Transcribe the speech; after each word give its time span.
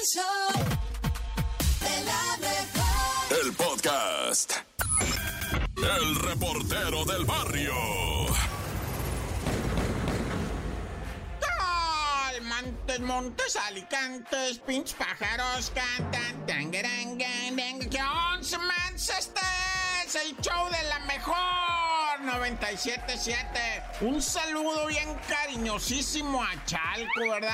El 0.00 0.06
show 0.06 0.52
de 1.80 2.04
la 2.04 2.36
mejor. 2.38 3.44
El 3.44 3.52
podcast. 3.52 4.52
El 5.76 6.16
reportero 6.16 7.04
del 7.04 7.24
barrio. 7.26 7.74
Montes, 12.48 13.00
montes, 13.00 13.56
alicantes, 13.56 14.58
pinches 14.60 14.94
pájaros 14.94 15.72
cantan. 15.74 16.46
tangarangan, 16.46 17.88
¿Qué 17.90 18.00
once, 18.02 18.58
mans? 18.58 19.10
Es 20.10 20.16
el 20.16 20.36
show 20.38 20.68
de 20.70 20.88
la 20.88 20.98
mejor 21.06 21.36
97.7. 22.22 23.36
Un 24.00 24.20
saludo 24.20 24.86
bien 24.88 25.08
cariñosísimo 25.28 26.42
a 26.42 26.50
Chalco, 26.64 27.20
¿verdad? 27.30 27.50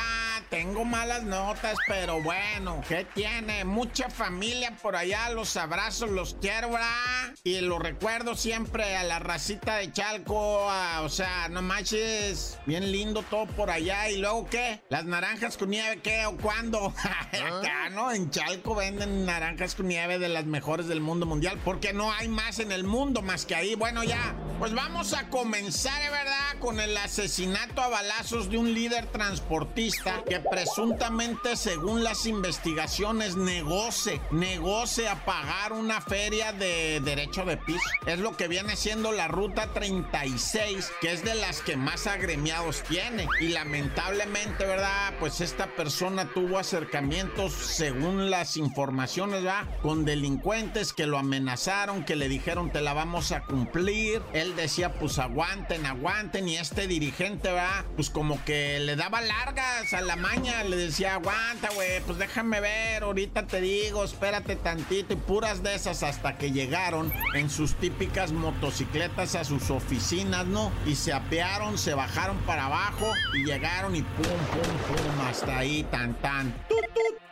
Tengo 0.49 0.85
malas 0.87 1.23
notas, 1.25 1.77
pero 1.87 2.23
bueno, 2.23 2.83
¿qué 2.89 3.05
tiene? 3.15 3.65
Mucha 3.65 4.09
familia 4.09 4.75
por 4.81 4.97
allá, 4.97 5.29
los 5.31 5.57
abrazos, 5.57 6.09
los 6.11 6.37
quiero, 6.41 6.71
¿verdad? 6.71 7.35
Y 7.45 7.61
lo 7.61 7.79
recuerdo 7.79 8.35
siempre 8.37 8.97
a 8.97 9.03
la 9.05 9.19
racita 9.19 9.77
de 9.77 9.93
Chalco, 9.93 10.71
a- 10.71 11.03
o 11.03 11.09
sea, 11.11 11.49
no 11.49 11.61
manches, 11.63 12.59
bien 12.65 12.91
lindo 12.91 13.23
todo 13.25 13.47
por 13.47 13.71
allá. 13.71 14.09
¿Y 14.09 14.19
luego 14.19 14.47
qué? 14.49 14.83
¿Las 14.89 15.05
naranjas 15.05 15.57
con 15.59 15.71
nieve 15.71 16.01
qué 16.01 16.25
o 16.27 16.37
cuándo? 16.39 16.95
Acá, 17.33 17.91
¿no? 17.91 18.11
En 18.13 18.31
Chalco 18.31 18.75
venden 18.77 19.27
naranjas 19.27 19.75
con 19.75 19.89
nieve 19.89 20.19
de 20.19 20.29
las 20.29 20.45
mejores 20.47 20.87
del 20.87 21.01
mundo 21.01 21.27
mundial, 21.27 21.61
porque 21.65 21.93
no 21.93 22.13
hay 22.13 22.29
más 22.29 22.46
en 22.47 22.71
el 22.71 22.85
mundo 22.85 23.23
más 23.23 23.45
que 23.45 23.57
ahí. 23.57 23.75
Bueno, 23.75 24.05
ya, 24.05 24.37
pues 24.61 24.73
vamos 24.73 25.15
a 25.15 25.29
comenzar, 25.31 26.01
¿eh, 26.01 26.11
¿verdad? 26.11 26.61
Con 26.61 26.79
el 26.79 26.97
asesinato 26.97 27.83
a 27.83 27.89
balazos 27.89 28.49
de 28.49 28.57
un 28.57 28.73
líder 28.73 29.07
transportista 29.07 30.23
que 30.29 30.39
presuntamente, 30.39 31.57
según 31.57 32.05
las 32.05 32.25
investigaciones, 32.25 33.35
negoce, 33.35 34.21
negoce 34.31 35.09
a 35.09 35.25
pagar 35.25 35.73
una 35.73 36.01
feria 36.01 36.53
de 36.53 37.01
derecho 37.01 37.45
de 37.45 37.57
piso. 37.57 37.81
Es 38.07 38.21
lo 38.21 38.37
que 38.37 38.47
viene 38.47 38.77
siendo 38.77 39.11
la 39.11 39.27
ruta 39.27 39.73
36, 39.75 40.93
que 41.01 41.13
es 41.13 41.25
de 41.25 41.35
las 41.35 41.63
que 41.63 41.77
más 41.77 42.07
agremiados 42.07 42.85
tiene. 42.85 43.27
Y 43.41 43.49
lamentablemente, 43.49 44.65
¿verdad? 44.65 45.15
Pues 45.19 45.41
esta 45.41 45.67
persona 45.75 46.33
tuvo 46.33 46.61
acercamientos, 46.61 47.53
según 47.53 48.31
las 48.31 48.57
informaciones, 48.57 49.43
¿verdad? 49.43 49.65
Con 49.83 50.05
delincuentes 50.05 50.93
que 50.93 51.09
lo 51.09 51.19
amenazaron, 51.19 52.05
que 52.05 52.15
le 52.15 52.29
dijeron 52.37 52.71
te 52.71 52.83
la 52.83 52.93
vamos 52.93 53.33
a 53.33 53.41
cumplir. 53.41 54.23
Él 54.35 54.55
decía, 54.57 54.93
pues 54.93 55.19
aguanten, 55.19 55.87
aguanten. 55.87 56.49
Y 56.49 56.57
este 56.57 56.87
dirigente, 56.87 57.49
¿verdad? 57.51 57.85
Pues 57.95 58.11
como 58.11 58.45
que 58.45 58.79
le 58.81 58.95
daba 58.95 59.23
largas 59.23 59.93
a 59.95 60.03
la 60.03 60.17
maña, 60.17 60.63
le 60.65 60.77
decía, 60.77 61.15
aguanta, 61.15 61.71
güey, 61.75 62.01
pues 62.03 62.19
déjame 62.19 62.61
ver, 62.61 63.05
ahorita 63.05 63.47
te 63.47 63.61
digo, 63.61 64.05
espérate 64.05 64.57
tantito. 64.57 65.15
Y 65.15 65.17
puras 65.17 65.63
de 65.63 65.75
esas 65.75 66.03
hasta 66.03 66.37
que 66.37 66.53
llegaron 66.53 67.11
en 67.35 67.49
sus 67.49 67.75
típicas 67.75 68.33
motocicletas 68.33 69.35
a 69.35 69.45
sus 69.45 69.71
oficinas, 69.71 70.47
¿no? 70.47 70.71
Y 70.85 70.95
se 70.95 71.13
apearon, 71.13 71.79
se 71.79 71.95
bajaron 71.95 72.37
para 72.39 72.67
abajo 72.67 73.13
y 73.35 73.45
llegaron 73.45 73.97
y 73.97 74.03
pum, 74.03 74.25
pum, 74.25 74.97
pum, 74.97 75.27
hasta 75.27 75.59
ahí, 75.59 75.85
tan, 75.91 76.15
tan. 76.21 76.53
Tut, 76.69 76.85
tut. 76.95 77.26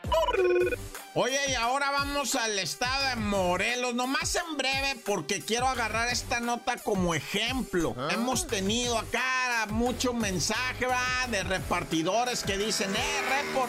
Oye, 1.16 1.38
y 1.48 1.54
ahora 1.54 1.92
vamos 1.92 2.34
al 2.34 2.58
estado 2.58 3.10
de 3.10 3.14
Morelos, 3.14 3.94
nomás 3.94 4.34
en 4.34 4.56
breve, 4.56 5.00
porque 5.06 5.40
quiero 5.40 5.68
agarrar 5.68 6.08
esta 6.08 6.40
nota 6.40 6.76
como 6.76 7.14
ejemplo. 7.14 7.94
Hemos 8.10 8.48
tenido 8.48 8.98
acá 8.98 9.66
mucho 9.70 10.12
mensaje. 10.12 10.86
De 11.30 11.42
repartidores 11.42 12.42
que 12.42 12.58
dicen, 12.58 12.94
eh, 12.94 13.24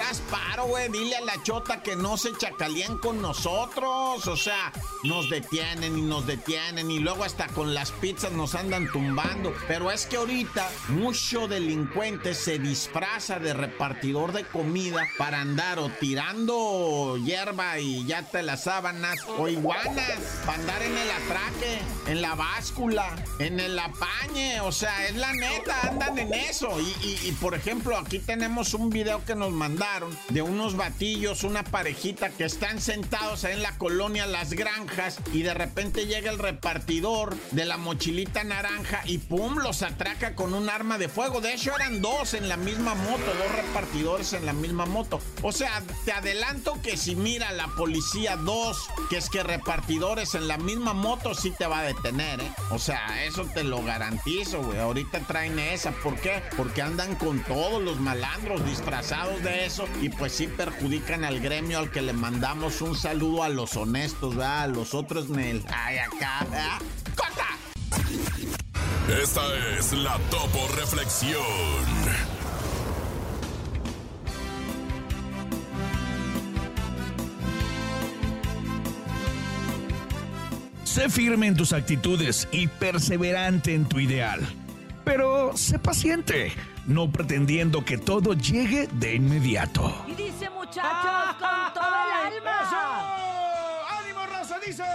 haz 0.10 0.20
paro, 0.32 0.66
güey, 0.66 0.92
dile 0.92 1.16
a 1.16 1.22
la 1.22 1.42
chota 1.44 1.82
que 1.82 1.96
no 1.96 2.18
se 2.18 2.36
chacalíen 2.36 2.98
con 2.98 3.22
nosotros. 3.22 4.28
O 4.28 4.36
sea, 4.36 4.74
nos 5.04 5.30
detienen 5.30 5.98
y 5.98 6.02
nos 6.02 6.26
detienen 6.26 6.92
y 6.92 7.00
luego 7.00 7.24
hasta 7.24 7.48
con 7.48 7.74
las 7.74 7.92
pizzas 7.92 8.32
nos 8.32 8.56
andan 8.56 8.92
tumbando. 8.92 9.54
Pero 9.68 9.92
es 9.92 10.06
que 10.06 10.18
ahorita 10.18 10.70
mucho 10.90 11.48
delincuente 11.48 12.34
se 12.34 12.60
disfraza 12.60 13.40
de 13.40 13.54
repartidor 13.54 14.34
de 14.34 14.44
comida 14.46 15.02
para 15.18 15.42
andar 15.42 15.80
o 15.80 15.90
tirando 16.26 17.18
hierba 17.18 17.80
y 17.80 18.06
ya 18.06 18.24
te 18.24 18.42
las 18.42 18.64
sábanas 18.64 19.20
o 19.38 19.48
iguanas 19.48 20.20
para 20.46 20.60
andar 20.60 20.82
en 20.82 20.98
el 20.98 21.12
atraque, 21.12 21.80
en 22.08 22.22
la 22.22 22.36
báscula, 22.36 23.16
en 23.40 23.60
el 23.60 23.78
apañe. 23.78 24.60
O 24.62 24.72
sea, 24.72 25.06
es 25.08 25.16
la 25.16 25.34
neta, 25.34 25.80
andan 25.82 26.18
en 26.18 26.34
eso. 26.34 26.70
Y, 27.02 27.32
por 27.34 27.54
ejemplo, 27.54 27.98
aquí 27.98 28.20
tenemos 28.20 28.74
un 28.74 28.90
video 28.90 29.24
que 29.26 29.36
nos 29.36 29.52
mandaron 29.52 30.18
de 30.30 30.42
unos 30.42 30.76
batillos, 30.76 31.44
una 31.44 31.64
parejita 31.64 32.30
que 32.30 32.46
están 32.46 32.82
sentados 32.82 33.44
en 33.44 33.62
la 33.62 33.78
colonia 33.78 34.26
Las 34.26 34.54
Granjas 34.54 35.20
y 35.32 35.44
de 35.44 35.54
repente 35.54 36.08
llega 36.08 36.32
el 36.32 36.40
repartidor 36.40 37.36
de 37.52 37.66
la 37.66 37.78
mochilita 37.78 38.44
naranja 38.44 39.02
y 39.06 39.20
pum, 39.20 39.58
los 39.60 39.84
atraca 39.84 40.36
con 40.36 40.54
un 40.54 40.70
arma 40.70 40.98
de 40.98 41.10
fuego. 41.10 41.42
De 41.42 41.54
hecho, 41.54 41.76
eran 41.76 42.02
dos 42.02 42.34
en 42.34 42.50
la 42.50 42.58
misma 42.58 42.96
moto, 42.96 43.26
dos 43.26 43.56
repartidores 43.56 44.34
en 44.34 44.46
la 44.46 44.54
misma 44.54 44.86
moto. 44.86 45.20
O 45.44 45.52
sea, 45.52 45.84
te 46.04 46.15
adelanto 46.16 46.82
que 46.82 46.98
si 46.98 47.16
mira 47.16 47.52
la 47.52 47.68
policía 47.68 48.38
dos, 48.38 48.78
que 49.10 49.18
es 49.18 49.30
que 49.30 49.44
repartidores 49.44 50.36
en 50.36 50.48
la 50.48 50.58
misma 50.58 50.94
moto, 50.94 51.34
sí 51.34 51.52
te 51.52 51.68
va 51.68 51.80
a 51.80 51.84
detener, 51.84 52.42
¿eh? 52.42 52.52
O 52.72 52.80
sea, 52.80 53.24
eso 53.26 53.46
te 53.54 53.64
lo 53.64 53.84
garantizo, 53.84 54.62
güey. 54.62 54.80
Ahorita 54.80 55.20
traen 55.22 55.60
esa. 55.60 55.92
¿Por 55.92 56.16
qué? 56.20 56.42
Porque 56.58 56.82
andan 56.82 57.16
con 57.16 57.40
todos 57.44 57.82
los 57.82 58.00
malandros 58.00 58.66
disfrazados 58.66 59.42
de 59.44 59.66
eso 59.66 59.86
y 60.02 60.10
pues 60.10 60.34
sí 60.34 60.48
perjudican 60.48 61.24
al 61.24 61.40
gremio 61.40 61.80
al 61.80 61.92
que 61.92 62.02
le 62.02 62.14
mandamos 62.14 62.82
un 62.82 62.96
saludo 62.96 63.44
a 63.44 63.50
los 63.50 63.76
honestos, 63.76 64.36
¿verdad? 64.36 64.64
A 64.64 64.68
los 64.68 64.94
otros, 64.94 65.30
Nel. 65.30 65.64
Ay, 65.74 65.98
acá, 65.98 66.46
¿verdad? 66.50 66.80
Esta 69.22 69.42
es 69.78 69.94
la 69.94 70.18
Topo 70.32 70.68
Reflexión. 70.76 72.35
Sé 80.96 81.10
firme 81.10 81.48
en 81.48 81.58
tus 81.58 81.74
actitudes 81.74 82.48
y 82.54 82.68
perseverante 82.68 83.76
en 83.76 83.84
tu 83.86 84.00
ideal. 84.00 84.40
Pero 85.04 85.52
sé 85.58 85.78
paciente, 85.78 86.54
no 86.86 87.12
pretendiendo 87.12 87.84
que 87.84 87.98
todo 87.98 88.34
llegue 88.34 88.88
de 88.94 89.16
inmediato. 89.16 89.94
Y 90.08 90.14
dice 90.14 90.50
muchachos 90.52 91.36
con 91.38 91.74
todo 91.74 91.84
el 91.84 92.34
alma. 92.38 93.86
¡Ánimo, 94.00 94.26
raza! 94.26 94.58
Dice. 94.66 94.86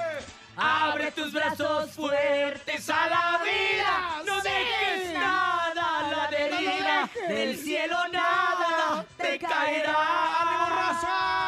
Abre 0.56 1.11
tus 1.11 1.34
brazos 1.34 1.91
fuertes 1.91 2.88
a 2.88 3.06
la 3.11 3.41
vida. 3.44 4.22
No 4.27 4.41
dejes 4.41 5.12
nada 5.12 5.99
a 5.99 6.11
la 6.11 6.31
deriva. 6.31 7.11
Del 7.28 7.59
cielo 7.59 7.97
nada 8.11 9.05
te 9.19 9.38
caerá. 9.38 10.41
¡Ánimo, 10.41 10.77
raza! 10.77 11.40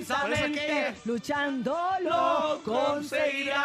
Intensamente. 0.00 0.94
Luchando 1.04 1.76
lo 2.02 2.60
conseguirás. 2.64 3.60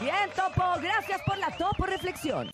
Bien, 0.00 0.30
Topo. 0.34 0.80
Gracias 0.80 1.20
por 1.26 1.38
la 1.38 1.50
Topo 1.56 1.86
Reflexión. 1.86 2.50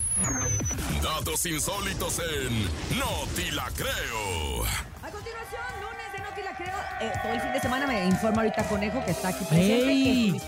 Datos 1.01 1.45
insólitos 1.45 2.19
en 2.19 2.65
No 2.99 3.25
Ti 3.35 3.51
La 3.51 3.69
Creo. 3.75 4.63
A 5.01 5.09
continuación, 5.09 5.61
lunes 5.81 6.11
de 6.11 6.19
Noti 6.19 6.41
la 6.43 6.55
creo. 6.55 6.75
Eh, 6.99 7.13
todo 7.23 7.33
el 7.33 7.41
fin 7.41 7.53
de 7.53 7.61
semana 7.61 7.87
me 7.87 8.05
informa 8.05 8.41
ahorita 8.41 8.67
Conejo 8.67 9.03
que 9.05 9.11
está 9.11 9.29
aquí 9.29 9.45
presente. 9.45 9.89
¡Ey! 9.89 10.31
Que, 10.33 10.41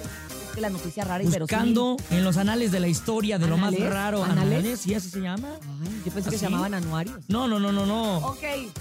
que 0.53 0.61
la 0.61 0.69
noticia 0.69 1.03
rara 1.03 1.23
y 1.23 1.27
Buscando 1.27 1.97
en 2.11 2.23
los 2.23 2.37
anales 2.37 2.71
de 2.71 2.79
la 2.79 2.87
historia 2.87 3.37
de 3.39 3.47
lo 3.47 3.57
más 3.57 3.69
¿Anales? 3.73 3.89
raro. 3.93 4.23
¿Anales? 4.23 4.79
¿Sí 4.81 4.93
así 4.93 5.09
se 5.09 5.21
llama? 5.21 5.49
Ay, 5.83 6.01
yo 6.05 6.11
pensé 6.11 6.29
que 6.29 6.37
se 6.37 6.45
llamaban 6.45 6.73
anuarios. 6.73 7.17
No, 7.27 7.47
no, 7.47 7.59
no, 7.59 7.71
no, 7.71 7.85
no. 7.85 8.17
Ok. 8.19 8.39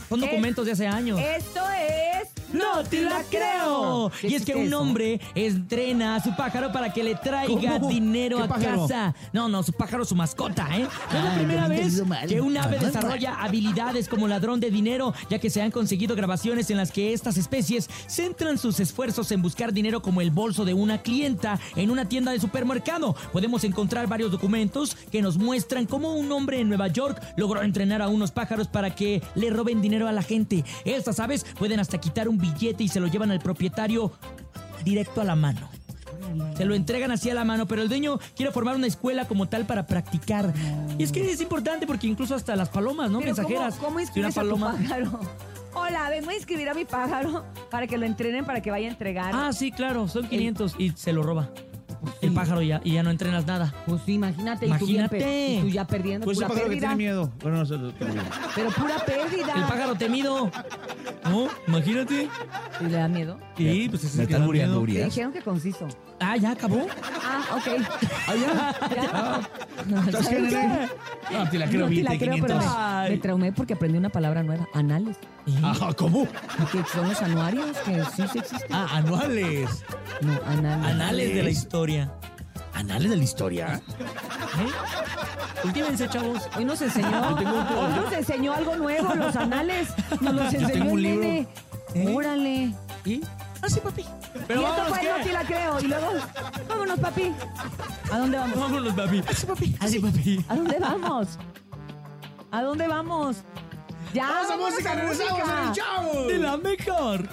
Son 0.08 0.22
es- 0.22 0.30
documentos 0.30 0.64
de 0.66 0.72
hace 0.72 0.86
años. 0.86 1.18
Esto 1.20 1.60
es. 1.70 2.07
¡No 2.52 2.82
te 2.84 3.02
la 3.02 3.22
creo! 3.28 4.10
¿Qué 4.20 4.28
Y 4.28 4.34
es 4.34 4.44
que 4.44 4.54
un 4.54 4.72
hombre 4.74 5.20
entrena 5.34 6.16
a 6.16 6.22
su 6.22 6.34
pájaro 6.36 6.72
para 6.72 6.92
que 6.92 7.04
le 7.04 7.14
traiga 7.14 7.78
¿Cómo? 7.78 7.88
dinero 7.88 8.38
¿Qué 8.38 8.42
a 8.44 8.48
pájaro? 8.48 8.82
casa. 8.82 9.14
No, 9.32 9.48
no, 9.48 9.62
su 9.62 9.72
pájaro, 9.72 10.04
su 10.04 10.14
mascota, 10.14 10.68
¿eh? 10.76 10.86
Es 11.14 11.24
la 11.24 11.34
primera 11.34 11.68
vez 11.68 12.06
mal. 12.06 12.26
que 12.28 12.40
un 12.40 12.56
ave 12.56 12.78
desarrolla 12.78 13.34
habilidades 13.42 14.08
como 14.08 14.28
ladrón 14.28 14.60
de 14.60 14.70
dinero, 14.70 15.14
ya 15.30 15.38
que 15.38 15.50
se 15.50 15.60
han 15.62 15.70
conseguido 15.70 16.16
grabaciones 16.16 16.70
en 16.70 16.76
las 16.78 16.90
que 16.92 17.12
estas 17.12 17.36
especies 17.36 17.88
centran 18.08 18.58
sus 18.58 18.80
esfuerzos 18.80 19.30
en 19.32 19.42
buscar 19.42 19.72
dinero 19.72 20.00
como 20.02 20.20
el 20.20 20.30
bolso 20.30 20.64
de 20.64 20.74
una 20.74 21.02
clienta 21.02 21.58
en 21.76 21.90
una 21.90 22.08
tienda 22.08 22.32
de 22.32 22.40
supermercado. 22.40 23.14
Podemos 23.32 23.64
encontrar 23.64 24.06
varios 24.06 24.30
documentos 24.30 24.96
que 25.10 25.22
nos 25.22 25.36
muestran 25.36 25.86
cómo 25.86 26.14
un 26.14 26.30
hombre 26.32 26.60
en 26.60 26.68
Nueva 26.68 26.88
York 26.88 27.20
logró 27.36 27.62
entrenar 27.62 28.02
a 28.02 28.08
unos 28.08 28.30
pájaros 28.30 28.68
para 28.68 28.94
que 28.94 29.22
le 29.34 29.50
roben 29.50 29.80
dinero 29.82 30.08
a 30.08 30.12
la 30.12 30.22
gente. 30.22 30.64
Estas 30.84 31.20
aves 31.20 31.44
pueden 31.58 31.80
hasta 31.80 31.98
quitar 31.98 32.28
un 32.28 32.37
billete 32.38 32.84
y 32.84 32.88
se 32.88 33.00
lo 33.00 33.06
llevan 33.08 33.30
al 33.30 33.40
propietario 33.40 34.12
directo 34.84 35.20
a 35.20 35.24
la 35.24 35.36
mano. 35.36 35.68
Se 36.56 36.64
lo 36.64 36.74
entregan 36.74 37.10
así 37.10 37.30
a 37.30 37.34
la 37.34 37.44
mano, 37.44 37.66
pero 37.66 37.80
el 37.82 37.88
dueño 37.88 38.18
quiere 38.36 38.52
formar 38.52 38.76
una 38.76 38.86
escuela 38.86 39.26
como 39.26 39.48
tal 39.48 39.64
para 39.66 39.86
practicar. 39.86 40.52
Y 40.98 41.02
es 41.02 41.12
que 41.12 41.30
es 41.30 41.40
importante 41.40 41.86
porque 41.86 42.06
incluso 42.06 42.34
hasta 42.34 42.54
las 42.56 42.68
palomas, 42.68 43.10
¿no? 43.10 43.20
Pero 43.20 43.34
Mensajeras. 43.34 43.74
¿Cómo, 43.76 43.94
cómo 43.94 43.98
Si 44.00 44.18
una 44.20 44.28
inscribes 44.28 44.36
a 44.36 44.40
tu 44.42 44.46
paloma. 44.48 44.76
pájaro? 44.76 45.20
Hola, 45.74 46.10
vengo 46.10 46.30
a 46.30 46.34
inscribir 46.34 46.68
a 46.68 46.74
mi 46.74 46.84
pájaro 46.84 47.44
para 47.70 47.86
que 47.86 47.96
lo 47.96 48.04
entrenen, 48.04 48.44
para 48.44 48.60
que 48.60 48.70
vaya 48.70 48.88
a 48.88 48.90
entregar. 48.90 49.30
Ah, 49.34 49.52
sí, 49.52 49.70
claro, 49.70 50.08
son 50.08 50.28
500 50.28 50.74
y 50.78 50.90
se 50.90 51.12
lo 51.12 51.22
roba. 51.22 51.50
El 52.22 52.32
pájaro 52.32 52.62
ya, 52.62 52.80
y 52.84 52.92
ya 52.92 53.02
no 53.02 53.10
entrenas 53.10 53.46
nada. 53.46 53.74
Pues 53.86 54.02
sí, 54.06 54.14
imagínate. 54.14 54.66
y 54.66 54.70
tú 54.70 54.86
bien 54.86 55.00
Imagínate. 55.00 55.18
pe- 55.18 55.54
y 55.54 55.60
tú 55.60 55.68
ya 55.68 55.86
perdiendo, 55.86 56.24
Pues 56.24 56.38
ese 56.38 56.46
pura 56.46 56.54
pájaro 56.54 56.64
que 56.64 56.70
pérdida. 56.76 56.88
tiene 56.88 56.96
miedo. 56.96 57.32
Bueno, 57.42 57.56
no 57.58 57.66
sé. 57.66 57.76
Pero 58.54 58.70
pura 58.70 58.98
pérdida. 58.98 59.52
El 59.56 59.62
pájaro 59.62 59.94
temido. 59.94 60.50
¿No? 61.24 61.48
Imagínate. 61.66 62.28
¿Y 62.80 62.84
le 62.84 62.90
da 62.90 63.08
miedo? 63.08 63.38
Sí, 63.56 63.86
pues 63.90 64.04
ese 64.04 64.16
¿Me 64.16 64.22
es 64.24 64.24
el 64.24 64.26
que 64.28 64.32
estás 64.34 64.40
da 64.40 64.46
muriendo, 64.46 64.72
miedo. 64.74 64.80
Me 64.86 64.92
Urias? 64.92 65.08
dijeron 65.14 65.32
que 65.32 65.42
conciso. 65.42 65.88
Ah, 66.20 66.36
ya 66.36 66.52
acabó. 66.52 66.86
Ah, 67.24 67.44
ok. 67.56 67.84
Ah, 68.26 68.34
ya. 68.34 68.74
Ya. 68.94 69.40
No, 69.86 70.00
¿Estás. 70.02 70.24
No, 71.30 71.50
te 71.50 71.58
la 71.58 71.66
creo, 71.68 71.80
No 71.88 71.94
te 71.94 72.02
la 72.02 72.18
creo, 72.18 72.34
pero 72.40 72.58
500. 72.58 72.64
me, 73.04 73.08
me 73.10 73.18
traumé 73.18 73.52
porque 73.52 73.74
aprendí 73.74 73.98
una 73.98 74.08
palabra 74.08 74.42
nueva. 74.42 74.66
Anales. 74.74 75.16
Ah, 75.62 75.92
¿cómo? 75.96 76.26
Que 76.72 76.82
son 76.92 77.08
los 77.08 77.22
anuarios, 77.22 77.76
que 77.78 78.02
sí, 78.16 78.22
sí 78.32 78.38
existen. 78.38 78.72
Ah, 78.72 78.88
anuales. 78.96 79.84
No, 80.20 80.32
anales. 80.46 80.86
Anales 80.90 81.34
de 81.34 81.42
la 81.42 81.50
historia. 81.88 82.12
¿Anales 82.74 83.10
de 83.10 83.16
la 83.16 83.24
historia? 83.24 83.80
¿Eh? 84.00 85.60
Cultívense, 85.62 86.08
chavos. 86.08 86.42
Hoy 86.56 86.64
nos 86.64 86.80
enseñó, 86.82 87.36
hoy 87.36 87.44
nos 87.96 88.12
enseñó 88.12 88.52
algo 88.52 88.76
nuevo, 88.76 89.14
los 89.14 89.34
anales. 89.36 89.88
Nos 90.20 90.34
los 90.34 90.52
Yo 90.52 90.58
enseñó 90.60 90.68
tengo 90.68 90.92
un 90.92 90.98
el 90.98 91.02
libro. 91.02 91.22
nene. 91.22 91.48
¿Eh? 91.94 92.14
Órale. 92.14 92.74
¿Y? 93.04 93.22
Ah, 93.62 93.68
sí, 93.68 93.80
papi. 93.82 94.04
Pero 94.46 94.60
y 94.60 94.64
esto 94.64 94.76
vámonos, 94.76 94.88
fue 94.88 95.00
¿qué? 95.00 95.08
No 95.18 95.24
te 95.24 95.32
la 95.32 95.44
creo. 95.44 95.80
Y 95.80 95.86
luego, 95.88 96.10
vámonos, 96.68 97.00
papi. 97.00 97.32
¿A 98.12 98.18
dónde 98.18 98.38
vamos? 98.38 98.60
Vámonos, 98.60 98.94
papi. 98.94 99.22
Así, 99.28 99.46
papi. 99.46 99.76
Así, 99.80 99.98
papi. 99.98 100.44
¿A 100.48 100.54
dónde 100.56 100.78
vamos? 100.78 101.38
¿A 102.52 102.62
dónde 102.62 102.86
vamos? 102.86 103.38
Ya, 104.14 104.28
¡Vamos 104.28 104.50
a 104.50 104.56
música! 104.56 104.94
¡Regresamos 104.94 105.38
en 105.40 105.68
el 105.68 105.74
show! 105.74 106.26
De 106.28 106.38
la 106.38 106.56
mejor. 106.56 107.28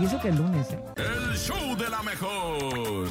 Y 0.00 0.04
eso 0.04 0.20
que 0.20 0.28
el 0.28 0.36
lunes, 0.36 0.70
¿eh? 0.70 0.78
El 0.96 1.36
show 1.36 1.76
de 1.76 1.88
la 1.88 2.02
mejor. 2.02 3.08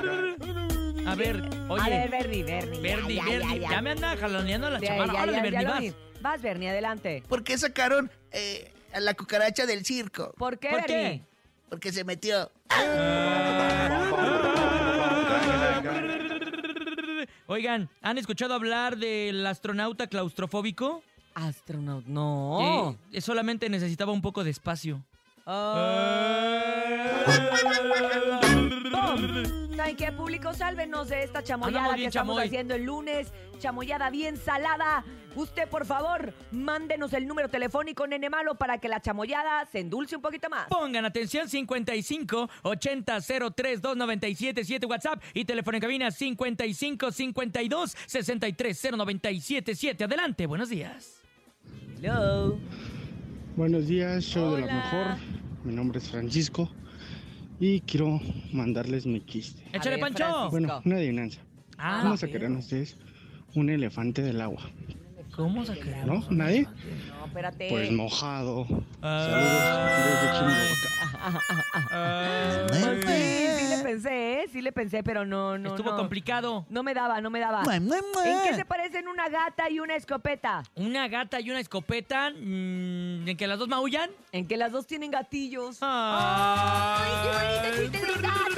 A 1.06 1.14
ver, 1.14 1.42
oye. 1.68 1.82
a 1.82 1.88
ver, 1.88 2.10
Bernie, 2.10 2.42
Bernie. 2.42 2.76
ya, 2.76 2.82
Bernie, 2.96 3.14
ya, 3.16 3.24
Bernie, 3.24 3.48
ya, 3.48 3.56
ya, 3.56 3.70
ya. 3.70 3.82
me 3.82 3.90
anda 3.90 4.16
jaloneando 4.16 4.70
la 4.70 4.80
chamarra. 4.80 5.12
Órale, 5.12 5.40
Bernie, 5.42 5.64
vas. 5.64 5.94
Vas, 6.20 6.42
Bernie, 6.42 6.70
adelante. 6.70 7.22
¿Por 7.28 7.42
qué 7.42 7.56
sacaron 7.56 8.10
eh, 8.32 8.72
a 8.92 9.00
la 9.00 9.14
cucaracha 9.14 9.66
del 9.66 9.84
circo? 9.84 10.34
¿Por 10.36 10.58
qué, 10.58 10.68
¿Por 10.68 10.84
qué? 10.84 11.22
Porque 11.68 11.92
se 11.92 12.04
metió. 12.04 12.50
Oigan, 17.46 17.88
¿han 18.02 18.18
escuchado 18.18 18.54
hablar 18.54 18.96
del 18.96 19.44
astronauta 19.46 20.06
claustrofóbico? 20.06 21.02
Astronauta. 21.34 22.06
No. 22.08 22.96
Eh, 23.12 23.20
solamente 23.20 23.68
necesitaba 23.68 24.12
un 24.12 24.22
poco 24.22 24.44
de 24.44 24.50
espacio. 24.50 25.02
¿Saben 29.90 30.06
qué, 30.06 30.12
público? 30.12 30.54
Sálvenos 30.54 31.08
de 31.08 31.24
esta 31.24 31.42
chamoyada 31.42 31.96
que 31.96 32.04
estamos 32.06 32.36
chamoy. 32.36 32.46
haciendo 32.46 32.76
el 32.76 32.84
lunes. 32.84 33.32
Chamoyada 33.58 34.08
bien 34.08 34.36
salada. 34.36 35.04
Usted, 35.34 35.68
por 35.68 35.84
favor, 35.84 36.32
mándenos 36.52 37.12
el 37.12 37.26
número 37.26 37.48
telefónico, 37.48 38.06
nene 38.06 38.30
malo, 38.30 38.54
para 38.54 38.78
que 38.78 38.86
la 38.88 39.00
chamoyada 39.00 39.66
se 39.66 39.80
endulce 39.80 40.14
un 40.14 40.22
poquito 40.22 40.48
más. 40.48 40.68
Pongan 40.68 41.04
atención 41.04 41.48
55 41.48 42.48
80 42.62 43.20
03 43.20 43.82
2977 43.82 44.86
WhatsApp 44.86 45.20
y 45.34 45.44
teléfono 45.44 45.76
en 45.76 45.80
cabina 45.80 46.10
55 46.12 47.10
52 47.10 47.96
63 48.06 48.80
0977. 48.92 50.04
Adelante, 50.04 50.46
buenos 50.46 50.68
días. 50.68 51.20
Hello. 52.00 52.56
Buenos 53.56 53.88
días, 53.88 54.22
show 54.22 54.54
de 54.54 54.66
la 54.66 54.72
mejor. 54.72 55.16
Mi 55.64 55.74
nombre 55.74 55.98
es 55.98 56.08
Francisco 56.08 56.70
y 57.60 57.82
quiero 57.82 58.20
mandarles 58.52 59.06
mi 59.06 59.20
chiste. 59.24 59.62
Échale, 59.72 59.98
Pancho. 59.98 60.16
Francisco. 60.24 60.50
Bueno, 60.50 60.82
una 60.84 60.96
adivinanza. 60.96 61.40
Ah, 61.78 62.00
¿Cómo 62.02 62.14
ok. 62.14 62.20
sacarán 62.20 62.56
ustedes 62.56 62.96
un 63.54 63.68
elefante 63.70 64.22
del 64.22 64.40
agua? 64.40 64.62
¿Cómo? 65.40 65.64
¿No? 66.04 66.24
¿Nadie? 66.30 66.66
No, 67.08 67.26
espérate. 67.26 67.68
Pues 67.70 67.90
mojado. 67.90 68.66
Ah. 69.02 69.26
Saludos 72.70 73.04
desde 73.04 73.06
sí, 73.06 73.46
sí 73.58 73.68
le 73.76 73.82
pensé, 73.82 74.32
¿eh? 74.42 74.46
Sí 74.52 74.62
le 74.62 74.72
pensé, 74.72 75.02
pero 75.02 75.24
no, 75.24 75.58
no, 75.58 75.70
Estuvo 75.70 75.90
no. 75.90 75.96
complicado. 75.96 76.66
No 76.68 76.82
me 76.82 76.94
daba, 76.94 77.20
no 77.20 77.30
me 77.30 77.40
daba. 77.40 77.62
Mua, 77.62 77.80
mua, 77.80 77.96
mua. 78.14 78.26
¿En 78.28 78.48
qué 78.48 78.54
se 78.54 78.64
parecen 78.64 79.08
una 79.08 79.28
gata 79.28 79.68
y 79.70 79.80
una 79.80 79.96
escopeta? 79.96 80.62
Una 80.74 81.08
gata 81.08 81.40
y 81.40 81.50
una 81.50 81.60
escopeta. 81.60 82.30
mm, 82.30 83.28
¿En 83.28 83.36
que 83.36 83.46
las 83.46 83.58
dos 83.58 83.68
maullan? 83.68 84.10
En 84.32 84.46
que 84.46 84.56
las 84.56 84.72
dos 84.72 84.86
tienen 84.86 85.10
gatillos. 85.10 85.78
¡Ay, 85.80 87.10
qué 87.22 87.28
bonito 87.78 87.98
chiste 87.98 88.06
de 88.06 88.22
gato! 88.22 88.50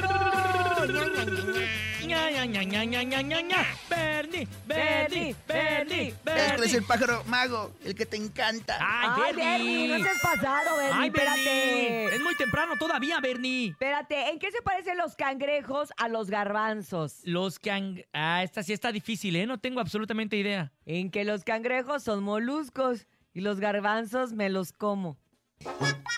Ña, 2.06 2.30
ña, 2.30 2.44
ña, 2.44 2.62
ña. 2.64 2.84
ña, 2.84 3.02
ña, 3.04 3.22
ña, 3.22 3.40
ña. 3.42 3.66
Bernie, 3.88 4.48
Bernie, 4.66 5.34
Bernie, 5.46 6.08
Es 6.08 6.14
que 6.24 6.30
eres 6.32 6.58
Bernie. 6.60 6.76
el 6.78 6.84
pájaro 6.84 7.24
mago, 7.26 7.72
el 7.84 7.94
que 7.94 8.06
te 8.06 8.16
encanta. 8.16 8.76
¡Ay, 8.80 9.08
Ay, 9.26 9.34
Bernie, 9.36 9.88
no 9.88 10.04
seas 10.04 10.18
pasado, 10.20 10.76
Bernie, 10.76 10.94
¡Ay, 11.02 11.10
Bernie! 11.10 11.30
espérate. 11.30 12.16
Es 12.16 12.22
muy 12.22 12.34
temprano 12.36 12.74
todavía, 12.78 13.20
Bernie. 13.20 13.68
Espérate, 13.70 14.30
¿en 14.30 14.38
qué 14.38 14.50
se 14.50 14.62
parecen 14.62 14.96
los 14.98 15.14
cangrejos 15.16 15.90
a 15.96 16.08
los 16.08 16.28
garbanzos? 16.30 17.20
Los 17.24 17.58
can... 17.58 18.02
Ah, 18.12 18.42
esta 18.42 18.62
sí 18.62 18.72
está 18.72 18.90
difícil, 18.92 19.36
¿eh? 19.36 19.46
No 19.46 19.58
tengo 19.58 19.80
absolutamente 19.80 20.36
idea. 20.36 20.72
En 20.86 21.10
que 21.10 21.24
los 21.24 21.44
cangrejos 21.44 22.02
son 22.02 22.22
moluscos 22.24 23.06
y 23.32 23.40
los 23.40 23.60
garbanzos 23.60 24.32
me 24.32 24.48
los 24.50 24.72
como. 24.72 25.18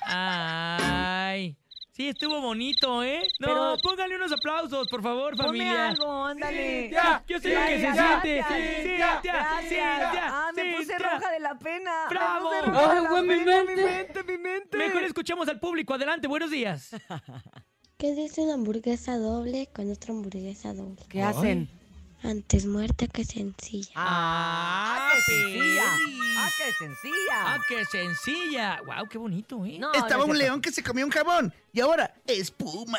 Ay. 0.06 1.56
Sí, 1.96 2.08
estuvo 2.08 2.40
bonito, 2.40 3.04
¿eh? 3.04 3.22
No, 3.38 3.46
Pero- 3.46 3.76
póngale 3.80 4.16
unos 4.16 4.32
aplausos, 4.32 4.88
por 4.88 5.00
favor, 5.00 5.36
Ponme 5.36 5.46
familia. 5.46 5.88
algo, 5.90 6.24
ándale. 6.24 6.90
Ya, 6.90 7.22
yo 7.28 7.38
sé 7.38 7.54
lo 7.54 7.60
que 7.60 7.66
se 7.66 7.92
siente. 7.92 8.34
gracias. 8.34 8.82
sí, 8.82 8.96
ya, 8.98 10.26
Ah, 10.28 10.50
me 10.56 10.62
sí, 10.62 10.68
puse 10.76 10.88
ya. 10.88 10.98
roja 10.98 11.30
de 11.30 11.38
la 11.40 11.56
pena. 11.56 11.92
Me 12.08 12.16
¡Bravo! 12.16 12.48
puse 12.50 12.62
roja 12.62 12.94
de 12.94 12.98
Ay, 13.00 13.06
güey, 13.06 13.22
mi 13.22 13.44
mente. 13.44 13.76
mi 13.76 13.82
mente, 13.84 14.22
mi 14.24 14.38
mente. 14.38 14.76
Mejor 14.76 15.04
escuchemos 15.04 15.46
al 15.48 15.60
público. 15.60 15.94
Adelante, 15.94 16.26
buenos 16.26 16.50
días. 16.50 16.90
¿Qué 17.96 18.12
dice 18.12 18.40
una 18.42 18.54
hamburguesa 18.54 19.16
doble 19.16 19.68
con 19.72 19.88
otra 19.92 20.12
hamburguesa 20.12 20.74
doble? 20.74 21.00
¿Qué 21.08 21.22
hacen? 21.22 21.70
Antes 22.24 22.64
muerta 22.64 23.06
que 23.06 23.22
sencilla. 23.22 23.92
Ah, 23.96 25.10
qué 25.26 25.32
sencilla. 25.34 25.82
Ah, 26.38 26.48
qué 26.56 26.72
sencilla. 26.72 27.34
Ah, 27.34 27.58
qué 27.68 27.84
sencilla. 27.84 28.80
Wow, 28.86 29.08
qué 29.10 29.18
bonito, 29.18 29.66
¿eh? 29.66 29.76
No, 29.78 29.92
Estaba 29.92 30.24
no 30.24 30.30
un 30.32 30.38
león 30.38 30.62
que 30.62 30.72
se 30.72 30.82
comió 30.82 31.04
un 31.04 31.12
jabón 31.12 31.52
y 31.70 31.80
ahora 31.80 32.14
espuma. 32.26 32.98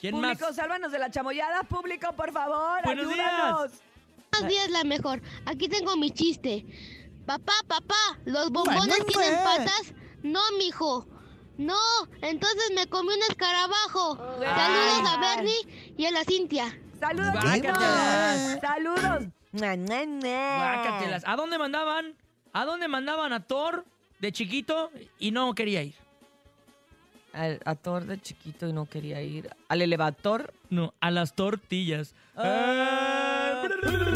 ¿Quién 0.00 0.20
más? 0.20 0.38
Público, 0.38 0.54
sálvanos 0.54 0.90
de 0.90 0.98
la 0.98 1.10
chamoyada. 1.10 1.62
Público, 1.64 2.12
por 2.14 2.32
favor, 2.32 2.80
Buenos 2.82 3.08
días. 3.12 3.28
ayúdanos. 3.28 3.72
Buenos 4.32 4.48
días, 4.50 4.70
la 4.70 4.84
mejor. 4.84 5.20
Aquí 5.44 5.68
tengo 5.68 5.96
mi 5.96 6.10
chiste. 6.10 6.64
Papá, 7.26 7.52
papá, 7.66 7.94
¿los 8.24 8.50
bombones 8.50 9.04
tienen 9.06 9.34
mua. 9.34 9.44
patas? 9.44 9.92
No, 10.22 10.40
mijo. 10.58 11.06
No, 11.58 11.78
entonces 12.20 12.70
me 12.74 12.86
comí 12.86 13.08
un 13.14 13.22
escarabajo. 13.30 14.16
Saludos 14.16 15.10
a 15.10 15.18
Bernie 15.20 15.94
y 15.96 16.04
a 16.06 16.10
la 16.10 16.24
Cintia. 16.24 16.78
Saludos, 17.00 17.32
Guácatelas. 17.32 18.46
chicos. 18.54 18.60
Saludos. 18.60 19.24
Guácatelas. 19.52 21.22
¿A 21.26 21.36
dónde 21.36 21.58
mandaban? 21.58 22.14
¿A 22.52 22.64
dónde 22.64 22.88
mandaban 22.88 23.32
a 23.32 23.40
Thor 23.40 23.84
de 24.18 24.32
chiquito 24.32 24.90
y 25.18 25.30
no 25.30 25.54
quería 25.54 25.82
ir? 25.82 25.94
Al 27.32 27.60
a 27.64 27.74
Thor 27.74 28.04
de 28.06 28.20
chiquito 28.20 28.66
y 28.66 28.72
no 28.72 28.86
quería 28.86 29.20
ir. 29.22 29.50
Al 29.68 29.82
elevador. 29.82 30.52
No, 30.70 30.94
a 31.00 31.10
las 31.10 31.34
tortillas. 31.34 32.14
Ah, 32.34 33.62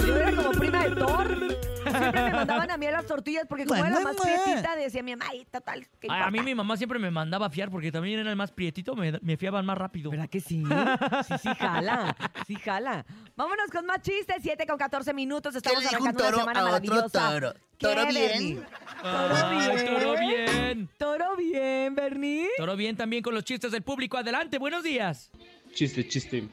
yo 0.07 0.17
era 0.17 0.35
como 0.37 0.51
prima 0.53 0.85
de 0.85 0.97
Thor. 0.97 1.60
Siempre 2.01 2.23
me 2.23 2.31
mandaban 2.33 2.71
a 2.71 2.77
mí 2.77 2.87
a 2.87 2.91
las 2.91 3.07
tortillas 3.07 3.47
porque 3.49 3.65
como 3.67 3.85
era 3.85 3.91
la 3.91 4.01
más 4.01 4.17
prietita, 4.17 4.77
decía 4.77 5.03
mi 5.03 5.13
mamá, 5.17 5.27
ay, 5.31 5.47
total, 5.51 5.87
¿qué 6.01 6.09
Ay, 6.11 6.21
a 6.23 6.31
mí 6.31 6.39
importa?". 6.39 6.43
mi 6.45 6.55
mamá 6.55 6.77
siempre 6.77 6.99
me 6.99 7.11
mandaba 7.11 7.47
a 7.47 7.51
fiar 7.51 7.71
porque 7.71 7.93
también 7.93 8.21
era 8.21 8.31
el 8.31 8.37
más 8.37 8.51
prietito, 8.53 8.95
me, 8.97 9.13
me 9.23 9.37
fiaban 9.37 9.65
más 9.67 9.77
rápido. 9.79 10.11
¿Verdad 10.11 10.29
que 10.29 10.41
sí? 10.41 10.63
Sí, 11.29 11.35
sí, 11.43 11.49
jala. 11.59 12.17
Sí, 12.47 12.55
jala. 12.57 13.05
Vámonos 13.37 13.71
con 13.71 13.87
más 13.87 14.01
chistes. 14.03 14.37
7 14.43 14.67
con 14.67 14.77
14 14.79 15.13
minutos. 15.15 15.55
¿Qué 15.55 15.61
le 15.71 15.75
Estamos 15.75 15.83
dijo 15.83 16.03
un 16.03 16.09
arrancando 16.09 16.23
una 16.23 16.31
toro 16.31 16.41
semana 16.41 16.61
a 16.61 16.63
otro 16.63 16.73
maravillosa. 16.95 17.31
toro? 17.31 17.53
¿Qué, 17.79 17.87
¿Toro 17.87 18.07
bien? 18.07 18.15
Bernie? 18.15 18.55
¿Toro 19.03 19.35
Ay, 19.35 19.59
bien? 19.77 19.87
toro 19.87 20.19
bien. 20.19 20.89
¿Toro 20.99 21.37
bien, 21.37 21.95
Bernie? 21.95 22.49
Todo 22.57 22.77
bien 22.77 22.97
también 22.97 23.23
con 23.23 23.35
los 23.35 23.45
chistes 23.45 23.73
del 23.73 23.83
público. 23.83 24.17
Adelante, 24.19 24.59
buenos 24.59 24.83
días. 24.83 25.31
Chiste, 25.73 26.07
chiste. 26.09 26.49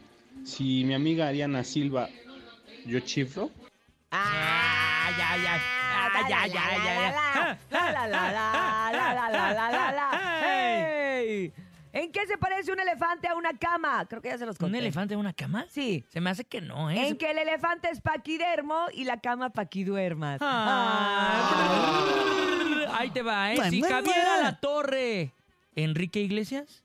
Si 0.46 0.84
mi 0.86 0.94
amiga 0.94 1.27
Ariana 1.27 1.63
Silva, 1.63 2.08
yo 2.86 3.00
chiflo. 3.01 3.50
Ah, 4.12 4.87
ay, 5.08 5.16
ay, 5.20 5.46
ay. 5.48 5.62
Ay, 6.14 6.34
ay, 6.34 6.52
ay, 6.58 6.82
ay. 6.88 7.58
La, 7.70 7.92
la, 7.92 8.08
la, 8.08 8.32
la, 9.72 9.92
la, 9.92 10.08
¿En 11.94 12.12
qué 12.12 12.28
se 12.28 12.38
parece 12.38 12.72
un 12.72 12.80
elefante 12.80 13.28
a 13.28 13.36
una 13.36 13.58
cama? 13.58 14.06
Creo 14.08 14.22
que 14.22 14.30
ya 14.30 14.38
se 14.38 14.46
los 14.46 14.58
conté. 14.58 14.78
¿Un 14.78 14.84
elefante 14.84 15.16
a 15.16 15.18
una 15.18 15.34
cama? 15.34 15.66
Sí. 15.70 16.06
Se 16.10 16.22
me 16.22 16.30
hace 16.30 16.44
que 16.44 16.62
no, 16.62 16.92
¿eh? 16.92 17.08
En 17.08 17.18
que 17.18 17.32
el 17.32 17.40
elefante 17.40 17.90
es 17.90 18.02
paquidermo 18.02 18.86
y 18.94 19.06
la 19.06 19.20
cama 19.20 19.50
paquiduermas. 19.50 20.40
Ah. 20.42 21.50
Ah. 22.90 22.98
Ahí 23.00 23.10
te 23.10 23.24
va, 23.24 23.54
¿eh? 23.54 23.58
Si 23.70 23.82
Javier 23.82 24.28
la 24.44 24.60
torre. 24.60 25.34
Enrique 25.76 26.20
Iglesias 26.20 26.84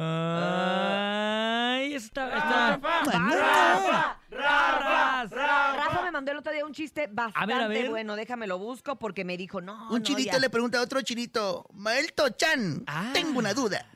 Ay, 0.00 1.94
está. 1.94 2.28
está. 2.36 2.76
Rafa, 2.80 4.20
Rafa, 4.30 5.24
Rafa 5.26 6.02
me 6.04 6.10
mandó 6.12 6.32
el 6.32 6.38
otro 6.38 6.52
día 6.52 6.64
un 6.64 6.72
chiste 6.72 7.08
bastante 7.10 7.52
ver, 7.52 7.62
a 7.62 7.68
ver. 7.68 7.90
bueno. 7.90 8.16
Déjame 8.16 8.46
lo 8.46 8.58
busco 8.58 8.96
porque 8.96 9.24
me 9.24 9.36
dijo, 9.36 9.60
no, 9.60 9.88
Un 9.90 9.98
no, 9.98 10.04
chinito 10.04 10.32
ya. 10.32 10.38
le 10.38 10.50
pregunta 10.50 10.78
a 10.78 10.82
otro 10.82 11.00
chinito, 11.02 11.66
Maelto 11.72 12.28
Chan, 12.30 12.84
Ah. 12.86 13.10
tengo 13.12 13.38
una 13.38 13.54
duda. 13.54 13.86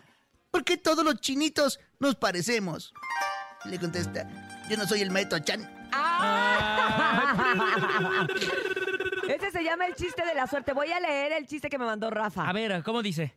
¿Por 0.50 0.64
qué 0.64 0.76
todos 0.76 1.04
los 1.04 1.20
chinitos 1.20 1.80
nos 1.98 2.14
parecemos? 2.16 2.92
Le 3.64 3.78
contesta, 3.78 4.28
yo 4.68 4.76
no 4.76 4.86
soy 4.86 5.00
el 5.02 5.10
Maelto 5.10 5.38
Chan. 5.38 5.88
Ah. 5.92 8.26
Ese 9.28 9.50
se 9.50 9.62
llama 9.64 9.86
el 9.86 9.94
chiste 9.94 10.24
de 10.24 10.34
la 10.34 10.46
suerte. 10.46 10.72
Voy 10.72 10.90
a 10.92 11.00
leer 11.00 11.32
el 11.32 11.46
chiste 11.46 11.70
que 11.70 11.78
me 11.78 11.86
mandó 11.86 12.10
Rafa. 12.10 12.48
A 12.48 12.52
ver, 12.52 12.82
¿cómo 12.82 13.02
dice? 13.02 13.34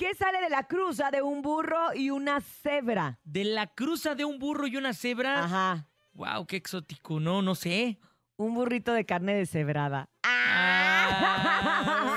¿Qué 0.00 0.14
sale 0.14 0.40
de 0.40 0.48
la 0.48 0.66
cruza 0.66 1.10
de 1.10 1.20
un 1.20 1.42
burro 1.42 1.92
y 1.94 2.08
una 2.08 2.40
cebra? 2.40 3.18
De 3.22 3.44
la 3.44 3.66
cruza 3.66 4.14
de 4.14 4.24
un 4.24 4.38
burro 4.38 4.66
y 4.66 4.78
una 4.78 4.94
cebra. 4.94 5.44
Ajá. 5.44 5.88
Wow, 6.14 6.46
qué 6.46 6.56
exótico. 6.56 7.20
No, 7.20 7.42
no 7.42 7.54
sé. 7.54 7.98
Un 8.36 8.54
burrito 8.54 8.94
de 8.94 9.04
carne 9.04 9.34
deshebrada. 9.34 10.08
Ah. 10.22 11.50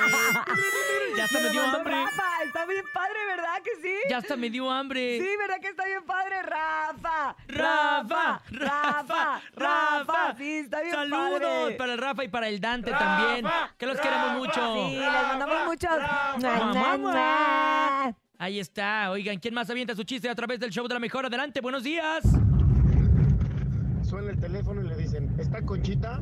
ya 1.17 1.25
hasta 1.25 1.41
me 1.41 1.49
dio 1.49 1.61
hambre. 1.61 1.93
Rafa, 1.93 2.23
está 2.53 2.67
bien 2.67 2.85
padre, 2.93 3.17
¿verdad 3.27 3.63
que 3.63 3.81
sí? 3.81 3.93
Ya 4.09 4.17
hasta 4.17 4.35
me 4.35 4.49
dio 4.51 4.69
hambre. 4.69 5.17
Sí, 5.19 5.27
¿verdad 5.39 5.59
que 5.59 5.69
está 5.69 5.85
bien 5.85 6.03
padre, 6.05 6.43
Rafa? 6.43 7.35
Rafa, 7.47 8.41
Rafa, 8.51 9.41
Rafa. 9.55 10.35
Sí, 10.37 10.57
está 10.59 10.81
bien 10.81 10.93
Saludos 10.93 11.39
padre. 11.41 11.75
para 11.77 11.93
el 11.93 11.97
Rafa 11.97 12.23
y 12.23 12.27
para 12.27 12.47
el 12.49 12.61
Dante 12.61 12.91
también. 12.91 13.45
Que 13.77 13.87
los 13.87 13.99
queremos 13.99 14.37
mucho. 14.37 14.87
Sí, 14.87 14.95
les 14.97 15.11
mandamos 15.11 15.65
muchos. 15.65 15.91
Mua. 16.99 18.13
Ahí 18.37 18.59
está. 18.59 19.09
Oigan, 19.09 19.39
¿quién 19.39 19.55
más 19.55 19.69
avienta 19.69 19.95
su 19.95 20.03
chiste 20.03 20.29
a 20.29 20.35
través 20.35 20.59
del 20.59 20.69
show 20.69 20.87
de 20.87 20.93
la 20.93 20.99
mejor? 20.99 21.25
Adelante, 21.25 21.59
buenos 21.59 21.83
días. 21.83 22.23
Suena 24.03 24.29
el 24.29 24.39
teléfono 24.39 24.81
y 24.81 24.89
le 24.89 24.95
dicen, 24.95 25.33
¿está 25.39 25.61
Conchita? 25.65 26.19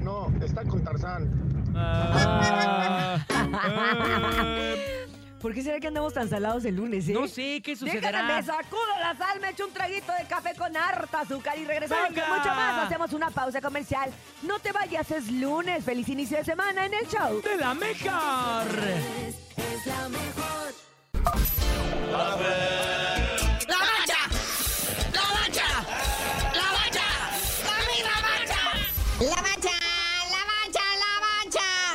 No, 0.00 0.32
está 0.42 0.64
con 0.64 0.82
Tarzán. 0.82 1.28
Ah, 1.74 3.18
¿Por 5.40 5.54
qué 5.54 5.62
será 5.62 5.78
que 5.78 5.86
andamos 5.86 6.12
tan 6.14 6.28
salados 6.28 6.64
el 6.64 6.74
lunes, 6.74 7.08
eh? 7.08 7.12
no 7.12 7.28
sé 7.28 7.60
qué 7.62 7.76
sucederá. 7.76 8.10
Déjame, 8.10 8.34
me 8.34 8.42
sacudo 8.42 8.98
la 9.00 9.16
sal, 9.16 9.40
me 9.40 9.50
echo 9.50 9.66
un 9.66 9.72
traguito 9.72 10.12
de 10.18 10.26
café 10.26 10.54
con 10.56 10.76
harta 10.76 11.20
azúcar 11.20 11.56
y 11.58 11.64
regresamos 11.64 12.08
¡Venga! 12.08 12.26
con 12.26 12.38
mucho 12.38 12.48
más. 12.54 12.86
Hacemos 12.86 13.12
una 13.12 13.30
pausa 13.30 13.60
comercial. 13.60 14.10
No 14.42 14.58
te 14.58 14.72
vayas, 14.72 15.10
es 15.10 15.30
lunes. 15.30 15.84
Feliz 15.84 16.08
inicio 16.08 16.38
de 16.38 16.44
semana 16.44 16.86
en 16.86 16.94
el 16.94 17.06
show. 17.06 17.40
De 17.40 17.56
la 17.56 17.74
mejor. 17.74 18.66
Es 19.56 19.86
la 19.86 20.08
mejor. 20.08 20.74
Bacha. 23.68 24.18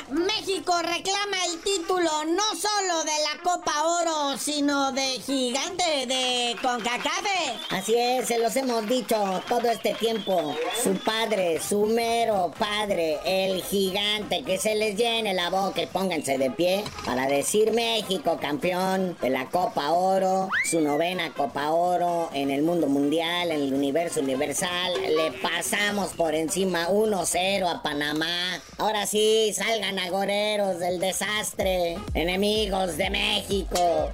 México 0.09 0.73
reclama 0.81 1.45
el 1.45 1.59
título 1.61 2.11
no 2.25 2.43
solo 2.55 3.03
de 3.03 3.11
la 3.22 3.22
Copa 3.53 3.83
Oro, 3.83 4.37
sino 4.39 4.91
de 4.93 5.19
gigante 5.19 6.07
de 6.07 6.55
CONCACAF. 6.59 7.23
Así 7.69 7.93
es, 7.95 8.27
se 8.27 8.39
los 8.39 8.55
hemos 8.55 8.87
dicho 8.87 9.15
todo 9.47 9.69
este 9.69 9.93
tiempo. 9.93 10.55
Su 10.81 10.95
padre, 10.95 11.61
su 11.61 11.85
mero 11.85 12.51
padre, 12.57 13.19
el 13.25 13.61
gigante, 13.61 14.41
que 14.43 14.57
se 14.57 14.73
les 14.73 14.97
llene 14.97 15.35
la 15.35 15.51
boca 15.51 15.83
y 15.83 15.85
pónganse 15.85 16.39
de 16.39 16.49
pie 16.49 16.83
para 17.05 17.27
decir 17.27 17.73
México 17.73 18.39
campeón 18.41 19.15
de 19.21 19.29
la 19.29 19.47
Copa 19.51 19.91
Oro, 19.91 20.49
su 20.67 20.81
novena 20.81 21.31
Copa 21.33 21.69
Oro 21.69 22.31
en 22.33 22.49
el 22.49 22.63
mundo 22.63 22.87
mundial, 22.87 23.51
en 23.51 23.61
el 23.61 23.73
universo 23.73 24.21
universal. 24.21 24.93
Le 25.15 25.31
pasamos 25.43 26.13
por 26.13 26.33
encima 26.33 26.89
1-0 26.89 27.69
a 27.69 27.83
Panamá. 27.83 28.59
Ahora 28.79 29.05
sí, 29.05 29.53
salgan 29.55 29.99
agoreros 29.99 30.79
del 30.79 30.99
desastre. 30.99 31.99
Enemigos 32.15 32.97
de 32.97 33.09
México, 33.11 33.42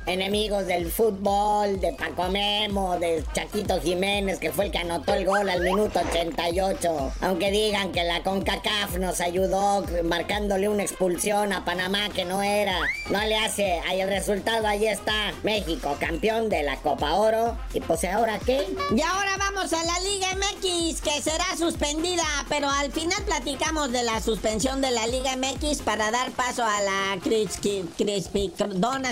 enemigos 0.06 0.66
del 0.68 0.92
fútbol, 0.92 1.80
de 1.80 1.94
Paco 1.94 2.30
Memo, 2.30 2.98
de 3.00 3.24
Chaquito 3.34 3.80
Jiménez, 3.82 4.40
que 4.40 4.52
fue 4.52 4.66
el 4.66 4.72
que 4.72 4.80
anotó 4.80 5.14
el 5.14 5.26
gol 5.26 5.50
al 5.50 5.62
minuto 5.62 6.00
88. 6.00 7.14
Aunque 7.22 7.52
digan 7.52 7.92
que 7.92 8.04
la 8.04 8.24
CONCACAF 8.24 8.98
nos 8.98 9.22
ayudó 9.22 9.86
marcándole 10.04 10.70
una 10.70 10.84
expulsión 10.84 11.54
a 11.54 11.66
Panamá 11.66 12.10
que 12.14 12.26
no 12.26 12.42
era. 12.42 12.78
No 13.10 13.20
le 13.22 13.36
hace. 13.36 13.80
Ahí 13.88 14.02
el 14.02 14.10
resultado, 14.10 14.68
ahí 14.68 14.88
está. 14.88 15.34
México, 15.44 15.96
campeón 16.00 16.50
de 16.50 16.64
la 16.64 16.78
Copa 16.78 17.14
Oro. 17.14 17.58
Y 17.74 17.80
pues 17.82 18.04
ahora 18.06 18.40
qué? 18.46 18.66
Y 18.96 19.02
ahora 19.02 19.38
vamos 19.38 19.72
a 19.74 19.84
la 19.84 20.00
Liga 20.00 20.28
MX, 20.36 21.02
que 21.02 21.22
será 21.22 21.46
suspendida. 21.58 22.24
Pero 22.50 22.70
al 22.70 22.92
final 22.92 23.22
platicamos 23.24 23.92
de 23.92 24.04
la 24.04 24.22
suspensión 24.22 24.82
de 24.82 24.92
la 24.92 25.08
Liga 25.08 25.36
MX 25.36 25.82
para 25.82 26.12
dar 26.12 26.32
paso 26.32 26.64
a 26.64 26.82
la 26.82 27.22
Crispy, 27.22 27.84
Crispy 27.98 28.54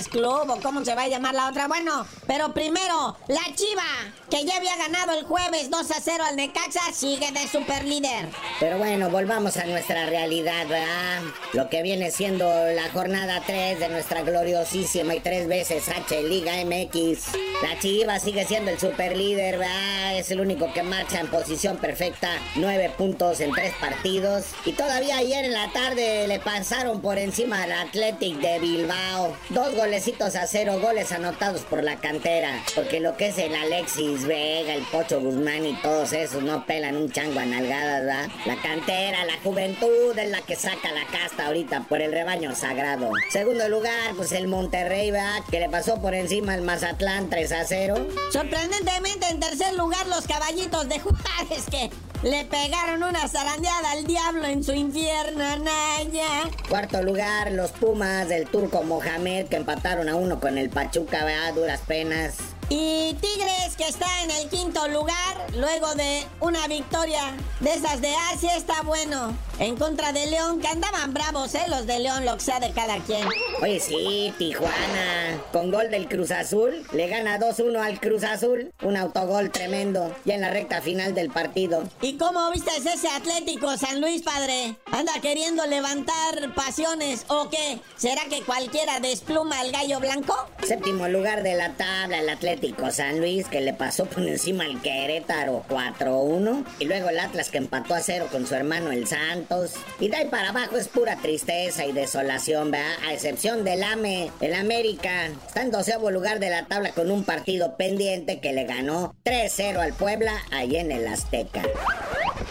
Club 0.10 0.50
o 0.50 0.60
cómo 0.62 0.84
se 0.84 0.96
va 0.96 1.04
a 1.04 1.08
llamar 1.08 1.36
la 1.36 1.50
otra. 1.50 1.68
Bueno, 1.68 2.06
pero 2.26 2.54
primero, 2.54 3.18
la 3.28 3.42
Chiva, 3.56 3.84
que 4.30 4.46
ya 4.46 4.58
había 4.58 4.76
ganado 4.78 5.14
el 5.18 5.26
jueves 5.26 5.70
2 5.70 5.92
a 5.92 6.02
0 6.02 6.24
al 6.28 6.36
Necaxa, 6.36 6.94
sigue 6.94 7.32
de 7.32 7.48
superlíder. 7.48 8.28
Pero 8.60 8.78
bueno, 8.78 9.10
volvamos 9.10 9.58
a 9.58 9.66
nuestra 9.66 10.06
realidad, 10.06 10.68
¿verdad? 10.68 11.22
Lo 11.54 11.70
que 11.70 11.82
viene 11.82 12.12
siendo 12.12 12.48
la 12.48 12.90
jornada 12.92 13.42
3 13.46 13.80
de 13.80 13.90
nuestra 13.90 14.22
gloriosísima 14.24 15.16
y 15.16 15.20
tres 15.20 15.48
veces 15.48 15.88
H 15.90 16.24
Liga 16.24 16.54
MX. 16.66 17.34
La 17.62 17.80
Chiva 17.80 18.20
sigue 18.20 18.46
siendo 18.46 18.72
el 18.72 18.80
superlíder, 18.80 19.58
¿verdad? 19.58 20.18
Es 20.18 20.32
el 20.32 20.40
único 20.40 20.72
que 20.74 20.84
marcha 20.84 21.20
en 21.20 21.28
posición 21.28 21.78
perfecta, 21.78 22.30
nueve 22.56 22.92
puntos 22.98 23.40
en 23.40 23.52
tres 23.52 23.74
partidos. 23.80 24.46
Y 24.66 24.74
todavía 24.74 25.18
ayer 25.18 25.46
en 25.46 25.54
la 25.54 25.72
tarde 25.72 26.28
le 26.28 26.40
pasaron 26.40 27.02
por 27.02 27.18
encima 27.18 27.64
al 27.64 27.72
Athletic 27.72 28.38
de 28.38 28.60
Bilbao. 28.60 29.36
Dos 29.50 29.76
a 29.98 30.46
cero, 30.46 30.78
goles 30.80 31.12
anotados 31.12 31.62
por 31.62 31.84
la 31.84 31.96
cantera. 31.96 32.52
Porque 32.76 33.00
lo 33.00 33.18
que 33.18 33.30
es 33.30 33.38
el 33.40 33.56
Alexis 33.56 34.26
Vega, 34.26 34.76
el 34.76 34.84
Pocho 34.84 35.20
Guzmán 35.20 35.66
y 35.66 35.74
todos 35.82 36.14
esos 36.14 36.44
no 36.44 36.68
pelan 36.68 36.98
un 36.98 37.12
chango 37.12 37.40
a 37.40 37.46
nalgadas, 37.46 38.02
¿verdad? 38.02 38.28
La 38.46 38.62
cantera, 38.62 39.26
la 39.26 39.40
juventud 39.44 40.16
es 40.16 40.30
la 40.30 40.42
que 40.42 40.56
saca 40.56 40.92
la 40.92 41.04
casta 41.08 41.48
ahorita 41.48 41.86
por 41.90 42.00
el 42.02 42.12
rebaño 42.12 42.54
sagrado. 42.56 43.10
Segundo 43.32 43.68
lugar, 43.70 44.14
pues 44.16 44.32
el 44.34 44.48
Monterrey, 44.48 45.10
¿verdad? 45.10 45.42
Que 45.50 45.60
le 45.60 45.68
pasó 45.68 46.00
por 46.00 46.14
encima 46.14 46.54
al 46.54 46.62
Mazatlán 46.62 47.32
3 47.32 47.52
a 47.54 47.66
0. 47.66 48.08
Sorprendentemente 48.32 49.28
en 49.30 49.40
tercer 49.40 49.74
lugar 49.74 50.06
los 50.06 50.28
caballitos 50.28 50.88
de 50.90 51.00
Juárez 51.00 51.66
que 51.72 51.90
Le 52.24 52.46
pegaron 52.46 53.04
una 53.04 53.28
zarandeada 53.28 53.92
al 53.92 54.06
diablo 54.06 54.46
en 54.46 54.64
su 54.64 54.74
infierno, 54.74 55.44
Naya. 55.58 56.50
Cuarto 56.68 57.04
lugar, 57.04 57.52
los 57.52 57.72
Pumas 57.72 58.28
del 58.28 58.48
turco 58.48 58.82
Mohamed 58.82 59.46
que 59.46 59.58
empataron 59.58 59.87
a 59.88 60.16
uno 60.16 60.42
con 60.42 60.58
el 60.58 60.70
Pachuca, 60.70 61.48
a 61.48 61.52
duras 61.54 61.80
penas. 61.88 62.57
Y 62.70 63.16
Tigres 63.22 63.76
que 63.78 63.88
está 63.88 64.08
en 64.24 64.32
el 64.32 64.50
quinto 64.50 64.88
lugar 64.90 65.16
luego 65.56 65.96
de 65.96 66.26
una 66.42 66.68
victoria 66.68 67.34
de 67.62 67.74
esas 67.74 68.02
de 68.02 68.14
Asia 68.34 68.56
está 68.58 68.82
bueno. 68.82 69.34
En 69.60 69.76
contra 69.76 70.12
de 70.12 70.28
León, 70.28 70.60
que 70.60 70.68
andaban 70.68 71.16
bravos, 71.16 71.56
¿eh? 71.56 71.64
Los 71.68 71.88
de 71.88 71.98
León, 71.98 72.26
lo 72.26 72.38
que 72.38 72.44
sea 72.44 72.60
de 72.60 72.72
cada 72.74 73.00
quien. 73.00 73.28
Oye, 73.60 73.80
sí, 73.80 74.32
Tijuana. 74.38 75.42
Con 75.52 75.72
gol 75.72 75.90
del 75.90 76.08
Cruz 76.08 76.30
Azul, 76.30 76.86
le 76.94 77.08
gana 77.08 77.40
2-1 77.40 77.84
al 77.84 78.00
Cruz 78.00 78.24
Azul. 78.24 78.72
Un 78.84 78.98
autogol 78.98 79.50
tremendo, 79.50 80.16
ya 80.26 80.36
en 80.36 80.42
la 80.42 80.52
recta 80.52 80.82
final 80.82 81.16
del 81.16 81.32
partido. 81.32 81.84
¿Y 82.02 82.18
cómo 82.18 82.52
viste 82.52 82.70
ese 82.78 83.08
Atlético 83.10 83.76
San 83.78 84.00
Luis, 84.00 84.22
padre? 84.22 84.76
¿Anda 84.92 85.14
queriendo 85.24 85.66
levantar 85.66 86.54
pasiones 86.54 87.26
o 87.28 87.50
qué? 87.50 87.80
¿Será 87.96 88.26
que 88.30 88.44
cualquiera 88.44 89.00
despluma 89.00 89.60
al 89.60 89.72
gallo 89.72 90.00
blanco? 90.00 90.36
Séptimo 90.68 91.08
lugar 91.08 91.42
de 91.42 91.56
la 91.56 91.74
tabla, 91.74 92.20
el 92.20 92.30
Atlético 92.30 92.57
San 92.92 93.20
Luis, 93.20 93.48
que 93.48 93.62
le 93.62 93.74
pasó 93.74 94.06
por 94.06 94.24
encima 94.24 94.64
al 94.66 94.82
Querétaro 94.82 95.64
4-1. 95.70 96.66
Y 96.80 96.86
luego 96.86 97.10
el 97.10 97.20
Atlas, 97.20 97.50
que 97.50 97.58
empató 97.58 97.94
a 97.94 98.00
cero 98.00 98.28
con 98.32 98.48
su 98.48 98.56
hermano 98.56 98.92
el 98.92 99.08
Santos. 99.08 99.74
Y 100.00 100.10
de 100.10 100.18
ahí 100.18 100.26
para 100.26 100.50
abajo 100.50 100.78
es 100.78 100.88
pura 100.88 101.18
tristeza 101.18 101.86
y 101.86 101.92
desolación, 101.92 102.72
¿verdad? 102.72 102.94
A 103.08 103.14
excepción 103.14 103.64
del 103.64 103.84
AME, 103.84 104.32
el 104.42 104.54
América. 104.54 105.28
Está 105.48 105.62
en 105.62 105.72
doceavo 105.72 106.12
lugar 106.12 106.40
de 106.40 106.50
la 106.50 106.66
tabla 106.66 106.92
con 106.92 107.12
un 107.12 107.24
partido 107.24 107.76
pendiente 107.78 108.40
que 108.40 108.54
le 108.54 108.66
ganó 108.66 109.16
3-0 109.24 109.78
al 109.78 109.94
Puebla 109.94 110.34
ahí 110.52 110.78
en 110.78 110.92
el 110.92 111.08
Azteca. 111.08 111.64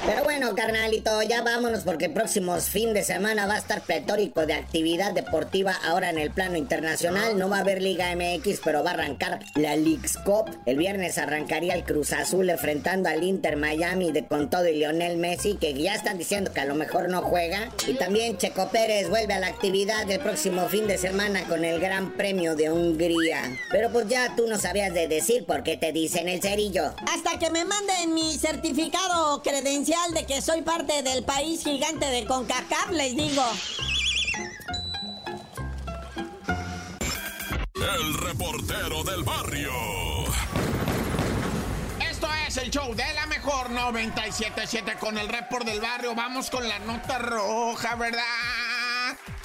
Pero 0.04 0.22
bueno, 0.24 0.54
carnalito, 0.54 1.22
ya 1.22 1.42
vámonos 1.42 1.82
porque 1.82 2.06
el 2.06 2.12
próximo 2.12 2.56
fin 2.60 2.92
de 2.92 3.02
semana 3.02 3.46
va 3.46 3.54
a 3.54 3.58
estar 3.58 3.80
pletórico 3.80 4.46
de 4.46 4.54
actividad 4.54 5.12
deportiva 5.12 5.72
ahora 5.84 6.10
en 6.10 6.18
el 6.18 6.30
plano 6.30 6.56
internacional. 6.56 7.38
No 7.38 7.48
va 7.48 7.58
a 7.58 7.60
haber 7.60 7.82
Liga 7.82 8.14
MX, 8.14 8.60
pero 8.62 8.84
va 8.84 8.90
a 8.90 8.94
arrancar 8.94 9.40
la 9.54 9.74
Leagues 9.74 10.18
Cup. 10.18 10.50
El 10.66 10.76
viernes 10.76 11.18
arrancaría 11.18 11.74
el 11.74 11.84
Cruz 11.84 12.12
Azul 12.12 12.50
enfrentando 12.50 13.08
al 13.08 13.24
Inter 13.24 13.56
Miami 13.56 14.12
de 14.12 14.26
con 14.26 14.50
todo 14.50 14.68
y 14.68 14.76
Lionel 14.76 15.16
Messi, 15.16 15.56
que 15.56 15.72
ya 15.74 15.94
están 15.94 16.18
diciendo 16.18 16.52
que 16.52 16.60
a 16.60 16.66
lo 16.66 16.74
mejor 16.74 17.08
no 17.08 17.22
juega. 17.22 17.70
Y 17.86 17.94
también 17.94 18.36
Checo 18.36 18.68
Pérez 18.68 19.08
vuelve 19.08 19.34
a 19.34 19.40
la 19.40 19.48
actividad 19.48 20.06
del 20.06 20.20
próximo 20.20 20.68
fin 20.68 20.86
de 20.86 20.98
semana 20.98 21.44
con 21.44 21.64
el 21.64 21.80
Gran 21.80 22.12
Premio 22.12 22.54
de 22.54 22.70
Hungría. 22.70 23.58
Pero 23.70 23.90
pues 23.90 24.08
ya 24.08 24.34
tú 24.36 24.46
no 24.46 24.58
sabías 24.58 24.92
de 24.92 25.08
decir 25.08 25.46
por 25.46 25.62
qué 25.62 25.76
te 25.76 25.92
dicen 25.92 26.28
el 26.28 26.42
cerillo. 26.42 26.94
Hasta 27.12 27.38
que 27.38 27.50
me 27.50 27.64
manden 27.64 28.14
mi 28.14 28.36
certificado 28.36 29.42
credencial 29.42 29.95
de 30.12 30.24
que 30.24 30.40
soy 30.40 30.62
parte 30.62 31.02
del 31.02 31.24
país 31.24 31.64
gigante 31.64 32.06
de 32.06 32.26
CONCACAF, 32.26 32.90
les 32.92 33.16
digo. 33.16 33.42
El 37.74 38.14
reportero 38.14 39.02
del 39.02 39.24
barrio. 39.24 39.72
Esto 42.08 42.28
es 42.46 42.56
el 42.58 42.70
show 42.70 42.94
de 42.94 43.14
la 43.14 43.26
mejor 43.26 43.70
977 43.70 44.96
con 45.00 45.18
el 45.18 45.28
report 45.28 45.66
del 45.66 45.80
barrio. 45.80 46.14
Vamos 46.14 46.50
con 46.50 46.68
la 46.68 46.78
nota 46.78 47.18
roja, 47.18 47.96
¿verdad? 47.96 48.22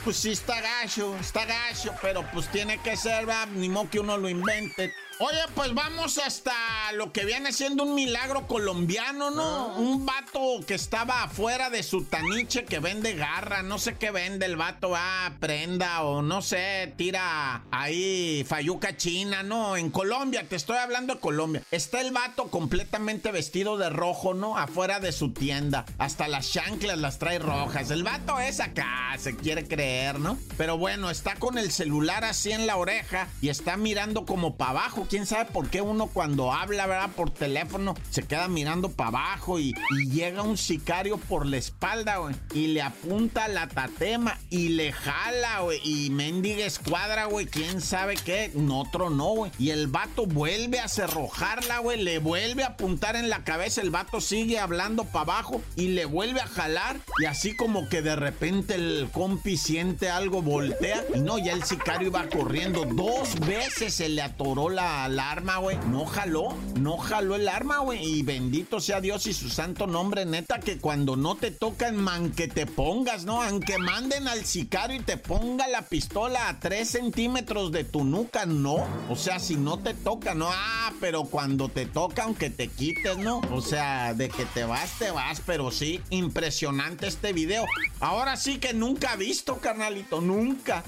Pues 0.03 0.17
sí, 0.17 0.31
está 0.31 0.61
gacho, 0.61 1.17
está 1.17 1.45
gacho, 1.45 1.93
pero 2.01 2.23
pues 2.31 2.47
tiene 2.49 2.77
que 2.79 2.95
ser, 2.97 3.25
¿verdad? 3.25 3.47
Ni 3.47 3.69
modo 3.69 3.89
que 3.89 3.99
uno 3.99 4.17
lo 4.17 4.29
invente. 4.29 4.93
Oye, 5.23 5.37
pues 5.53 5.71
vamos 5.75 6.17
hasta 6.17 6.51
lo 6.93 7.13
que 7.13 7.25
viene 7.25 7.53
siendo 7.53 7.83
un 7.83 7.93
milagro 7.93 8.47
colombiano, 8.47 9.29
¿no? 9.29 9.67
Un 9.75 10.03
vato 10.03 10.65
que 10.65 10.73
estaba 10.73 11.21
afuera 11.21 11.69
de 11.69 11.83
su 11.83 12.05
taniche 12.05 12.65
que 12.65 12.79
vende 12.79 13.13
garra, 13.13 13.61
no 13.61 13.77
sé 13.77 13.97
qué 13.97 14.09
vende 14.09 14.47
el 14.47 14.55
vato, 14.55 14.93
ah, 14.95 15.33
prenda 15.39 16.01
o 16.01 16.23
no 16.23 16.41
sé, 16.41 16.91
tira 16.97 17.61
ahí 17.69 18.43
fayuca 18.47 18.97
china, 18.97 19.43
¿no? 19.43 19.77
En 19.77 19.91
Colombia, 19.91 20.43
te 20.49 20.55
estoy 20.55 20.77
hablando 20.77 21.13
de 21.13 21.19
Colombia. 21.19 21.61
Está 21.69 22.01
el 22.01 22.09
vato 22.09 22.49
completamente 22.49 23.31
vestido 23.31 23.77
de 23.77 23.91
rojo, 23.91 24.33
¿no? 24.33 24.57
Afuera 24.57 24.99
de 24.99 25.11
su 25.11 25.33
tienda. 25.33 25.85
Hasta 25.99 26.27
las 26.29 26.51
chanclas 26.51 26.97
las 26.97 27.19
trae 27.19 27.37
rojas. 27.37 27.91
El 27.91 28.01
vato 28.01 28.39
es 28.39 28.59
acá, 28.59 29.15
se 29.19 29.35
quiere 29.35 29.67
creer, 29.67 30.19
¿no? 30.19 30.39
Pero 30.57 30.79
bueno, 30.79 31.11
está 31.11 31.35
con 31.35 31.59
el 31.59 31.71
celular 31.71 32.25
así 32.25 32.51
en 32.51 32.65
la 32.65 32.77
oreja 32.77 33.27
y 33.39 33.49
está 33.49 33.77
mirando 33.77 34.25
como 34.25 34.55
para 34.57 34.71
abajo 34.71 35.07
quién 35.11 35.25
sabe 35.25 35.51
por 35.51 35.69
qué 35.69 35.81
uno 35.81 36.07
cuando 36.07 36.53
habla, 36.53 36.87
¿verdad? 36.87 37.09
Por 37.13 37.31
teléfono 37.31 37.95
se 38.09 38.23
queda 38.23 38.47
mirando 38.47 38.89
para 38.89 39.09
abajo 39.09 39.59
y, 39.59 39.73
llega 40.09 40.41
un 40.41 40.57
sicario 40.57 41.17
por 41.17 41.45
la 41.45 41.57
espalda, 41.57 42.17
güey, 42.17 42.35
y 42.53 42.67
le 42.67 42.81
apunta 42.81 43.49
la 43.49 43.67
tatema 43.67 44.37
y 44.49 44.69
le 44.69 44.93
jala, 44.93 45.59
güey, 45.59 45.81
y 45.83 46.09
mendiga 46.11 46.65
escuadra, 46.65 47.25
güey, 47.25 47.45
quién 47.45 47.81
sabe 47.81 48.15
qué, 48.15 48.53
otro 48.71 49.09
no, 49.09 49.33
güey. 49.33 49.51
Y 49.59 49.71
el 49.71 49.87
vato 49.87 50.25
vuelve 50.27 50.79
a 50.79 50.87
cerrojarla, 50.87 51.79
güey, 51.79 52.01
le 52.01 52.19
vuelve 52.19 52.63
a 52.63 52.67
apuntar 52.67 53.17
en 53.17 53.29
la 53.29 53.43
cabeza, 53.43 53.81
el 53.81 53.91
vato 53.91 54.21
sigue 54.21 54.59
hablando 54.59 55.03
para 55.03 55.23
abajo 55.23 55.61
y 55.75 55.89
le 55.89 56.05
vuelve 56.05 56.39
a 56.39 56.47
jalar 56.47 56.97
y 57.19 57.25
así 57.25 57.53
como 57.57 57.89
que 57.89 58.01
de 58.01 58.15
repente 58.15 58.75
el 58.75 59.09
compi 59.11 59.57
siente 59.57 60.09
algo, 60.09 60.41
voltea 60.41 61.03
y 61.13 61.19
no, 61.19 61.37
ya 61.37 61.51
el 61.51 61.63
sicario 61.63 62.07
iba 62.07 62.29
corriendo, 62.29 62.85
dos 62.85 63.37
veces 63.41 63.93
se 63.95 64.07
le 64.07 64.21
atoró 64.21 64.69
la 64.69 65.00
la 65.07 65.31
arma, 65.31 65.57
güey. 65.57 65.77
No 65.89 66.05
jaló, 66.05 66.55
no 66.79 66.97
jaló 66.97 67.35
el 67.35 67.47
arma, 67.47 67.79
güey. 67.79 68.03
Y 68.03 68.23
bendito 68.23 68.79
sea 68.79 69.01
Dios 69.01 69.27
y 69.27 69.33
su 69.33 69.49
santo 69.49 69.87
nombre, 69.87 70.25
neta, 70.25 70.59
que 70.59 70.77
cuando 70.77 71.15
no 71.15 71.35
te 71.35 71.51
tocan, 71.51 71.95
man, 71.95 72.31
que 72.31 72.47
te 72.47 72.65
pongas, 72.65 73.25
¿no? 73.25 73.41
Aunque 73.41 73.77
manden 73.77 74.27
al 74.27 74.45
sicario 74.45 74.97
y 74.97 75.03
te 75.03 75.17
ponga 75.17 75.67
la 75.67 75.83
pistola 75.83 76.49
a 76.49 76.59
3 76.59 76.89
centímetros 76.89 77.71
de 77.71 77.83
tu 77.83 78.03
nuca, 78.03 78.45
no. 78.45 78.85
O 79.09 79.15
sea, 79.15 79.39
si 79.39 79.55
no 79.55 79.77
te 79.77 79.93
toca, 79.93 80.33
no. 80.33 80.49
Ah, 80.51 80.91
pero 80.99 81.23
cuando 81.23 81.69
te 81.69 81.85
toca, 81.85 82.23
aunque 82.23 82.49
te 82.49 82.67
quites, 82.67 83.17
¿no? 83.17 83.41
O 83.51 83.61
sea, 83.61 84.13
de 84.13 84.29
que 84.29 84.45
te 84.45 84.63
vas, 84.63 84.97
te 84.99 85.11
vas, 85.11 85.41
pero 85.45 85.71
sí, 85.71 86.01
impresionante 86.09 87.07
este 87.07 87.33
video. 87.33 87.65
Ahora 87.99 88.37
sí 88.37 88.57
que 88.57 88.73
nunca 88.73 89.15
visto, 89.15 89.57
carnalito, 89.57 90.21
nunca. 90.21 90.83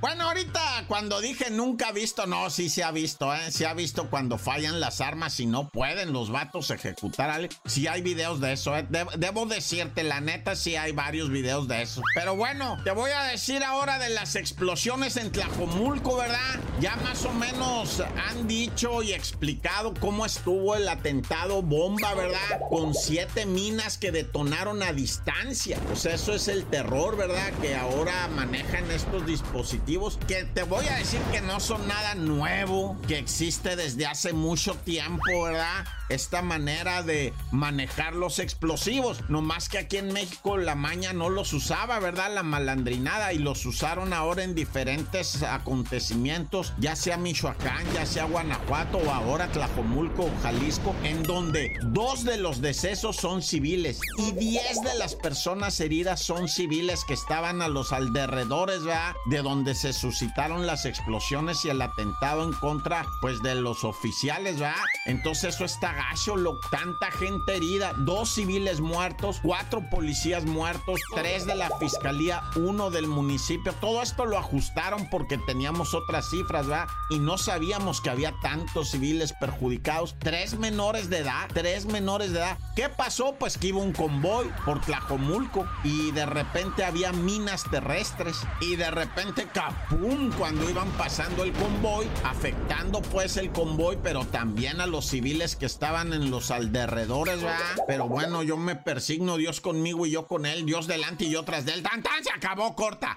Bueno, 0.00 0.24
ahorita 0.24 0.84
cuando 0.88 1.20
dije 1.20 1.50
nunca 1.50 1.92
visto, 1.92 2.26
no, 2.26 2.50
sí 2.50 2.68
se 2.68 2.84
ha 2.84 2.90
visto, 2.90 3.34
¿eh? 3.34 3.50
Se 3.50 3.66
ha 3.66 3.74
visto 3.74 4.10
cuando 4.10 4.38
fallan 4.38 4.80
las 4.80 5.00
armas 5.00 5.40
y 5.40 5.46
no 5.46 5.68
pueden 5.68 6.12
los 6.12 6.30
vatos 6.30 6.70
ejecutar 6.70 7.30
a 7.30 7.36
Sí 7.66 7.86
hay 7.86 8.02
videos 8.02 8.40
de 8.40 8.52
eso, 8.52 8.76
¿eh? 8.76 8.86
debo 9.18 9.46
decirte, 9.46 10.02
la 10.02 10.20
neta, 10.20 10.56
sí 10.56 10.76
hay 10.76 10.92
varios 10.92 11.30
videos 11.30 11.68
de 11.68 11.82
eso. 11.82 12.02
Pero 12.14 12.34
bueno, 12.34 12.78
te 12.84 12.90
voy 12.90 13.10
a 13.10 13.24
decir 13.24 13.62
ahora 13.62 13.98
de 13.98 14.10
las 14.10 14.36
explosiones 14.36 15.16
en 15.16 15.32
Tlajomulco, 15.32 16.16
¿verdad? 16.16 16.60
Ya 16.80 16.96
más 16.96 17.24
o 17.24 17.32
menos 17.32 18.00
han 18.28 18.46
dicho 18.46 19.02
y 19.02 19.12
explicado 19.12 19.94
cómo 20.00 20.26
estuvo 20.26 20.74
el 20.74 20.88
atentado 20.88 21.62
bomba, 21.62 22.14
¿verdad? 22.14 22.60
Con 22.70 22.94
siete 22.94 23.46
minas 23.46 23.98
que 23.98 24.12
detonaron 24.12 24.82
a 24.82 24.92
distancia. 24.92 25.78
Pues 25.86 26.06
eso 26.06 26.34
es 26.34 26.48
el 26.48 26.64
terror, 26.66 27.16
¿verdad? 27.16 27.52
Que 27.60 27.74
ahora 27.74 28.28
manejan 28.28 28.90
estos 28.90 29.15
dispositivos 29.24 30.18
que 30.26 30.44
te 30.44 30.64
voy 30.64 30.86
a 30.88 30.96
decir 30.96 31.20
que 31.32 31.40
no 31.40 31.60
son 31.60 31.86
nada 31.86 32.14
nuevo, 32.14 32.96
que 33.06 33.18
existe 33.18 33.76
desde 33.76 34.06
hace 34.06 34.32
mucho 34.32 34.74
tiempo, 34.74 35.44
¿verdad? 35.44 35.86
Esta 36.08 36.42
manera 36.42 37.02
de 37.02 37.32
manejar 37.50 38.14
los 38.14 38.38
explosivos. 38.38 39.18
No 39.28 39.42
más 39.42 39.68
que 39.68 39.78
aquí 39.78 39.96
en 39.96 40.12
México 40.12 40.56
la 40.56 40.74
maña 40.74 41.12
no 41.12 41.30
los 41.30 41.52
usaba, 41.52 41.98
¿verdad? 41.98 42.34
La 42.34 42.42
malandrinada 42.42 43.32
y 43.32 43.38
los 43.38 43.64
usaron 43.66 44.12
ahora 44.12 44.44
en 44.44 44.54
diferentes 44.54 45.42
acontecimientos, 45.42 46.74
ya 46.78 46.96
sea 46.96 47.16
Michoacán, 47.16 47.84
ya 47.92 48.06
sea 48.06 48.24
Guanajuato 48.24 48.98
o 48.98 49.10
ahora 49.10 49.48
Tlajomulco, 49.48 50.30
Jalisco, 50.42 50.94
en 51.02 51.22
donde 51.22 51.72
dos 51.82 52.24
de 52.24 52.36
los 52.36 52.60
decesos 52.60 53.16
son 53.16 53.42
civiles 53.42 54.00
y 54.18 54.32
diez 54.32 54.80
de 54.82 54.94
las 54.98 55.14
personas 55.14 55.78
heridas 55.80 56.20
son 56.20 56.48
civiles 56.48 57.04
que 57.04 57.14
estaban 57.14 57.62
a 57.62 57.68
los 57.68 57.92
alrededores, 57.92 58.82
¿verdad? 58.82 59.05
De 59.26 59.42
donde 59.42 59.74
se 59.74 59.92
suscitaron 59.92 60.66
las 60.66 60.84
explosiones 60.84 61.64
y 61.64 61.70
el 61.70 61.82
atentado 61.82 62.44
en 62.44 62.52
contra, 62.52 63.06
pues, 63.20 63.42
de 63.42 63.54
los 63.54 63.84
oficiales, 63.84 64.58
¿verdad? 64.58 64.76
Entonces 65.06 65.54
eso 65.54 65.64
está 65.64 65.92
gacho, 65.92 66.36
lo, 66.36 66.58
tanta 66.70 67.10
gente 67.10 67.56
herida, 67.56 67.92
dos 67.98 68.30
civiles 68.30 68.80
muertos, 68.80 69.40
cuatro 69.42 69.88
policías 69.90 70.44
muertos, 70.44 71.00
tres 71.14 71.46
de 71.46 71.54
la 71.54 71.70
fiscalía, 71.78 72.42
uno 72.56 72.90
del 72.90 73.06
municipio. 73.06 73.72
Todo 73.74 74.02
esto 74.02 74.26
lo 74.26 74.38
ajustaron 74.38 75.08
porque 75.10 75.38
teníamos 75.38 75.94
otras 75.94 76.30
cifras, 76.30 76.66
¿verdad? 76.66 76.88
Y 77.10 77.18
no 77.18 77.38
sabíamos 77.38 78.00
que 78.00 78.10
había 78.10 78.34
tantos 78.40 78.90
civiles 78.90 79.32
perjudicados. 79.32 80.16
Tres 80.18 80.58
menores 80.58 81.10
de 81.10 81.18
edad, 81.18 81.48
tres 81.52 81.86
menores 81.86 82.32
de 82.32 82.38
edad. 82.38 82.58
¿Qué 82.74 82.88
pasó? 82.88 83.34
Pues 83.38 83.58
que 83.58 83.68
iba 83.68 83.78
un 83.78 83.92
convoy 83.92 84.50
por 84.64 84.80
Tlajomulco 84.80 85.66
y 85.84 86.10
de 86.12 86.26
repente 86.26 86.84
había 86.84 87.12
minas 87.12 87.64
terrestres 87.70 88.36
y 88.60 88.76
de 88.76 88.90
repente 88.96 89.46
capum 89.52 90.32
cuando 90.32 90.68
iban 90.68 90.90
pasando 90.92 91.44
el 91.44 91.52
convoy, 91.52 92.08
afectando 92.24 93.02
pues 93.02 93.36
el 93.36 93.50
convoy, 93.50 93.98
pero 94.02 94.24
también 94.24 94.80
a 94.80 94.86
los 94.86 95.06
civiles 95.06 95.54
que 95.54 95.66
estaban 95.66 96.14
en 96.14 96.30
los 96.30 96.50
alrededores, 96.50 97.42
¿verdad? 97.42 97.84
Pero 97.86 98.08
bueno, 98.08 98.42
yo 98.42 98.56
me 98.56 98.74
persigno, 98.74 99.36
Dios 99.36 99.60
conmigo 99.60 100.06
y 100.06 100.12
yo 100.12 100.26
con 100.26 100.46
él, 100.46 100.64
Dios 100.64 100.86
delante 100.86 101.24
y 101.24 101.30
yo 101.30 101.44
tras 101.44 101.66
de 101.66 101.74
él. 101.74 101.82
¡Tan, 101.82 102.02
tan! 102.02 102.24
Se 102.24 102.32
acabó, 102.32 102.74
corta. 102.74 103.16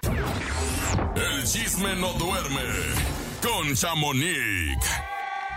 El 1.16 1.44
chisme 1.44 1.96
no 1.96 2.12
duerme 2.12 2.60
con 3.42 3.74
Chamonix. 3.74 4.76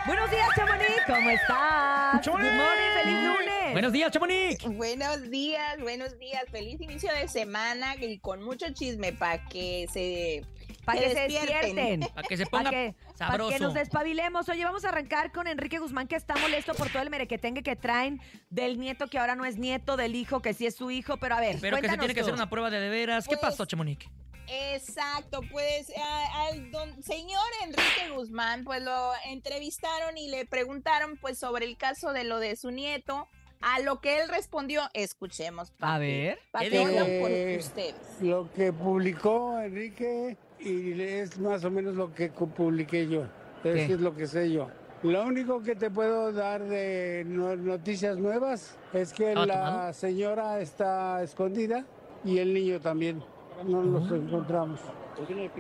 Buenos 0.06 0.32
días, 0.32 0.50
Chamonix. 0.56 0.90
¿Cómo 1.06 1.30
estás? 1.30 2.26
Good 2.26 2.40
morning, 2.40 2.92
feliz 3.02 3.24
lunes. 3.24 3.43
Buenos 3.74 3.92
días, 3.92 4.12
Chamonix. 4.12 4.64
Buenos 4.66 5.30
días, 5.30 5.80
buenos 5.82 6.18
días. 6.20 6.44
Feliz 6.52 6.80
inicio 6.80 7.12
de 7.14 7.28
semana 7.28 7.96
y 7.96 8.20
con 8.20 8.42
mucho 8.44 8.72
chisme 8.74 9.14
para 9.14 9.44
que 9.46 9.88
se 9.92 10.46
Para 10.86 11.00
que, 11.02 11.10
se 11.10 11.20
despierten. 11.28 12.00
Para 12.14 12.28
que 12.28 12.38
se 12.38 12.46
ponga 12.46 12.70
que, 12.70 12.96
sabroso. 13.16 13.50
Para 13.50 13.58
que 13.58 13.64
nos 13.64 13.74
despabilemos. 13.74 14.48
Oye, 14.50 14.64
vamos 14.64 14.86
a 14.86 14.90
arrancar 14.90 15.32
con 15.32 15.48
Enrique 15.48 15.80
Guzmán, 15.80 16.08
que 16.08 16.16
está 16.16 16.36
molesto 16.36 16.74
por 16.76 16.90
todo 16.90 17.02
el 17.02 17.10
merequetengue 17.10 17.64
que 17.64 17.76
traen 17.76 18.22
del 18.50 18.80
nieto 18.80 19.08
que 19.08 19.18
ahora 19.18 19.36
no 19.36 19.46
es 19.46 19.58
nieto, 19.58 19.98
del 19.98 20.16
hijo 20.16 20.42
que 20.42 20.54
sí 20.54 20.66
es 20.66 20.76
su 20.76 20.92
hijo. 20.92 21.18
Pero 21.18 21.36
a 21.36 21.40
ver, 21.40 21.58
Pero 21.60 21.78
que 21.78 21.90
se 21.90 21.98
tiene 21.98 22.14
que 22.14 22.22
hacer 22.22 22.34
una 22.34 22.50
prueba 22.50 22.70
de 22.70 22.80
de 22.80 22.90
veras. 22.90 23.28
¿Qué 23.28 23.38
Pues, 23.38 23.52
pasó, 23.52 23.66
Chamonix? 23.66 24.06
Exacto, 24.48 25.42
pues 25.52 25.92
a- 25.98 26.46
al 26.48 26.70
don 26.70 27.02
señor 27.02 27.42
Enrique 27.64 28.10
Guzmán, 28.14 28.66
pues 28.66 28.82
lo 28.84 29.12
entrevistaron 29.26 30.18
y 30.18 30.28
le 30.30 30.46
preguntaron 30.46 31.18
pues 31.18 31.40
sobre 31.40 31.66
el 31.66 31.78
caso 31.78 32.12
de 32.12 32.24
lo 32.26 32.40
de 32.40 32.56
su 32.56 32.70
nieto. 32.72 33.30
A 33.66 33.80
lo 33.80 34.02
que 34.02 34.20
él 34.22 34.28
respondió, 34.30 34.82
escuchemos. 34.94 35.72
A 35.80 35.98
ver. 35.98 36.38
Para 36.52 36.70
¿Qué 36.70 36.78
dijo? 36.80 36.90
Eh, 37.08 37.58
ustedes. 37.60 37.96
Lo 38.22 38.52
que 38.52 38.74
publicó 38.74 39.58
Enrique 39.60 40.38
y 40.60 41.02
es 41.02 41.40
más 41.40 41.64
o 41.64 41.72
menos 41.72 41.96
lo 41.96 42.14
que 42.14 42.28
publiqué 42.30 43.08
yo. 43.08 43.24
Es 43.24 43.30
¿Qué? 43.64 43.70
decir, 43.74 44.02
lo 44.02 44.14
que 44.16 44.28
sé 44.28 44.52
yo. 44.52 44.68
Lo 45.04 45.24
único 45.26 45.62
que 45.64 45.76
te 45.76 45.90
puedo 45.90 46.32
dar 46.34 46.64
de 46.64 47.24
no- 47.26 47.56
noticias 47.56 48.18
nuevas 48.18 48.78
es 48.94 49.14
que 49.14 49.30
¿Estaba 49.30 49.46
la 49.46 49.54
tomado? 49.66 49.94
señora 49.94 50.60
está 50.60 51.24
escondida 51.24 51.86
y 52.26 52.40
el 52.40 52.54
niño 52.54 52.80
también. 52.82 53.24
No 53.66 53.82
los 53.82 54.12
encontramos. 54.12 54.80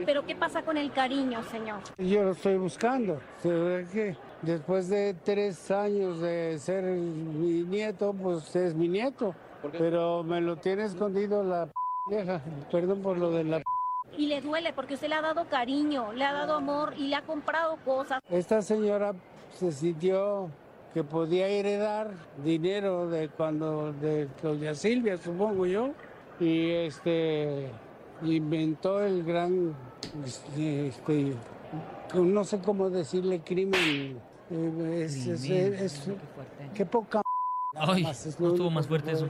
Pero 0.05 0.25
¿qué 0.25 0.35
pasa 0.35 0.63
con 0.63 0.77
el 0.77 0.91
cariño, 0.91 1.41
señor? 1.43 1.79
Yo 1.97 2.23
lo 2.23 2.31
estoy 2.31 2.57
buscando. 2.57 3.21
Se 3.41 3.49
ve 3.49 3.85
que 3.91 4.17
después 4.43 4.89
de 4.89 5.13
tres 5.23 5.71
años 5.71 6.19
de 6.19 6.57
ser 6.59 6.83
mi 6.83 7.63
nieto, 7.63 8.13
pues 8.13 8.55
es 8.55 8.73
mi 8.75 8.87
nieto. 8.87 9.33
Pero 9.71 10.23
me 10.23 10.41
lo 10.41 10.57
tiene 10.57 10.83
escondido 10.83 11.43
la 11.43 11.65
p- 11.67 11.71
vieja. 12.09 12.41
Perdón 12.71 13.01
por 13.01 13.17
lo 13.17 13.31
de 13.31 13.43
la 13.45 13.57
p- 13.59 13.63
Y 14.17 14.27
le 14.27 14.41
duele 14.41 14.73
porque 14.73 14.95
usted 14.95 15.07
le 15.07 15.15
ha 15.15 15.21
dado 15.21 15.45
cariño, 15.45 16.11
le 16.13 16.25
ha 16.25 16.33
dado 16.33 16.55
amor 16.55 16.93
y 16.97 17.07
le 17.07 17.15
ha 17.15 17.21
comprado 17.21 17.77
cosas. 17.85 18.21
Esta 18.29 18.61
señora 18.61 19.13
se 19.51 19.71
sintió 19.71 20.49
que 20.93 21.03
podía 21.03 21.47
heredar 21.47 22.11
dinero 22.43 23.09
de 23.09 23.29
cuando 23.29 23.93
de 23.93 24.27
doña 24.41 24.75
Silvia, 24.75 25.17
supongo 25.17 25.65
yo, 25.65 25.89
y 26.39 26.69
este 26.71 27.69
inventó 28.21 29.01
el 29.01 29.23
gran 29.23 29.73
este 30.25 30.91
no 32.13 32.43
sé 32.43 32.59
cómo 32.59 32.89
decirle 32.91 33.39
crimen. 33.39 34.19
Eh, 34.53 35.03
Es, 35.05 35.15
es- 35.27 35.41
Crimen. 35.41 35.73
es- 35.75 36.01
qué 36.75 36.85
poca 36.85 37.21
Ay, 37.75 38.03
más, 38.03 38.25
es 38.25 38.39
no 38.39 38.49
estuvo 38.49 38.69
más 38.69 38.87
fuerte 38.87 39.11
eso. 39.11 39.29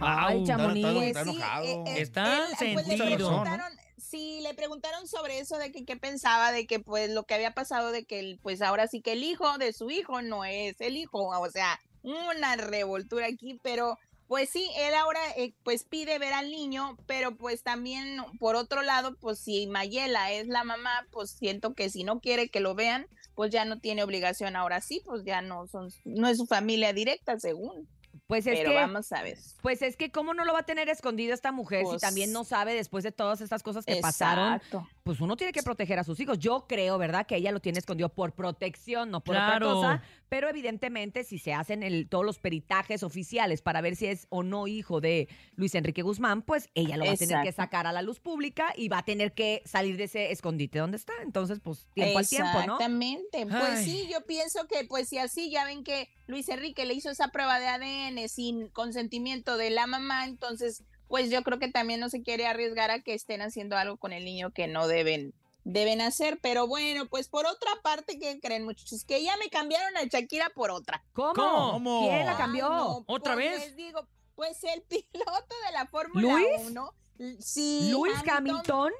Ay. 0.00 0.44
Chamonix. 0.44 0.86
Pues 0.92 1.26
sí, 1.26 1.38
eh, 1.62 1.84
eh, 1.86 2.00
Está 2.02 2.36
él, 2.60 2.74
pues, 2.74 2.86
le 2.86 2.96
sentido. 2.98 3.28
preguntaron, 3.28 3.72
sí, 3.96 4.40
le 4.42 4.52
preguntaron 4.54 5.06
sobre 5.08 5.38
eso 5.38 5.56
de 5.56 5.72
que 5.72 5.84
qué 5.84 5.96
pensaba 5.96 6.52
de 6.52 6.66
que 6.66 6.80
pues 6.80 7.10
lo 7.10 7.24
que 7.24 7.34
había 7.34 7.54
pasado 7.54 7.92
de 7.92 8.04
que 8.04 8.38
pues 8.42 8.60
ahora 8.62 8.88
sí 8.88 9.00
que 9.00 9.12
el 9.12 9.24
hijo 9.24 9.56
de 9.58 9.72
su 9.72 9.90
hijo 9.90 10.20
no 10.22 10.44
es 10.44 10.80
el 10.80 10.96
hijo, 10.96 11.28
o 11.28 11.50
sea, 11.50 11.80
una 12.02 12.56
revoltura 12.56 13.26
aquí, 13.26 13.58
pero 13.62 13.98
pues 14.28 14.50
sí, 14.50 14.68
él 14.76 14.92
ahora 14.94 15.20
eh, 15.36 15.54
pues 15.62 15.84
pide 15.84 16.18
ver 16.18 16.34
al 16.34 16.50
niño, 16.50 16.98
pero 17.06 17.36
pues 17.36 17.62
también 17.62 18.18
por 18.38 18.54
otro 18.56 18.82
lado, 18.82 19.16
pues 19.20 19.38
si 19.38 19.66
Mayela 19.68 20.30
es 20.32 20.46
la 20.48 20.62
mamá, 20.64 21.06
pues 21.10 21.30
siento 21.30 21.72
que 21.74 21.88
si 21.90 22.04
no 22.04 22.20
quiere 22.20 22.48
que 22.50 22.60
lo 22.60 22.74
vean, 22.74 23.06
pues 23.36 23.52
ya 23.52 23.64
no 23.64 23.78
tiene 23.78 24.02
obligación 24.02 24.56
ahora 24.56 24.80
sí, 24.80 25.00
pues 25.04 25.22
ya 25.24 25.42
no 25.42 25.68
son 25.68 25.90
no 26.04 26.26
es 26.26 26.38
su 26.38 26.46
familia 26.46 26.92
directa 26.92 27.38
según. 27.38 27.86
Pues 28.26 28.44
es 28.46 28.58
pero 28.58 28.70
que, 28.70 28.74
vamos 28.76 29.12
a 29.12 29.22
ver. 29.22 29.38
pues 29.62 29.82
es 29.82 29.96
que 29.96 30.10
cómo 30.10 30.34
no 30.34 30.44
lo 30.44 30.52
va 30.52 30.60
a 30.60 30.62
tener 30.64 30.88
escondido 30.88 31.32
esta 31.34 31.52
mujer 31.52 31.82
si 31.82 31.90
Pues- 31.90 32.02
también 32.02 32.32
no 32.32 32.42
sabe 32.42 32.74
después 32.74 33.04
de 33.04 33.12
todas 33.12 33.40
estas 33.40 33.62
cosas 33.62 33.84
que 33.84 34.00
pasaron. 34.00 34.60
Pues 35.06 35.20
uno 35.20 35.36
tiene 35.36 35.52
que 35.52 35.62
proteger 35.62 36.00
a 36.00 36.02
sus 36.02 36.18
hijos. 36.18 36.36
Yo 36.40 36.66
creo, 36.68 36.98
¿verdad? 36.98 37.28
Que 37.28 37.36
ella 37.36 37.52
lo 37.52 37.60
tiene 37.60 37.78
escondido 37.78 38.08
por 38.08 38.32
protección, 38.32 39.08
no 39.12 39.22
por 39.22 39.36
Claro. 39.36 39.68
otra 39.78 39.90
cosa. 39.98 40.02
Pero 40.28 40.48
evidentemente, 40.48 41.22
si 41.22 41.38
se 41.38 41.54
hacen 41.54 41.84
el, 41.84 42.08
todos 42.08 42.24
los 42.24 42.40
peritajes 42.40 43.04
oficiales 43.04 43.62
para 43.62 43.80
ver 43.80 43.94
si 43.94 44.06
es 44.06 44.26
o 44.30 44.42
no 44.42 44.66
hijo 44.66 45.00
de 45.00 45.28
Luis 45.54 45.76
Enrique 45.76 46.02
Guzmán, 46.02 46.42
pues 46.42 46.70
ella 46.74 46.96
lo 46.96 47.04
va 47.06 47.12
a 47.12 47.16
tener 47.16 47.40
que 47.44 47.52
sacar 47.52 47.86
a 47.86 47.92
la 47.92 48.02
luz 48.02 48.18
pública 48.18 48.74
y 48.76 48.88
va 48.88 48.98
a 48.98 49.04
tener 49.04 49.32
que 49.32 49.62
salir 49.64 49.96
de 49.96 50.04
ese 50.04 50.32
escondite 50.32 50.80
donde 50.80 50.96
está. 50.96 51.12
Entonces, 51.22 51.60
pues 51.62 51.86
tiempo 51.94 52.18
al 52.18 52.28
tiempo, 52.28 52.52
¿no? 52.66 52.72
Exactamente. 52.74 53.46
Pues 53.46 53.62
Ay. 53.62 53.84
sí, 53.84 54.08
yo 54.12 54.26
pienso 54.26 54.66
que 54.66 54.84
pues 54.88 55.08
si 55.08 55.18
así 55.18 55.52
ya 55.52 55.64
ven 55.64 55.84
que 55.84 56.08
Luis 56.26 56.48
Enrique 56.48 56.84
le 56.84 56.94
hizo 56.94 57.10
esa 57.10 57.28
prueba 57.28 57.60
de 57.60 57.68
ADN 57.68 58.28
sin 58.28 58.70
consentimiento 58.70 59.56
de 59.56 59.70
la 59.70 59.86
mamá, 59.86 60.24
entonces 60.24 60.82
pues 61.08 61.30
yo 61.30 61.42
creo 61.42 61.58
que 61.58 61.68
también 61.70 62.00
no 62.00 62.08
se 62.08 62.22
quiere 62.22 62.46
arriesgar 62.46 62.90
a 62.90 63.00
que 63.02 63.14
estén 63.14 63.42
haciendo 63.42 63.76
algo 63.76 63.96
con 63.96 64.12
el 64.12 64.24
niño 64.24 64.50
que 64.52 64.66
no 64.66 64.86
deben 64.88 65.34
deben 65.68 66.00
hacer, 66.00 66.38
pero 66.40 66.68
bueno, 66.68 67.06
pues 67.06 67.26
por 67.28 67.44
otra 67.44 67.70
parte, 67.82 68.20
¿qué 68.20 68.38
creen 68.40 68.64
muchachos? 68.64 69.04
Que 69.04 69.24
ya 69.24 69.36
me 69.36 69.48
cambiaron 69.50 69.96
a 69.96 70.04
Shakira 70.04 70.48
por 70.50 70.70
otra. 70.70 71.02
¿Cómo? 71.12 71.34
¿Cómo? 71.34 72.02
¿Quién 72.08 72.24
la 72.24 72.32
Ay, 72.32 72.36
cambió? 72.38 72.68
no, 72.68 73.04
¿Otra 73.08 73.34
pues 73.34 73.50
vez? 73.50 73.60
Les 73.66 73.76
digo, 73.76 74.06
pues 74.36 74.62
el 74.62 74.82
piloto 74.88 75.54
de 75.66 75.72
la 75.72 75.86
Fórmula 75.86 76.32
¿Luis? 76.34 76.46
1. 76.70 76.94
Sí, 77.40 77.88
Luis 77.90 78.14
Hamilton. 78.30 78.92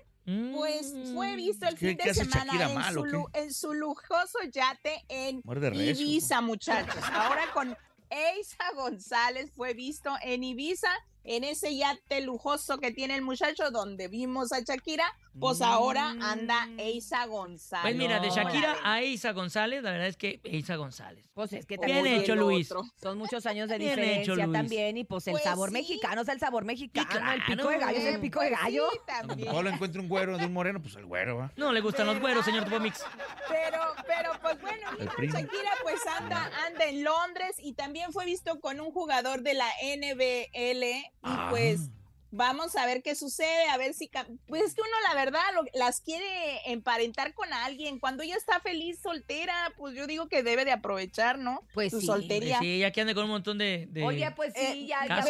pues 0.57 0.93
fue 1.15 1.37
visto 1.37 1.69
el 1.69 1.77
¿Qué- 1.79 1.89
fin 1.91 1.99
qué 1.99 2.09
de 2.09 2.15
semana 2.15 2.45
Shakira 2.47 2.69
en, 2.69 2.75
mal, 2.75 2.95
su, 2.95 3.29
en 3.35 3.55
su 3.55 3.73
lujoso 3.73 4.39
yate 4.51 5.05
en. 5.09 5.43
Ibiza, 5.73 6.41
muchachos. 6.41 7.01
Ahora 7.13 7.45
con 7.55 7.77
Eisa 8.11 8.73
González 8.75 9.53
fue 9.55 9.73
visto 9.75 10.13
en 10.23 10.43
Ibiza, 10.43 10.91
en 11.27 11.45
ese 11.45 11.77
yate 11.77 12.21
lujoso 12.21 12.79
que 12.79 12.93
tiene 12.93 13.17
el 13.17 13.23
muchacho 13.23 13.71
donde 13.71 14.09
vimos 14.09 14.53
a 14.53 14.61
Shakira, 14.61 15.05
pues 15.41 15.61
ahora 15.63 16.15
anda 16.21 16.69
Eisa 16.79 17.27
González. 17.27 17.83
Pues 17.83 17.97
mira, 17.97 18.21
de 18.21 18.31
Shakira 18.31 18.77
a 18.83 19.03
Isa 19.03 19.33
González, 19.33 19.83
la 19.83 19.91
verdad 19.93 20.07
es 20.09 20.17
que 20.17 20.41
Isa 20.45 20.77
González. 20.77 21.25
Pues 21.35 21.53
es 21.53 21.67
que 21.67 21.77
Bien 21.77 21.97
también 21.99 22.21
hecho, 22.23 22.33
el 22.33 22.39
Luis. 22.41 22.71
otro. 22.73 22.85
son 23.01 23.19
muchos 23.19 23.45
años 23.47 23.69
de 23.69 23.77
Bien 23.79 23.91
diferencia 23.91 24.23
hecho, 24.23 24.35
Luis. 24.37 24.53
también 24.53 24.97
y 24.97 25.05
pues 25.05 25.27
el 25.27 25.33
Pues 25.33 25.45
sabor 25.45 25.69
sí. 25.69 25.73
mexicano 25.75 26.23
es 26.23 26.29
el 26.29 26.39
sabor 26.41 26.65
mexicano, 26.65 27.09
el 27.11 27.43
claro. 27.43 27.43
pico 27.47 27.69
de 27.69 27.79
gallo 27.79 27.99
es 27.99 28.05
el 28.15 28.21
pico 28.21 28.41
de 28.41 28.49
Pues 28.49 28.59
sí, 28.61 28.65
gallo. 28.65 28.89
también. 29.07 29.51
Solo 29.53 29.71
encuentra 29.71 30.01
un 30.01 30.09
güero 30.09 30.39
de 30.39 30.47
un 30.47 30.53
moreno, 30.53 30.81
pues 30.81 30.95
el 30.97 31.05
güero, 31.07 31.37
¿va? 31.37 31.53
No 31.57 31.73
le 31.73 31.81
gustan 31.81 32.07
los 32.07 32.19
güeros, 32.21 32.45
señor 32.45 32.65
Tupomix. 32.65 33.05
Pero, 33.49 33.79
pero 34.07 34.31
pues 34.41 34.61
bueno, 34.61 34.93
mi 34.93 34.99
El 35.01 35.05
hija 35.05 35.15
primo. 35.17 35.35
Shakira 35.39 35.71
pues 35.83 36.01
anda, 36.19 36.51
anda 36.67 36.85
en 36.87 37.05
Londres 37.05 37.57
y 37.59 37.75
también 37.75 38.13
fue 38.13 38.25
visto 38.25 38.59
con 38.61 38.81
un 38.81 38.91
jugador 38.91 39.43
de 39.43 39.55
la 39.55 39.69
NBL 39.83 40.83
y 40.85 41.05
Ah. 41.23 41.49
pues 41.51 41.91
vamos 42.37 42.77
a 42.77 42.87
ver 42.87 43.03
qué 43.03 43.15
sucede, 43.15 43.69
a 43.71 43.77
ver 43.79 43.95
si... 43.95 44.11
Pues 44.47 44.63
es 44.63 44.75
que 44.75 44.83
uno 44.83 44.91
la 45.09 45.15
verdad 45.15 45.41
lo- 45.55 45.65
las 45.75 46.01
quiere 46.01 46.61
emparentar 46.71 47.35
con 47.35 47.53
alguien. 47.53 47.99
Cuando 47.99 48.23
ella 48.23 48.37
está 48.37 48.61
feliz 48.61 48.99
soltera, 49.03 49.73
pues 49.77 49.95
yo 49.95 50.07
digo 50.07 50.29
que 50.29 50.43
debe 50.43 50.65
de 50.65 50.73
aprovechar, 50.73 51.39
¿no? 51.39 51.63
Pues 51.75 51.91
Su 51.93 52.01
sí. 52.01 52.07
soltería. 52.07 52.59
Sí, 52.61 52.79
ya 52.81 52.91
que 52.91 53.01
ande 53.01 53.15
con 53.15 53.25
un 53.25 53.31
montón 53.31 53.59
de... 53.59 53.87
de- 53.91 54.05
Oye, 54.05 54.31
pues 54.33 54.53
sí, 54.55 54.61
Eh, 54.61 54.87
ya, 54.87 55.07
ya, 55.07 55.25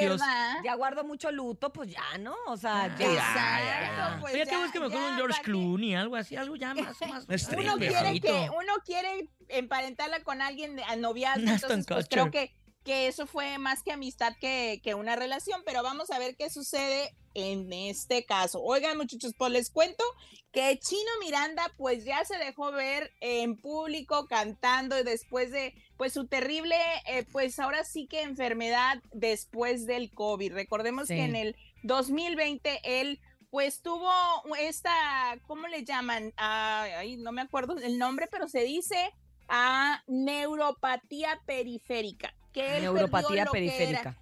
ya 0.64 0.74
guardo 0.74 1.04
mucho 1.04 1.30
luto, 1.30 1.72
pues 1.72 1.90
ya, 1.90 2.18
¿no? 2.18 2.34
O 2.48 2.56
sea, 2.56 2.94
ya. 2.98 3.06
Exacto, 3.12 4.20
pues 4.20 4.34
Oye, 4.34 4.44
que 4.44 4.50
ya- 4.50 4.58
busque 4.62 4.80
mejor 4.80 4.92
ya, 5.00 5.08
un 5.10 5.16
George. 5.16 5.42
Clooney, 5.42 5.94
algo 5.94 6.16
así, 6.16 6.36
algo 6.36 6.56
ya 6.56 6.74
más, 6.74 6.96
más. 7.08 7.26
Stripper. 7.28 7.66
uno 7.66 7.76
quiere 7.78 8.20
que 8.20 8.50
uno 8.50 8.72
quiere 8.84 9.28
emparentarla 9.48 10.20
con 10.24 10.42
alguien 10.42 10.76
de- 10.76 10.84
a 10.84 10.96
noviazgo, 10.96 11.48
entonces 11.48 11.86
pues 11.86 12.08
creo 12.08 12.30
que 12.30 12.54
que 12.86 13.08
eso 13.08 13.26
fue 13.26 13.58
más 13.58 13.82
que 13.82 13.90
amistad 13.92 14.32
que, 14.40 14.80
que 14.82 14.94
una 14.94 15.16
relación, 15.16 15.60
pero 15.66 15.82
vamos 15.82 16.10
a 16.10 16.18
ver 16.20 16.36
qué 16.36 16.48
sucede 16.48 17.14
en 17.34 17.70
este 17.72 18.24
caso. 18.24 18.62
Oigan, 18.62 18.96
muchachos, 18.96 19.32
pues 19.36 19.52
les 19.52 19.70
cuento 19.70 20.04
que 20.52 20.78
Chino 20.78 21.10
Miranda 21.20 21.70
pues 21.76 22.04
ya 22.04 22.24
se 22.24 22.38
dejó 22.38 22.70
ver 22.72 23.12
en 23.20 23.60
público 23.60 24.26
cantando 24.28 25.02
después 25.02 25.50
de 25.50 25.74
pues 25.98 26.12
su 26.12 26.28
terrible, 26.28 26.76
eh, 27.06 27.26
pues 27.32 27.58
ahora 27.58 27.84
sí 27.84 28.06
que 28.06 28.22
enfermedad 28.22 29.02
después 29.12 29.84
del 29.86 30.10
COVID. 30.12 30.52
Recordemos 30.54 31.08
Sí. 31.08 31.16
que 31.16 31.24
en 31.24 31.36
el 31.36 31.56
2020 31.82 32.80
él 32.84 33.20
pues 33.50 33.82
tuvo 33.82 34.10
esta, 34.58 35.38
¿cómo 35.46 35.66
le 35.66 35.84
llaman? 35.84 36.32
Ah, 36.36 36.86
ay, 36.98 37.16
no 37.16 37.32
me 37.32 37.42
acuerdo 37.42 37.76
el 37.78 37.98
nombre, 37.98 38.28
pero 38.30 38.48
se 38.48 38.62
dice 38.64 39.12
a 39.48 40.02
neuropatía 40.06 41.40
periférica. 41.46 42.34
Que 42.56 42.76
él 42.78 42.82
Neuropatía 42.84 43.44
perdió 43.44 43.44
lo 43.44 43.52
que 43.52 43.84
era- 43.90 44.16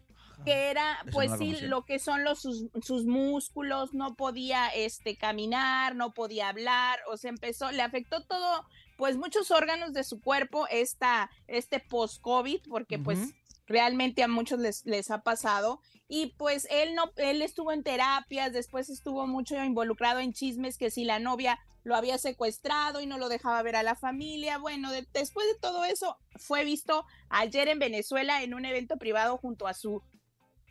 que 0.45 0.71
pues 1.13 1.31
no 1.31 1.37
sí, 1.39 1.57
lo 1.63 1.85
que 1.85 1.99
son 1.99 2.25
los 2.25 2.41
sus, 2.43 2.67
sus 2.83 3.07
músculos, 3.07 3.95
no 3.95 4.15
podía 4.15 4.67
este 4.69 5.17
caminar, 5.17 5.95
no 5.95 6.13
podía 6.13 6.49
hablar, 6.49 6.99
o 7.09 7.17
sea, 7.17 7.31
empezó, 7.31 7.71
le 7.71 7.81
afectó 7.81 8.25
todo, 8.25 8.67
pues 8.97 9.17
muchos 9.17 9.51
órganos 9.51 9.93
de 9.93 10.05
su 10.05 10.21
cuerpo 10.21 10.67
esta, 10.69 11.31
este 11.47 11.79
post-COVID, 11.81 12.63
porque 12.69 12.99
pues 12.99 13.19
realmente 13.67 14.23
a 14.23 14.29
muchos 14.29 14.59
les, 14.59 14.85
les 14.85 15.11
ha 15.11 15.23
pasado. 15.23 15.81
Y 16.09 16.35
pues 16.37 16.67
él 16.71 16.95
no, 16.95 17.11
él 17.17 17.41
estuvo 17.41 17.73
en 17.73 17.83
terapias, 17.83 18.53
después 18.53 18.91
estuvo 18.91 19.27
mucho 19.27 19.63
involucrado 19.63 20.21
en 20.21 20.33
chismes 20.33 20.77
que 20.77 20.91
si 20.91 21.05
la 21.05 21.19
novia 21.21 21.59
lo 21.85 21.95
había 21.95 22.19
secuestrado 22.19 23.01
y 23.01 23.07
no 23.07 23.19
lo 23.19 23.29
dejaba 23.29 23.63
ver 23.63 23.77
a 23.77 23.83
la 23.83 23.95
familia. 23.95 24.59
Bueno, 24.59 24.91
de- 24.91 25.07
después 25.13 25.47
de 25.47 25.59
todo 25.61 25.85
eso, 25.85 26.19
fue 26.37 26.65
visto 26.65 27.05
ayer 27.29 27.69
en 27.69 27.79
Venezuela 27.79 28.43
en 28.43 28.55
un 28.55 28.65
evento 28.65 28.97
privado 28.97 29.37
junto 29.39 29.67
a 29.67 29.75
su 29.75 30.03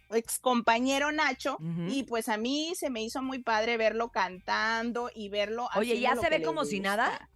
ex 0.10 0.38
compañero 0.39 1.12
Nacho 1.12 1.58
y 1.89 2.04
pues 2.04 2.30
a 2.30 2.38
mí 2.38 2.73
se 2.76 2.89
me 2.89 3.02
hizo 3.02 3.21
muy 3.23 3.39
padre 3.41 3.78
verlo 3.78 4.10
cantando 4.12 5.10
y 5.15 5.30
verlo 5.30 5.69
Oye, 5.80 5.99
¿ya 6.02 6.10
se 6.21 6.30
ve 6.30 6.36
como 6.45 6.65
si 6.65 6.80
nada? 6.80 7.30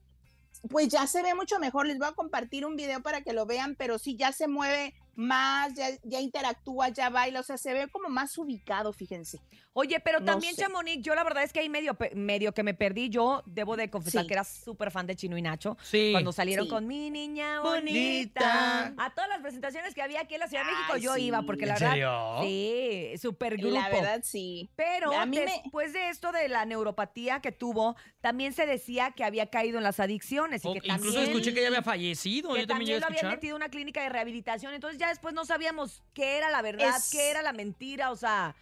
Pues 0.69 0.87
ya 0.89 1.05
se 1.07 1.21
ve 1.23 1.33
mucho 1.35 1.59
mejor. 1.59 1.85
Les 1.87 1.97
voy 1.99 2.07
a 2.07 2.11
compartir 2.13 2.65
un 2.65 2.75
video 2.75 3.01
para 3.01 3.21
que 3.21 3.31
lo 3.33 3.45
vean, 3.45 3.75
pero 3.77 3.97
sí 3.99 4.15
ya 4.17 4.31
se 4.31 4.47
mueve 4.47 4.93
más, 5.17 5.73
ya, 5.73 5.87
ya 6.03 6.21
interactúa, 6.21 6.89
ya 6.89 7.09
baila, 7.09 7.39
o 7.39 7.43
sea, 7.43 7.57
se 7.57 7.73
ve 7.73 7.87
como 7.89 8.07
más 8.07 8.37
ubicado, 8.37 8.93
fíjense. 8.93 9.41
Oye, 9.73 9.99
pero 9.99 10.19
No 10.19 10.25
también, 10.27 10.55
sé. 10.55 10.61
Chamonix, 10.61 11.03
yo 11.03 11.13
la 11.15 11.23
verdad 11.23 11.43
es 11.43 11.51
que 11.53 11.59
ahí 11.59 11.69
medio, 11.69 11.97
medio 12.15 12.53
que 12.53 12.63
me 12.63 12.73
perdí. 12.73 13.09
Yo 13.09 13.43
debo 13.45 13.75
de 13.77 13.89
confesar 13.89 14.21
Sí. 14.23 14.27
que 14.27 14.33
era 14.33 14.43
súper 14.43 14.89
fan 14.91 15.05
de 15.07 15.15
Chino 15.15 15.37
y 15.37 15.41
Nacho. 15.41 15.75
Sí. 15.83 16.09
Cuando 16.13 16.31
salieron 16.31 16.65
Sí. 16.65 16.69
con 16.71 16.87
mi 16.87 17.09
niña 17.11 17.61
Bonita. 17.61 18.41
bonita. 18.41 18.93
A 18.97 19.13
todas 19.13 19.29
las 19.29 19.39
presentaciones 19.41 19.93
que 19.93 20.01
había 20.01 20.21
aquí 20.21 20.35
en 20.35 20.39
la 20.39 20.47
Ciudad 20.47 20.63
de 20.65 20.71
México 20.71 20.93
Ay, 20.93 21.01
yo 21.01 21.13
sí. 21.15 21.21
iba, 21.25 21.41
porque 21.43 21.65
la 21.65 21.73
¿En 21.73 21.79
verdad. 21.79 21.91
serio? 21.91 22.37
Sí, 22.41 23.17
súper 23.19 23.57
grupo. 23.57 23.75
La 23.75 23.89
verdad, 23.89 24.21
sí. 24.23 24.69
Pero 24.75 25.11
A 25.13 25.25
mí 25.25 25.37
me- 25.37 25.45
después 25.45 25.93
de 25.93 26.09
esto 26.09 26.31
de 26.31 26.47
la 26.49 26.65
neuropatía 26.65 27.39
que 27.41 27.51
tuvo, 27.51 27.95
también 28.21 28.53
se 28.53 28.65
decía 28.65 29.11
que 29.11 29.23
había 29.23 29.49
caído 29.49 29.77
en 29.77 29.83
las 29.83 29.99
adicciones. 29.99 30.63
Y 30.65 30.67
O- 30.67 30.73
que 30.73 30.79
incluso 30.87 31.13
también, 31.13 31.23
escuché 31.29 31.53
que 31.53 31.61
ya 31.61 31.67
había 31.67 31.83
fallecido. 31.83 32.53
que 32.53 32.61
Yo 32.61 32.67
también 32.67 32.77
también 32.77 32.99
lo 33.01 33.05
a 33.05 33.09
habían 33.09 33.31
metido 33.35 33.55
en 33.55 33.61
una 33.61 33.69
clínica 33.69 34.01
de 34.03 34.09
rehabilitación. 34.09 34.73
Entonces 34.73 34.99
ya 34.99 35.06
después 35.09 35.33
no 35.33 35.45
sabíamos 35.45 36.03
qué 36.13 36.37
era 36.37 36.49
la 36.49 36.61
verdad, 36.61 36.95
Es- 36.97 37.09
qué 37.11 37.29
era 37.29 37.41
la 37.41 37.53
mentira. 37.53 38.11
O 38.11 38.15
sea, 38.15 38.55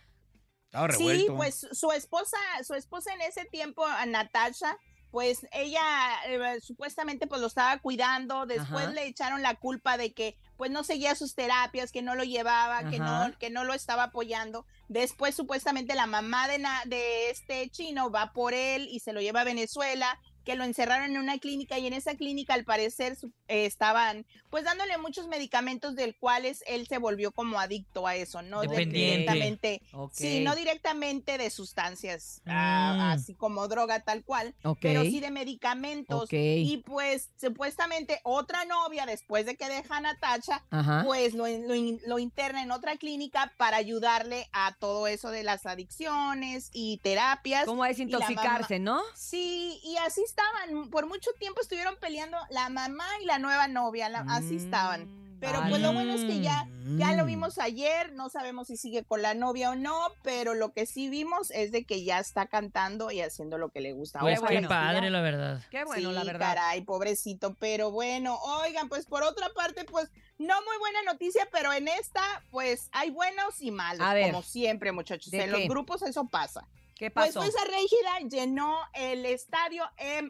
Estaba 0.66 0.92
Sí, 0.94 0.98
revuelto. 1.08 1.36
pues 1.38 1.68
su 1.72 1.92
esposa, 1.94 2.38
su 2.66 2.74
esposa 2.74 3.14
en 3.14 3.22
ese 3.22 3.46
tiempo, 3.46 3.86
a 3.86 4.06
Natasha, 4.06 4.78
pues 5.10 5.48
ella 5.54 5.82
eh, 6.28 6.60
supuestamente 6.60 7.28
pues 7.28 7.40
lo 7.40 7.48
estaba 7.48 7.78
cuidando, 7.80 8.46
después 8.46 8.84
Ajá. 8.86 8.92
le 8.92 9.06
echaron 9.06 9.42
la 9.42 9.56
culpa 9.56 9.96
de 9.98 10.14
que 10.14 10.36
pues 10.58 10.72
no 10.72 10.84
seguía 10.84 11.16
sus 11.16 11.34
terapias, 11.36 11.94
que 11.94 12.02
no 12.02 12.16
lo 12.16 12.26
llevaba, 12.26 12.90
que 12.90 13.00
no, 13.00 13.32
que 13.40 13.50
no 13.50 13.64
lo 13.64 13.74
estaba 13.74 14.04
apoyando. 14.04 14.66
Después 14.90 15.34
supuestamente 15.36 15.96
la 15.96 16.08
mamá 16.08 16.50
de, 16.50 16.60
na- 16.60 16.84
de 16.88 17.30
este 17.30 17.70
chino 17.70 18.10
va 18.12 18.34
por 18.34 18.54
él 18.54 18.90
y 18.92 19.00
se 19.00 19.14
lo 19.14 19.22
lleva 19.22 19.42
a 19.42 19.46
Venezuela, 19.46 20.20
que 20.46 20.56
lo 20.56 20.64
encerraron 20.64 21.12
en 21.12 21.18
una 21.18 21.38
clínica 21.40 21.78
y 21.80 21.88
en 21.88 21.94
esa 21.94 22.16
clínica 22.16 22.54
al 22.54 22.64
parecer 22.64 23.18
eh, 23.48 23.66
estaban 23.66 24.26
pues 24.50 24.64
dándole 24.64 24.98
muchos 24.98 25.28
medicamentos 25.28 25.96
del 25.96 26.16
cuales 26.16 26.64
él 26.68 26.88
se 26.88 26.98
volvió 27.00 27.32
como 27.34 27.60
adicto 27.60 28.08
a 28.08 28.16
eso, 28.16 28.42
¿no? 28.42 28.62
Directamente 28.62 29.82
ok. 29.92 30.14
Sí, 30.14 30.40
no 30.42 30.56
directamente 30.56 31.38
de 31.38 31.50
sustancias, 31.50 32.42
ah, 32.46 32.94
Mm. 32.96 33.02
así 33.02 33.34
como 33.36 33.68
droga 33.68 34.00
tal 34.02 34.24
cual, 34.24 34.56
pero 34.80 35.02
sí 35.04 35.20
de 35.20 35.32
medicamentos. 35.32 36.30
Y 36.32 36.78
pues 36.86 37.32
supuestamente 37.40 38.20
otra 38.24 38.64
novia, 38.66 39.06
después 39.06 39.46
de 39.46 39.56
que 39.58 39.68
deja 39.68 39.98
a 39.98 40.02
Natacha, 40.02 40.64
Ajá. 40.70 41.04
pues 41.06 41.34
lo, 41.34 41.48
lo 41.48 41.76
lo 42.06 42.20
interna 42.20 42.62
en 42.62 42.72
otra 42.72 42.98
clínica 42.98 43.54
para 43.58 43.78
ayudarle 43.78 44.48
a 44.54 44.76
todo 44.80 45.08
eso 45.08 45.30
de 45.32 45.44
las 45.44 45.66
adicciones 45.66 46.70
y 46.72 47.00
terapias. 47.04 47.66
Como 47.66 47.84
desintoxicarse, 47.84 48.80
¿no? 48.80 49.02
Sí, 49.16 49.80
y 49.84 49.98
así 49.98 50.22
estaban, 50.40 50.90
por 50.90 51.08
mucho 51.08 51.32
tiempo 51.40 51.62
estuvieron 51.62 51.96
peleando 52.00 52.38
la 52.50 52.70
mamá 52.70 53.08
y 53.22 53.26
la 53.26 53.40
nueva 53.40 53.68
novia, 53.68 54.10
la- 54.10 54.26
así 54.30 54.58
estaban. 54.58 55.06
Mm, 55.06 55.26
Pero 55.40 55.60
vale. 55.60 55.70
pues 55.70 55.82
lo 55.82 55.94
bueno 55.94 56.14
es 56.14 56.22
que 56.22 56.40
ya, 56.42 56.66
ya 56.98 57.12
lo 57.14 57.24
Mm. 57.24 57.28
vimos 57.28 57.58
ayer, 57.60 58.14
no 58.14 58.30
sabemos 58.30 58.68
si 58.68 58.78
sigue 58.78 59.04
con 59.04 59.22
la 59.22 59.34
novia 59.34 59.70
o 59.72 59.76
no, 59.76 60.08
pero 60.24 60.54
lo 60.56 60.72
que 60.72 60.86
sí 60.86 61.10
vimos 61.10 61.52
es 61.52 61.72
de 61.72 61.84
que 61.84 62.04
ya 62.04 62.20
está 62.20 62.48
cantando 62.48 63.12
y 63.12 63.22
haciendo 63.22 63.58
lo 63.58 63.70
que 63.70 63.82
le 63.82 63.92
gusta. 63.94 64.20
Pues 64.22 64.40
qué 64.42 64.56
y 64.56 64.66
padre, 64.66 65.10
la 65.10 65.22
verdad. 65.22 65.62
Qué 65.70 65.84
bueno, 65.84 66.10
sí, 66.10 66.16
la 66.16 66.24
verdad. 66.24 66.40
caray, 66.56 66.82
pobrecito, 66.82 67.54
pero 67.60 67.92
bueno, 67.92 68.38
oigan, 68.64 68.88
pues 68.90 69.06
por 69.06 69.24
otra 69.24 69.50
parte, 69.54 69.84
pues 69.86 70.10
no 70.38 70.56
muy 70.64 70.78
buena 70.80 71.02
noticia, 71.04 71.48
pero 71.52 71.72
en 71.74 71.88
esta, 71.90 72.22
pues 72.50 72.90
hay 72.94 73.12
buenos 73.12 73.62
y 73.62 73.72
malos, 73.72 74.06
A 74.08 74.14
ver, 74.14 74.32
como 74.32 74.42
siempre, 74.42 74.92
muchachos. 74.94 75.32
¿de 75.32 75.44
En 75.44 75.52
qué? 75.52 75.60
los 75.60 75.68
grupos 75.68 76.02
eso 76.02 76.28
pasa. 76.28 76.66
¿Qué 76.96 77.12
Pues 77.12 77.28
pasó? 77.28 77.42
Fuerza 77.42 77.60
Régida 77.66 78.30
llenó 78.30 78.78
el 78.94 79.26
estadio 79.26 79.84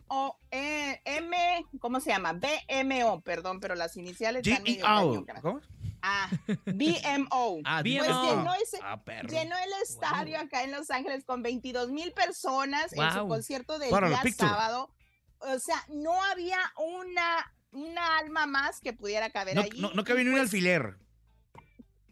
MO, 0.09 0.39
eh, 0.49 0.99
M, 1.05 1.65
¿cómo 1.79 1.99
se 1.99 2.09
llama? 2.09 2.33
BMO, 2.33 3.21
perdón, 3.21 3.59
pero 3.59 3.75
las 3.75 3.95
iniciales 3.97 4.45
están 4.47 4.63
medio 4.63 4.83
cañón, 4.83 5.25
¿Cómo? 5.41 5.61
Ah, 6.01 6.27
BMO. 6.65 7.61
Ah, 7.65 7.81
Bien, 7.83 7.99
Pues 7.99 8.09
no. 8.09 8.35
llenó, 8.35 8.53
ese, 8.55 8.79
Ah, 8.81 9.03
perro. 9.03 9.29
llenó 9.29 9.55
el 9.57 9.71
estadio 9.83 10.39
acá 10.39 10.63
en 10.63 10.71
Los 10.71 10.89
Ángeles 10.89 11.23
con 11.23 11.41
22 11.43 11.89
mil 11.91 12.11
personas 12.13 12.91
en 12.93 13.13
su 13.13 13.27
concierto 13.27 13.77
del 13.79 13.89
Para 13.91 14.09
día 14.09 14.21
sábado. 14.35 14.91
O 15.39 15.59
sea, 15.59 15.83
no 15.89 16.19
había 16.23 16.57
una, 16.77 17.53
una 17.71 18.17
alma 18.17 18.45
más 18.47 18.79
que 18.81 18.93
pudiera 18.93 19.29
caber 19.29 19.55
No, 19.55 19.61
allí. 19.61 19.79
no, 19.79 19.91
no 19.93 20.03
cabía 20.03 20.23
ni 20.23 20.29
un 20.29 20.35
Pues, 20.35 20.43
alfiler. 20.45 20.97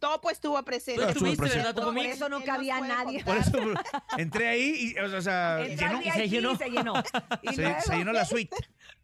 Topo 0.03 0.29
estuvo 0.29 0.61
presente. 0.63 1.01
Tú 1.01 1.09
estuviste, 1.09 1.37
Por 1.37 1.47
¿verdad, 1.49 1.73
Topo 1.75 1.87
Por 1.93 1.97
eso 2.05 2.27
no 2.27 2.43
cabía 2.43 2.81
nadie. 2.81 3.23
Por 3.23 3.37
eso 3.37 3.51
entré 4.17 4.47
ahí 4.49 4.93
y, 4.95 4.99
o 4.99 5.21
sea, 5.21 5.63
llenó, 5.63 6.01
y 6.01 6.11
se 6.11 6.27
llenó. 6.29 6.57
se 6.57 6.69
llenó. 6.69 6.93
Y 7.41 7.55
se, 7.55 7.61
luego- 7.61 7.81
se 7.81 7.95
llenó 7.95 8.11
la 8.11 8.25
suite. 8.25 8.55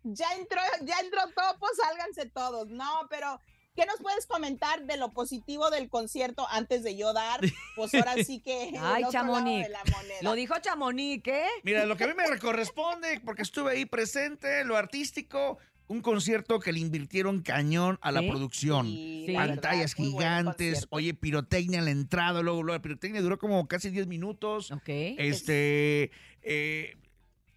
Ya 0.03 0.27
entró, 0.33 0.59
ya 0.81 0.99
entró 0.99 1.21
Topo, 1.33 1.67
sálganse 1.75 2.25
todos. 2.25 2.67
No, 2.67 3.07
pero 3.09 3.39
¿qué 3.75 3.85
nos 3.85 3.97
puedes 4.01 4.25
comentar 4.25 4.83
de 4.83 4.97
lo 4.97 5.13
positivo 5.13 5.69
del 5.69 5.89
concierto 5.89 6.45
antes 6.49 6.83
de 6.83 6.97
yo 6.97 7.13
dar? 7.13 7.39
Pues 7.77 7.93
ahora 7.95 8.15
sí 8.23 8.41
que 8.41 8.73
Ay, 8.81 9.03
Chamonix. 9.09 9.63
de 9.67 9.69
la 9.69 9.81
moneda. 9.95 10.17
Lo 10.21 10.33
dijo 10.33 10.55
Chamonix, 10.59 11.25
¿eh? 11.27 11.47
Mira, 11.63 11.85
lo 11.85 11.95
que 11.95 12.03
a 12.03 12.07
mí 12.07 12.13
me 12.13 12.37
corresponde, 12.39 13.21
porque 13.23 13.43
estuve 13.43 13.71
ahí 13.71 13.85
presente, 13.85 14.65
lo 14.65 14.75
artístico, 14.75 15.59
un 15.89 16.01
concierto 16.01 16.59
que 16.59 16.71
le 16.71 16.79
invirtieron 16.79 17.41
cañón 17.41 17.97
a 18.01 18.11
la 18.11 18.21
¿Sí? 18.21 18.29
producción. 18.29 18.85
Sí, 18.87 19.25
verdad, 19.27 19.47
Pantallas 19.55 19.93
gigantes, 19.95 20.87
oye, 20.91 21.13
pirotecnia 21.13 21.79
en 21.79 21.85
la 21.85 21.91
entrada, 21.91 22.41
luego, 22.41 22.63
luego 22.63 22.77
la 22.77 22.81
pirotecnia 22.81 23.21
duró 23.21 23.37
como 23.37 23.67
casi 23.67 23.89
10 23.89 24.07
minutos. 24.07 24.71
Ok. 24.71 24.87
Este, 24.87 26.11
eh, 26.43 26.95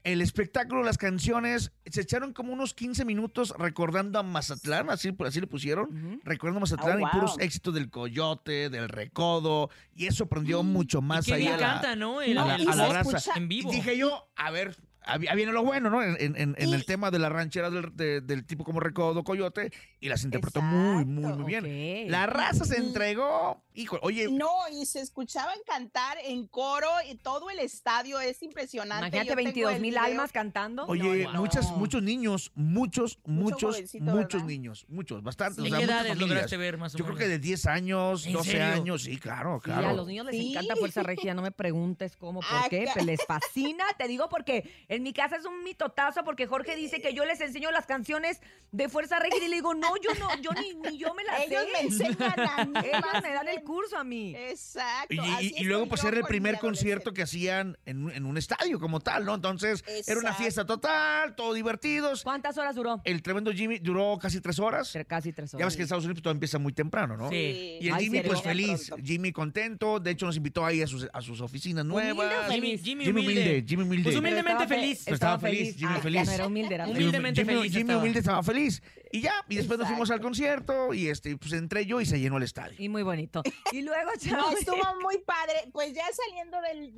el 0.05 0.21
espectáculo, 0.21 0.83
las 0.83 0.99
canciones, 0.99 1.71
se 1.87 2.01
echaron 2.01 2.33
como 2.33 2.53
unos 2.53 2.75
15 2.75 3.05
minutos 3.05 3.55
recordando 3.57 4.19
a 4.19 4.25
Mazatlán, 4.25 4.91
así, 4.91 5.15
así 5.25 5.41
le 5.41 5.47
pusieron, 5.47 6.21
recordando 6.25 6.59
a 6.59 6.61
Mazatlán 6.63 7.03
Oh, 7.03 7.07
y 7.07 7.11
puros 7.13 7.37
éxitos 7.39 7.73
del 7.75 7.89
Coyote, 7.89 8.69
del 8.69 8.89
Recodo, 8.89 9.71
y 9.95 10.07
eso 10.07 10.27
prendió 10.27 10.65
mucho 10.65 11.03
más 11.03 11.29
y 11.29 11.31
qué 11.31 11.35
ahí 11.35 11.41
bien 11.43 11.53
a 11.55 11.57
la, 11.59 11.73
canta, 11.75 11.95
¿no? 11.97 12.21
El- 12.21 12.37
a 12.37 12.45
la- 12.47 12.59
No, 12.59 12.65
y 12.65 12.67
a 12.67 12.75
la 12.75 12.87
se 13.05 13.11
raza. 13.13 13.33
en 13.37 13.47
vivo. 13.49 13.71
Y 13.73 13.77
dije 13.77 13.97
yo, 13.97 14.29
a 14.35 14.51
ver, 14.51 14.77
había- 15.05 15.35
viene 15.35 15.53
lo 15.53 15.63
bueno, 15.65 15.91
¿no? 15.91 16.03
En, 16.03 16.17
en- 16.37 16.55
el 16.59 16.85
tema 16.85 17.11
de 17.11 17.19
la 17.19 17.29
ranchera 17.29 17.71
del, 17.71 17.95
de- 17.97 18.21
del 18.21 18.45
tipo 18.45 18.65
como 18.65 18.81
Recodo, 18.81 19.25
Coyote, 19.25 19.73
y 20.01 20.09
las 20.09 20.25
interpretó 20.25 20.63
muy, 20.63 21.05
muy, 21.05 21.33
muy 21.35 21.45
bien. 21.47 21.65
La 22.11 22.27
raza 22.27 22.65
se 22.65 22.77
entregó, 22.79 23.65
hijo, 23.75 23.99
oye, 24.03 24.29
No, 24.31 24.51
y 24.71 24.87
se 24.87 25.01
escuchaban 25.01 25.59
cantar 25.67 26.19
en 26.25 26.47
coro 26.47 26.89
y 27.11 27.15
todo 27.17 27.51
el 27.51 27.59
estadio 27.59 28.21
es 28.21 28.43
impresionante. 28.43 29.07
Imagínate 29.17 29.29
Yo 29.29 29.35
tengo 29.37 29.45
22 29.45 29.75
el 29.75 29.81
mil 29.81 29.99
almas 29.99 30.33
cantando. 30.33 30.85
Oye, 30.87 31.25
No, 31.25 31.41
muchas, 31.41 31.71
muchos 31.73 32.03
niños, 32.03 32.51
muchos, 32.55 33.19
muchos, 33.25 33.79
muchos 34.01 34.33
¿verdad? 34.33 34.47
niños, 34.47 34.85
muchos, 34.89 35.23
bastantes. 35.23 35.59
¿En 35.59 35.65
o 35.65 35.69
sea, 35.69 35.79
qué 35.79 35.85
muchas 35.87 36.01
edades 36.05 36.19
lograste 36.19 36.57
ver 36.57 36.79
más 36.79 36.95
o 36.95 36.99
Yo 36.99 37.05
creo 37.05 37.17
que 37.17 37.29
de 37.29 37.39
10 37.39 37.67
años, 37.67 38.27
¿En 38.27 38.33
12 38.35 38.51
serio? 38.51 38.67
años, 38.67 39.03
sí, 39.03 39.17
claro, 39.19 39.59
Sí, 39.63 39.65
claro. 39.71 39.89
a 39.89 39.93
los 39.93 40.07
niños 40.07 40.27
les 40.27 40.37
Sí. 40.37 40.51
encanta 40.53 40.77
Fuerza 40.77 41.03
Regia, 41.03 41.35
no 41.35 41.43
me 41.43 41.51
preguntes 41.53 42.17
cómo, 42.17 42.41
por 42.41 42.49
Ah, 42.51 42.67
qué, 42.69 42.87
les 43.05 43.21
fascina. 43.27 43.85
Te 43.99 44.09
digo 44.09 44.29
porque 44.29 44.71
en 44.89 45.03
mi 45.03 45.13
casa 45.13 45.37
es 45.37 45.45
un 45.45 45.63
mitotazo 45.65 46.25
porque 46.25 46.47
Jorge 46.47 46.77
dice 46.77 47.01
que 47.01 47.15
yo 47.15 47.25
les 47.25 47.41
enseño 47.41 47.71
las 47.71 47.87
canciones 47.87 48.41
de 48.71 48.89
Fuerza 48.89 49.19
Regia 49.19 49.39
y 49.45 49.49
le 49.49 49.57
digo, 49.57 49.75
no, 49.75 49.97
yo 49.97 50.11
no, 50.19 50.35
yo 50.41 50.51
ni, 50.53 50.75
ni 50.75 50.99
yo 50.99 51.15
me 51.15 51.25
las 51.25 51.41
Ellos 51.43 51.63
sé. 51.65 51.71
me 51.73 51.81
enseñan 51.89 52.41
a 52.41 52.65
mí. 52.65 52.73
Ellos 52.85 53.01
más 53.13 53.23
me 53.23 53.33
dan 53.33 53.49
el 53.49 53.62
bien. 53.63 53.67
curso 53.67 53.97
a 53.99 54.05
mí. 54.05 54.35
Exacto. 54.37 55.15
Y, 55.15 55.17
y- 55.17 55.21
así 55.21 55.55
y 55.59 55.65
luego 55.65 55.87
pues 55.87 56.05
era 56.05 56.17
el 56.19 56.25
primer 56.25 56.59
concierto 56.59 57.13
que 57.13 57.23
hacían 57.23 57.77
en, 57.87 58.05
un- 58.05 58.11
en 58.13 58.27
un 58.27 58.37
estadio 58.39 58.79
como 58.79 59.01
tal, 59.01 59.25
¿no? 59.25 59.35
Entonces 59.35 59.85
era 60.07 60.19
una 60.21 60.35
fiesta 60.35 60.65
total, 60.67 61.35
todo 61.37 61.53
divertidos. 61.55 62.23
¿Cuántas 62.23 62.57
horas 62.59 62.75
duró? 62.77 63.01
El 63.05 63.23
tremendo 63.23 63.53
Jimmy 63.53 63.79
duró 63.79 64.19
casi 64.21 64.41
tres 64.41 64.59
horas. 64.59 64.93
Casi 65.07 65.33
tres 65.33 65.53
Ya 65.53 65.57
horas. 65.59 65.67
ves 65.69 65.77
que 65.77 65.83
en 65.83 65.85
Estados 65.85 66.05
Unidos 66.05 66.23
todo 66.23 66.33
empieza 66.33 66.59
muy 66.59 66.73
temprano, 66.73 67.17
¿no? 67.17 67.31
Sí. 67.31 67.79
Y 67.81 67.89
el 67.89 67.95
Ay, 67.95 68.05
Jimmy 68.05 68.19
¿serio? 68.19 68.31
pues 68.33 68.43
feliz, 68.43 68.87
Pronto. 68.89 69.05
Jimmy 69.07 69.33
contento, 69.33 70.01
de 70.01 70.11
hecho 70.11 70.27
nos 70.27 70.37
invitó 70.37 70.65
ahí 70.65 70.83
a 70.83 70.87
sus, 70.87 71.09
a 71.13 71.21
sus 71.21 71.41
oficinas 71.41 71.85
¿Humilde 71.85 72.13
o 72.13 72.15
nuevas. 72.15 72.47
feliz? 72.49 72.83
Jimmy, 72.83 73.05
Jimmy 73.05 73.05
Jimmy 73.05 73.21
humilde. 73.23 73.43
humilde, 73.43 73.65
Jimmy 73.69 73.83
humilde. 73.83 74.05
Pues 74.05 74.17
humildemente 74.17 74.51
estaba 74.63 74.69
feliz. 74.69 75.03
Pero 75.05 75.15
estaba 75.15 75.39
feliz, 75.39 75.77
Jimmy 75.77 75.93
Ah, 75.97 76.01
feliz. 76.01 76.27
No 76.27 76.33
era 76.33 76.47
humilde, 76.47 76.75
era. 76.75 76.89
Humildemente 76.89 77.41
Jimmy, 77.43 77.55
feliz 77.55 77.73
Jimmy 77.73 77.81
estaba. 77.83 77.99
humilde 78.01 78.19
estaba 78.19 78.43
feliz. 78.43 78.83
Y 79.15 79.21
ya, 79.21 79.45
y 79.47 79.57
después 79.57 79.79
nos 79.79 79.89
fuimos 79.89 80.11
al 80.11 80.23
concierto 80.23 80.95
y 80.95 81.09
este, 81.09 81.37
pues 81.37 81.53
entré 81.53 81.85
yo 81.85 82.01
y 82.01 82.07
se 82.07 82.19
llenó 82.19 82.39
el 82.39 82.45
estadio. 82.45 82.77
Y 82.79 82.89
muy 82.89 83.03
bonito. 83.03 83.43
Y 83.71 83.83
luego, 83.83 84.11
No, 84.31 84.51
estuvo 84.53 84.83
muy 85.03 85.19
padre. 85.19 85.69
Pues 85.71 85.93
ya 85.93 86.05
saliendo 86.27 86.57
del, 86.63 86.95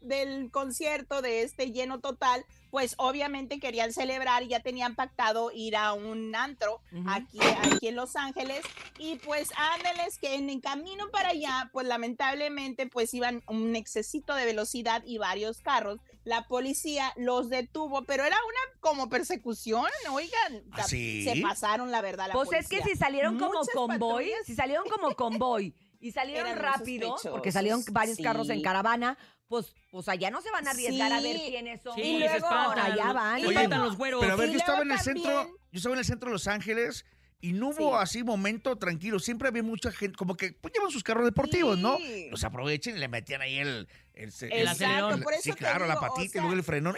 del, 0.00 0.50
concierto 0.52 1.22
de 1.22 1.42
este 1.42 1.72
lleno 1.72 1.98
total, 1.98 2.46
pues 2.70 2.94
obviamente 2.98 3.58
querían 3.58 3.92
celebrar 3.92 4.44
y 4.44 4.48
ya 4.48 4.60
tenían 4.60 4.94
pactado 4.94 5.50
ir 5.52 5.76
a 5.76 5.92
un 5.92 6.36
antro 6.36 6.80
aquí, 7.08 7.40
aquí 7.40 7.88
en 7.88 7.96
Los 7.96 8.14
Ángeles. 8.14 8.64
Y 9.00 9.16
pues 9.16 9.50
ándeles 9.56 10.18
que 10.18 10.36
en 10.36 10.48
el 10.48 10.60
camino 10.60 11.08
para 11.10 11.30
allá, 11.30 11.68
pues 11.72 11.88
lamentablemente 11.88 12.86
pues 12.86 13.12
iban 13.12 13.42
un 13.48 13.74
excesito 13.74 14.36
de 14.36 14.44
velocidad 14.44 15.02
y 15.04 15.18
varios 15.18 15.62
carros. 15.62 15.98
La 16.26 16.48
policía 16.48 17.12
los 17.16 17.48
detuvo, 17.50 18.02
pero 18.04 18.24
era 18.24 18.34
una 18.36 18.80
como 18.80 19.08
persecución, 19.08 19.84
oigan. 20.10 20.64
¿Ah, 20.72 20.82
sí? 20.82 21.22
Se 21.22 21.40
pasaron, 21.40 21.92
la 21.92 22.00
verdad, 22.00 22.26
la 22.26 22.34
Pues 22.34 22.52
es 22.52 22.68
que 22.68 22.82
si 22.82 22.96
salieron 22.96 23.38
como 23.38 23.60
Muchas 23.60 23.72
convoy, 23.72 23.98
patrullas. 24.24 24.44
si 24.46 24.54
salieron 24.56 24.88
como 24.88 25.14
convoy 25.14 25.72
y 26.00 26.10
salieron 26.10 26.48
Eran 26.48 26.58
rápido, 26.58 27.14
porque 27.30 27.52
salieron 27.52 27.84
varios 27.92 28.16
sí. 28.16 28.24
carros 28.24 28.50
en 28.50 28.60
caravana, 28.60 29.16
pues, 29.46 29.72
pues 29.92 30.08
allá 30.08 30.32
no 30.32 30.42
se 30.42 30.50
van 30.50 30.66
a 30.66 30.72
arriesgar 30.72 31.12
a 31.12 31.20
ver 31.20 31.36
quiénes 31.36 31.80
son. 31.82 31.94
Sí, 31.94 32.00
Y 32.02 32.12
se 32.14 32.18
luego 32.18 32.34
espantan. 32.34 32.92
allá 32.92 33.12
van. 33.12 33.40
Se 33.40 33.46
espantan 33.46 33.70
luego- 33.70 33.84
los 33.84 33.96
güeros. 33.96 34.20
Pero 34.20 34.32
a 34.32 34.36
ver, 34.36 34.50
yo 34.50 34.58
estaba 34.58 34.82
en 34.82 34.90
el 34.90 34.98
centro, 34.98 35.46
yo 35.70 35.76
estaba 35.76 35.94
en 35.94 36.00
el 36.00 36.04
centro 36.04 36.28
de 36.28 36.32
Los 36.32 36.48
Ángeles 36.48 37.04
y 37.40 37.52
no 37.52 37.68
hubo 37.68 37.92
Sí. 37.92 38.02
así 38.02 38.24
momento 38.24 38.74
tranquilo. 38.76 39.20
Siempre 39.20 39.46
había 39.46 39.62
mucha 39.62 39.92
gente, 39.92 40.16
como 40.16 40.36
que 40.36 40.54
pues, 40.54 40.74
llevan 40.74 40.90
sus 40.90 41.04
carros 41.04 41.24
deportivos, 41.24 41.78
¿no? 41.78 41.96
Los 42.32 42.42
aprovechen 42.42 42.96
y 42.96 42.98
le 42.98 43.06
metían 43.06 43.42
ahí 43.42 43.58
el... 43.58 43.86
el, 44.16 44.32
El 44.50 44.68
acelerón. 44.68 45.22
por 45.22 45.34
eso 45.34 45.42
sí, 45.42 45.52
claro, 45.52 45.86
la 45.86 45.96
o 45.96 46.00
patita 46.00 46.38
y 46.38 46.40
luego 46.40 46.56
el 46.56 46.64
frenón. 46.64 46.96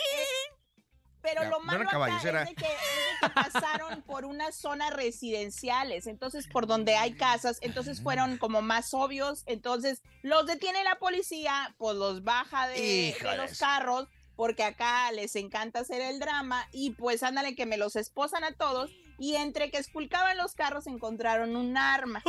Pero 1.21 1.43
Ya, 1.43 1.49
lo 1.51 1.59
no 1.59 1.65
malo 1.65 1.81
acá 1.83 1.91
caballos, 1.91 2.25
es, 2.25 2.33
de 2.33 2.33
que, 2.33 2.45
es 2.45 2.55
de 2.55 3.27
que 3.27 3.35
pasaron 3.35 4.03
por 4.03 4.25
unas 4.25 4.55
zonas 4.55 4.93
residenciales, 4.95 6.07
entonces 6.07 6.47
por 6.47 6.67
donde 6.69 6.95
hay 6.95 7.15
casas, 7.15 7.59
entonces 7.61 8.01
fueron 8.01 8.39
como 8.39 8.63
más 8.63 8.95
obvios, 8.95 9.43
entonces 9.47 10.01
los 10.23 10.47
detiene 10.47 10.85
la 10.85 10.95
policía, 10.95 11.75
pues 11.77 11.97
los 11.97 12.23
baja 12.23 12.69
de, 12.69 13.17
los 13.37 13.59
carros, 13.59 14.09
porque 14.37 14.63
acá 14.63 15.11
les 15.11 15.35
encanta 15.35 15.81
hacer 15.81 16.01
el 16.01 16.21
drama, 16.21 16.69
y 16.71 16.93
pues 16.93 17.25
ándale 17.25 17.57
que 17.57 17.67
me 17.67 17.77
los 17.77 17.97
esposan 17.97 18.45
a 18.45 18.53
todos, 18.53 18.93
y 19.19 19.35
entre 19.35 19.71
que 19.71 19.79
esculcaban 19.79 20.37
los 20.37 20.55
carros 20.55 20.87
encontraron 20.87 21.57
un 21.57 21.77
arma, 21.77 22.23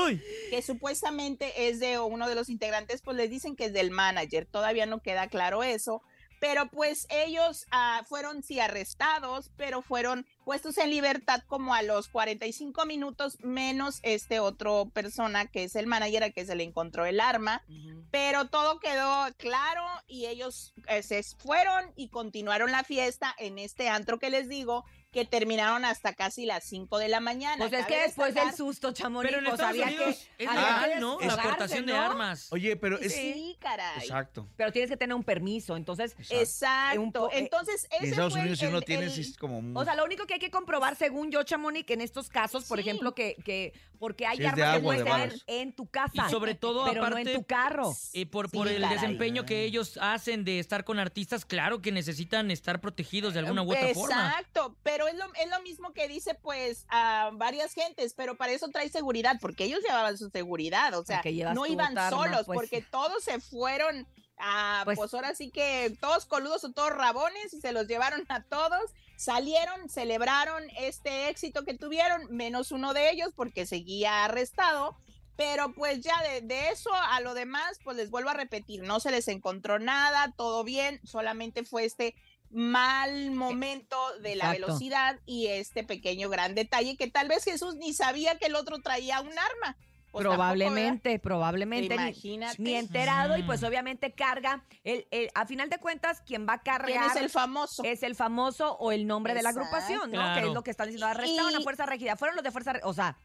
que 0.49 0.61
supuestamente 0.61 1.69
es 1.69 1.79
de 1.79 1.99
uno 1.99 2.27
de 2.27 2.35
los 2.35 2.49
integrantes, 2.49 3.01
pues 3.01 3.15
les 3.17 3.29
dicen 3.29 3.55
que 3.55 3.65
es 3.65 3.73
del 3.73 3.91
manager, 3.91 4.45
todavía 4.45 4.85
no 4.85 5.01
queda 5.01 5.27
claro 5.27 5.63
eso, 5.63 6.01
pero 6.39 6.69
pues 6.69 7.05
ellos 7.09 7.67
ah, 7.71 8.03
fueron 8.07 8.43
sí 8.43 8.59
arrestados, 8.59 9.51
pero 9.57 9.81
fueron 9.81 10.25
puestos 10.45 10.77
en 10.77 10.89
libertad 10.89 11.43
como 11.47 11.73
a 11.73 11.83
los 11.83 12.07
45 12.07 12.85
minutos, 12.85 13.37
menos 13.41 13.99
este 14.03 14.39
otro 14.39 14.89
persona 14.93 15.45
que 15.45 15.65
es 15.65 15.75
el 15.75 15.87
manager 15.87 16.23
al 16.23 16.33
que 16.33 16.45
se 16.45 16.55
le 16.55 16.63
encontró 16.63 17.05
el 17.05 17.19
arma, 17.19 17.61
pero 18.09 18.47
todo 18.47 18.79
quedó 18.79 19.27
claro 19.37 19.83
y 20.07 20.25
ellos 20.25 20.73
eh, 20.87 21.03
se 21.03 21.21
fueron 21.23 21.91
y 21.95 22.07
continuaron 22.07 22.71
la 22.71 22.83
fiesta 22.83 23.35
en 23.37 23.59
este 23.59 23.89
antro 23.89 24.17
que 24.17 24.29
les 24.29 24.47
digo, 24.47 24.85
que 25.11 25.25
terminaron 25.25 25.85
hasta 25.85 26.13
casi 26.13 26.45
las 26.45 26.63
5 26.65 26.99
de 26.99 27.07
la 27.07 27.19
mañana. 27.19 27.57
Pues 27.57 27.73
es 27.73 27.85
que 27.87 27.99
después 28.01 28.35
del 28.35 28.53
susto, 28.53 28.91
Chamonix, 28.91 29.27
Pero 29.31 29.39
en 29.39 29.45
pues 29.45 29.53
Estados 29.59 29.71
había 29.71 29.87
Unidos 29.87 30.27
que... 30.37 30.43
es 30.43 30.49
había 30.49 30.61
legal, 30.61 30.91
que 30.93 30.99
¿no? 30.99 31.19
La 31.21 31.33
aportación 31.33 31.85
de 31.87 31.97
armas. 31.97 32.47
Oye, 32.51 32.75
pero 32.75 32.99
es... 32.99 33.13
Sí, 33.13 33.57
caray. 33.59 33.99
Exacto. 34.03 34.47
Pero 34.55 34.71
tienes 34.71 34.91
que 34.91 34.97
tener 34.97 35.15
un 35.15 35.23
permiso, 35.23 35.75
entonces... 35.75 36.15
Exacto. 36.29 37.01
Un 37.01 37.11
po- 37.11 37.27
eh, 37.31 37.39
Entonces, 37.39 37.87
Y 37.91 37.95
en 37.95 38.01
ese 38.03 38.09
Estados 38.11 38.33
fue 38.33 38.41
Unidos 38.41 38.59
si 38.59 38.65
uno 38.67 38.81
tiene, 38.81 39.03
el- 39.05 39.11
sí 39.11 39.21
es 39.21 39.37
como... 39.37 39.61
muy- 39.61 39.81
O 39.81 39.83
sea, 39.83 39.95
lo 39.95 40.05
único 40.05 40.27
que 40.27 40.35
hay 40.35 40.39
que 40.39 40.51
comprobar, 40.51 40.95
según 40.95 41.31
yo, 41.31 41.41
Chamonix, 41.43 41.89
en 41.89 42.01
estos 42.01 42.29
casos, 42.29 42.65
por 42.65 42.77
Sí. 42.81 42.87
ejemplo, 42.87 43.15
que, 43.15 43.35
que 43.43 43.73
porque 43.97 44.25
hay 44.27 44.37
de 44.37 44.47
armas 44.47 44.55
que 44.59 44.63
agua, 44.63 44.77
de 44.77 44.83
puedes 44.83 45.03
tener 45.03 45.27
balas. 45.29 45.43
en 45.47 45.73
tu 45.73 45.87
casa, 45.87 46.27
Y 46.27 46.31
sobre 46.31 46.55
todo, 46.55 46.85
pero 46.85 47.01
aparte, 47.03 47.23
no 47.25 47.29
en 47.31 47.35
tu 47.35 47.43
carro. 47.45 47.93
eh, 48.13 48.25
por, 48.25 48.49
Sí, 48.49 48.55
por 48.57 48.67
el 48.69 48.81
caray. 48.81 48.95
desempeño 48.95 49.45
que 49.45 49.63
ellos 49.63 49.97
hacen 50.01 50.45
de 50.45 50.59
estar 50.59 50.83
con 50.85 50.99
artistas, 50.99 51.45
claro 51.45 51.81
que 51.81 51.91
necesitan 51.91 52.49
estar 52.51 52.79
protegidos 52.79 53.33
de 53.33 53.39
alguna 53.39 53.61
u 53.63 53.71
otra 53.71 53.93
forma. 53.93 54.29
Exacto, 54.29 54.77
pero 54.83 54.98
es 55.07 55.15
lo, 55.15 55.25
es 55.35 55.49
lo 55.49 55.61
mismo 55.61 55.93
que 55.93 56.07
dice 56.07 56.35
pues 56.35 56.85
a 56.89 57.29
varias 57.33 57.73
gentes, 57.73 58.13
pero 58.13 58.35
para 58.35 58.51
eso 58.51 58.67
trae 58.69 58.89
seguridad, 58.89 59.37
porque 59.39 59.65
ellos 59.65 59.81
llevaban 59.81 60.17
su 60.17 60.29
seguridad, 60.29 60.93
o 60.95 61.03
sea, 61.03 61.21
no 61.53 61.65
iban 61.65 61.95
solos, 62.09 62.43
pues. 62.45 62.57
porque 62.57 62.81
todos 62.81 63.23
se 63.23 63.39
fueron 63.39 64.07
a, 64.37 64.81
Pues- 64.85 64.97
pues, 64.97 65.13
ahora 65.13 65.35
sí 65.35 65.51
que 65.51 65.95
todos 65.99 66.25
coludos 66.25 66.63
o 66.63 66.71
todos 66.71 66.91
rabones 66.91 67.53
y 67.53 67.59
se 67.61 67.71
los 67.71 67.87
llevaron 67.87 68.25
a 68.29 68.43
todos, 68.43 68.91
salieron, 69.17 69.89
celebraron 69.89 70.63
este 70.77 71.29
éxito 71.29 71.65
que 71.65 71.73
tuvieron, 71.73 72.27
menos 72.29 72.71
uno 72.71 72.93
de 72.93 73.09
ellos 73.11 73.31
porque 73.35 73.65
seguía 73.65 74.25
arrestado. 74.25 74.97
Pero 75.35 75.71
pues 75.71 76.01
ya 76.01 76.21
de, 76.21 76.41
de 76.41 76.67
eso 76.67 76.89
a 76.93 77.21
lo 77.21 77.33
demás, 77.33 77.79
pues 77.85 77.95
les 77.95 78.09
vuelvo 78.09 78.29
a 78.29 78.33
repetir, 78.33 78.81
no 78.83 78.99
se 78.99 79.09
les 79.09 79.29
encontró 79.29 79.79
nada, 79.79 80.33
todo 80.35 80.65
bien, 80.65 80.99
solamente 81.05 81.63
fue 81.63 81.85
este 81.85 82.13
mal 82.51 83.31
momento 83.31 83.97
de 84.21 84.35
la 84.35 84.45
Exacto. 84.45 84.65
velocidad 84.67 85.19
y 85.25 85.47
este 85.47 85.83
pequeño 85.83 86.29
gran 86.29 86.55
detalle 86.55 86.97
que 86.97 87.09
tal 87.09 87.27
vez 87.27 87.43
Jesús 87.43 87.75
ni 87.75 87.93
sabía 87.93 88.37
que 88.37 88.47
el 88.47 88.55
otro 88.55 88.79
traía 88.79 89.21
un 89.21 89.29
arma. 89.29 89.77
Pues 90.11 90.23
tampoco, 90.23 90.37
probablemente, 90.37 91.19
probablemente. 91.19 91.89
ni- 91.95 92.01
Imagínate. 92.03 92.55
Ni, 92.59 92.73
enterado 92.73 93.37
y 93.37 93.43
Mm. 93.43 93.45
pues 93.45 93.63
obviamente 93.63 94.11
carga. 94.11 94.65
El, 94.83 95.07
el- 95.11 95.29
a 95.35 95.45
final 95.45 95.69
de 95.69 95.77
cuentas, 95.77 96.21
quien 96.21 96.47
va 96.49 96.53
a 96.53 96.63
cargar 96.63 96.87
¿Quién 96.87 97.03
es 97.03 97.15
el 97.15 97.29
famoso? 97.29 97.83
es 97.83 98.01
el 98.01 98.15
famoso 98.15 98.75
o 98.79 98.91
el 98.91 99.05
nombre 99.05 99.35
de 99.35 99.43
la 99.43 99.49
agrupación, 99.49 100.09
¿no? 100.11 100.33
Que 100.33 100.39
es 100.39 100.47
lo 100.53 100.63
que 100.63 100.71
están 100.71 100.87
diciendo. 100.87 101.05
Arrestaron 101.05 101.55
a 101.55 101.61
Fuerza 101.61 101.85
Regida. 101.85 102.15
Fueron 102.15 102.35
los 102.35 102.43
de 102.43 102.49
Fuerza 102.51 102.73
Regida. 102.73 102.87
O 102.89 102.93
sea, 102.95 103.17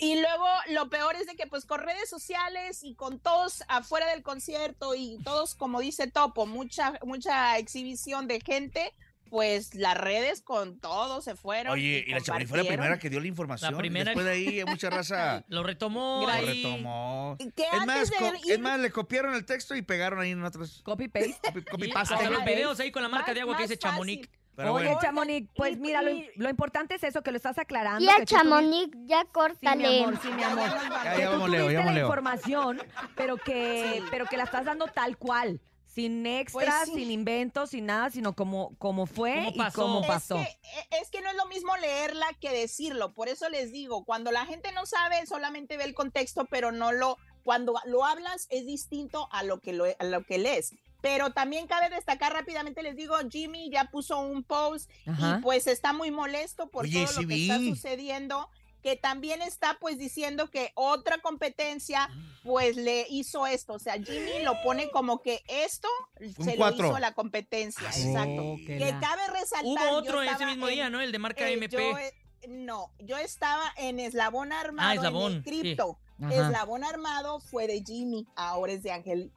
Y 0.00 0.20
luego 0.20 0.46
lo 0.70 0.88
peor 0.88 1.14
es 1.16 1.26
de 1.26 1.36
que 1.36 1.46
pues 1.46 1.66
con 1.66 1.80
redes 1.80 2.08
sociales 2.08 2.82
y 2.82 2.94
con 2.94 3.18
todos 3.18 3.62
afuera 3.68 4.06
del 4.10 4.22
concierto 4.22 4.94
y 4.94 5.18
todos 5.24 5.54
como 5.54 5.78
dice 5.80 6.06
Topo, 6.06 6.46
mucha 6.46 6.94
mucha 7.04 7.58
exhibición 7.58 8.26
de 8.26 8.40
gente, 8.40 8.94
pues 9.28 9.74
las 9.74 9.96
redes 9.96 10.40
con 10.42 10.80
todo 10.80 11.20
se 11.20 11.36
fueron. 11.36 11.74
Oye, 11.74 12.02
y 12.06 12.10
la 12.12 12.20
Chamonix 12.20 12.48
fue 12.48 12.58
la 12.62 12.64
primera 12.68 12.98
que 12.98 13.10
dio 13.10 13.20
la 13.20 13.26
información. 13.28 13.72
La 13.72 13.78
primera 13.78 14.06
Después 14.06 14.24
de 14.26 14.32
ahí, 14.32 14.64
mucha 14.64 14.88
raza 14.90 15.44
Lo 15.48 15.62
retomó 15.62 16.22
lo 16.22 16.28
ahí. 16.28 16.46
retomó. 16.64 17.36
Es 17.38 17.86
más, 17.86 18.10
de 18.10 18.16
es 18.54 18.58
más, 18.58 18.80
le 18.80 18.90
copiaron 18.90 19.34
el 19.34 19.44
texto 19.44 19.76
y 19.76 19.82
pegaron 19.82 20.18
ahí 20.20 20.30
en 20.30 20.42
otras... 20.42 20.80
copy 20.82 21.08
paste. 21.08 21.36
Copy, 21.44 21.62
copy 21.62 21.86
Y 21.88 21.92
paste. 21.92 22.14
hasta 22.14 22.28
los 22.30 22.38
Más- 22.40 22.46
videos 22.48 22.80
ahí 22.80 22.90
con 22.90 23.02
la 23.02 23.08
marca 23.08 23.32
de 23.34 23.42
agua 23.42 23.54
que 23.56 23.62
más 23.64 23.68
dice 23.70 23.80
fácil. 23.80 23.92
Chamonix. 23.96 24.28
Pero 24.60 24.74
Oye, 24.74 24.84
bueno, 24.86 25.00
Chamonix, 25.00 25.48
pues 25.56 25.76
Y- 25.76 25.80
mira, 25.80 26.02
lo, 26.02 26.10
y- 26.10 26.30
lo 26.36 26.50
importante 26.50 26.94
es 26.96 27.02
eso, 27.04 27.22
que 27.22 27.30
lo 27.30 27.36
estás 27.38 27.58
aclarando. 27.58 28.00
Tía 28.00 28.16
que 28.16 28.26
tú 28.26 28.34
Chamonix, 28.36 28.90
ya 29.06 29.20
Sí, 29.20 29.26
mi 29.26 29.32
córtale. 29.32 30.02
amor, 30.04 30.18
sí, 30.22 30.28
mi 30.32 30.42
amor. 30.42 30.68
Ya, 30.68 30.82
ya. 30.88 31.04
Ya, 31.04 31.12
que 31.14 31.20
ya 31.20 31.24
tú 31.26 31.30
vamos, 31.32 31.50
Leo, 31.50 31.62
tuviste 31.64 31.80
ya 31.80 31.86
la 31.86 31.92
Leo. 31.92 32.06
información, 32.06 32.82
pero 33.16 33.36
que, 33.38 33.92
Sí. 34.00 34.04
pero 34.10 34.26
que 34.26 34.36
la 34.36 34.44
estás 34.44 34.64
dando 34.64 34.86
tal 34.86 35.16
cual. 35.16 35.60
Sin 35.86 36.24
extras, 36.24 36.52
Pues 36.84 36.84
sí. 36.84 36.94
sin 36.94 37.10
inventos, 37.10 37.70
sin 37.70 37.86
nada, 37.86 38.10
sino 38.10 38.34
como, 38.34 38.76
como 38.78 39.06
fue 39.06 39.34
Como 39.52 39.66
y 39.68 39.72
cómo 39.72 40.06
pasó. 40.06 40.36
Es 40.36 40.46
que, 40.88 40.96
es 41.02 41.10
que 41.10 41.20
no 41.20 41.30
es 41.30 41.36
lo 41.36 41.46
mismo 41.46 41.76
leerla 41.78 42.26
que 42.40 42.50
decirlo, 42.50 43.12
por 43.12 43.28
eso 43.28 43.48
les 43.48 43.72
digo, 43.72 44.04
cuando 44.04 44.30
la 44.30 44.46
gente 44.46 44.70
no 44.70 44.86
sabe, 44.86 45.26
solamente 45.26 45.76
ve 45.76 45.82
el 45.84 45.94
contexto, 45.94 46.44
pero 46.44 46.70
no 46.70 46.92
lo, 46.92 47.16
cuando 47.42 47.74
lo 47.86 48.04
hablas 48.04 48.46
es 48.50 48.66
distinto 48.66 49.28
a 49.32 49.42
lo 49.42 49.58
que, 49.58 49.72
lo, 49.72 49.84
a 49.98 50.04
lo 50.04 50.22
que 50.22 50.38
lees. 50.38 50.74
Pero 51.02 51.30
también 51.32 51.66
cabe 51.66 51.88
destacar 51.90 52.32
rápidamente, 52.32 52.82
les 52.82 52.96
digo, 52.96 53.16
Jimmy 53.30 53.70
ya 53.70 53.84
puso 53.86 54.18
un 54.20 54.42
post 54.42 54.90
Ajá. 55.06 55.36
y 55.38 55.42
pues 55.42 55.66
está 55.66 55.92
muy 55.92 56.10
molesto 56.10 56.68
por 56.68 56.84
Oye, 56.84 57.04
todo 57.04 57.14
sí 57.14 57.22
lo 57.22 57.28
que 57.28 57.42
está 57.42 57.58
sucediendo, 57.58 58.48
que 58.82 58.96
también 58.96 59.42
está 59.42 59.76
pues 59.80 59.98
diciendo 59.98 60.50
que 60.50 60.72
otra 60.74 61.18
competencia 61.18 62.08
pues 62.42 62.76
le 62.76 63.06
hizo 63.10 63.46
esto, 63.46 63.74
o 63.74 63.78
sea, 63.78 63.94
Jimmy 63.94 64.42
lo 64.42 64.54
pone 64.62 64.90
como 64.90 65.20
que 65.22 65.42
esto 65.48 65.88
Un 66.18 66.34
se 66.44 66.56
cuatro. 66.56 66.82
lo 66.84 66.88
hizo 66.90 66.98
la 66.98 67.12
competencia, 67.12 67.86
Ah, 67.88 67.92
sí. 67.92 68.08
exacto. 68.08 68.42
Oh, 68.42 68.56
que 68.56 68.78
Que 68.78 68.90
la- 68.92 69.00
cabe 69.00 69.22
resaltar. 69.28 69.64
Hubo 69.66 69.76
yo 69.90 69.96
otro 69.96 70.22
ese 70.22 70.46
mismo 70.46 70.68
en- 70.68 70.74
día, 70.74 70.90
¿no? 70.90 71.00
El 71.00 71.12
de 71.12 71.18
marca 71.18 71.46
eh, 71.48 71.52
MP. 71.54 71.76
yo, 71.76 71.98
eh, 71.98 72.14
no, 72.48 72.90
yo 73.00 73.18
estaba 73.18 73.70
en 73.76 74.00
Eslabón 74.00 74.52
Armado, 74.52 74.94
Eslabón, 74.94 75.32
en 75.32 75.38
el 75.38 75.44
sí. 75.44 75.50
cripto. 75.50 75.98
Ajá. 76.22 76.34
Eslabón 76.34 76.84
Armado 76.84 77.40
fue 77.40 77.66
de 77.66 77.82
Jimmy, 77.86 78.26
ahora 78.34 78.72
es 78.72 78.82
de 78.82 78.92
Ángel. 78.92 79.30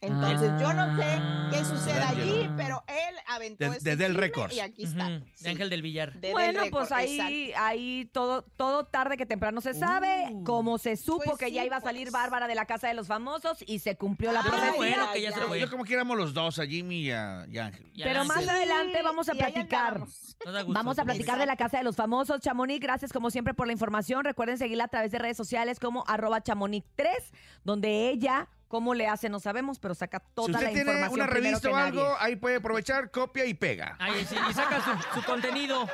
Entonces, 0.00 0.50
yo 0.60 0.72
no 0.72 0.96
sé 0.96 1.20
qué 1.50 1.64
sucede 1.64 2.00
Ah. 2.02 2.08
allí, 2.10 2.48
pero 2.56 2.84
él 2.86 3.16
aventó 3.26 3.64
De- 3.70 3.76
este 3.76 3.90
de 3.90 3.96
Del 3.96 4.12
chisme 4.12 4.20
Records. 4.26 4.54
y 4.54 4.60
aquí 4.60 4.84
está. 4.84 5.08
De 5.08 5.22
Sí, 5.34 5.48
Ángel 5.48 5.70
del 5.70 5.82
Villar. 5.82 6.12
Bueno, 6.32 6.60
Record, 6.62 6.70
pues 6.88 6.92
ahí, 6.92 7.52
ahí 7.56 8.08
todo, 8.12 8.42
todo 8.42 8.86
tarde 8.86 9.16
que 9.16 9.26
temprano 9.26 9.60
se 9.60 9.74
sabe, 9.74 10.28
Uh. 10.30 10.44
como 10.44 10.78
se 10.78 10.96
supo 10.96 11.22
Pues 11.24 11.38
que 11.38 11.50
ya 11.52 11.64
iba 11.64 11.76
a 11.76 11.80
salir 11.80 12.04
pues. 12.04 12.12
Bárbara 12.12 12.46
de 12.46 12.54
la 12.54 12.64
casa 12.66 12.86
de 12.88 12.94
los 12.94 13.06
famosos 13.08 13.62
y 13.66 13.80
se 13.80 13.96
cumplió 13.96 14.30
la 14.32 14.40
Ah, 14.40 14.44
profecía. 14.44 14.76
bueno, 14.76 15.12
que 15.12 15.20
ya 15.22 15.32
se 15.32 15.40
ya. 15.40 15.56
yo 15.56 15.70
como 15.70 15.84
que 15.84 15.94
éramos 15.94 16.16
los 16.16 16.32
dos, 16.32 16.58
a 16.60 16.66
Jimmy 16.66 17.00
y 17.06 17.10
a, 17.10 17.46
y 17.50 17.58
a 17.58 17.66
Ángel. 17.66 17.86
Y 17.94 18.02
Pero 18.04 18.24
más 18.24 18.46
adelante 18.46 19.02
vamos 19.02 19.28
a 19.28 19.32
platicar. 19.34 19.94
andábamos. 19.94 20.36
Nos 20.44 20.54
da 20.54 20.62
gusto, 20.62 20.74
Vamos 20.74 20.98
a 21.00 21.04
platicar 21.04 21.38
de 21.38 21.46
la 21.46 21.56
Casa 21.56 21.78
de 21.78 21.82
los 21.84 21.96
Famosos. 21.96 22.40
Chamonix, 22.40 22.78
gracias 22.80 23.12
como 23.12 23.30
siempre 23.30 23.54
por 23.54 23.66
la 23.66 23.72
información. 23.72 24.24
Recuerden 24.24 24.56
seguirla 24.58 24.84
a 24.84 24.88
través 24.88 25.10
de 25.10 25.18
redes 25.18 25.36
sociales 25.36 25.80
como 25.80 26.04
arroba 26.06 26.40
chamonix3, 26.42 27.32
donde 27.64 28.08
ella 28.10 28.48
¿Cómo 28.68 28.92
le 28.94 29.08
hace? 29.08 29.28
No 29.30 29.40
sabemos, 29.40 29.78
pero 29.78 29.94
saca 29.94 30.20
toda 30.20 30.46
Si 30.46 30.52
usted 30.52 30.66
la 30.66 30.72
tiene 30.72 30.90
información. 30.92 31.20
una 31.20 31.26
revista 31.26 31.70
o 31.70 31.74
algo, 31.76 32.02
nadie. 32.02 32.16
ahí 32.20 32.36
puede 32.36 32.56
aprovechar, 32.56 33.10
copia 33.10 33.46
y 33.46 33.54
pega. 33.54 33.96
Ahí 33.98 34.26
sí, 34.28 34.36
y 34.48 34.52
saca 34.52 34.80
su, 34.84 35.20
su 35.20 35.24
contenido. 35.26 35.88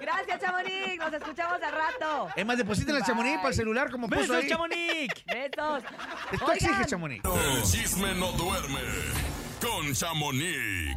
Gracias, 0.00 0.40
Chamonix. 0.40 0.96
Nos 0.98 1.12
escuchamos 1.12 1.60
al 1.60 1.72
rato. 1.72 2.28
Es 2.36 2.46
más, 2.46 2.56
depositen 2.56 2.94
el 2.96 3.02
chamonix 3.02 3.36
para 3.38 3.48
el 3.48 3.54
celular 3.54 3.90
como 3.90 4.08
puso 4.08 4.20
¡Besos, 4.20 4.36
ahí. 4.36 4.48
Chamonix! 4.48 5.24
Besos. 5.26 5.82
Esto 6.32 6.44
Oigan. 6.46 6.56
exige 6.56 6.84
chamonix. 6.86 7.24
El 7.24 7.62
chisme 7.64 8.14
no 8.14 8.30
duerme 8.32 8.78
con 9.60 9.92
Chamonix. 9.94 10.96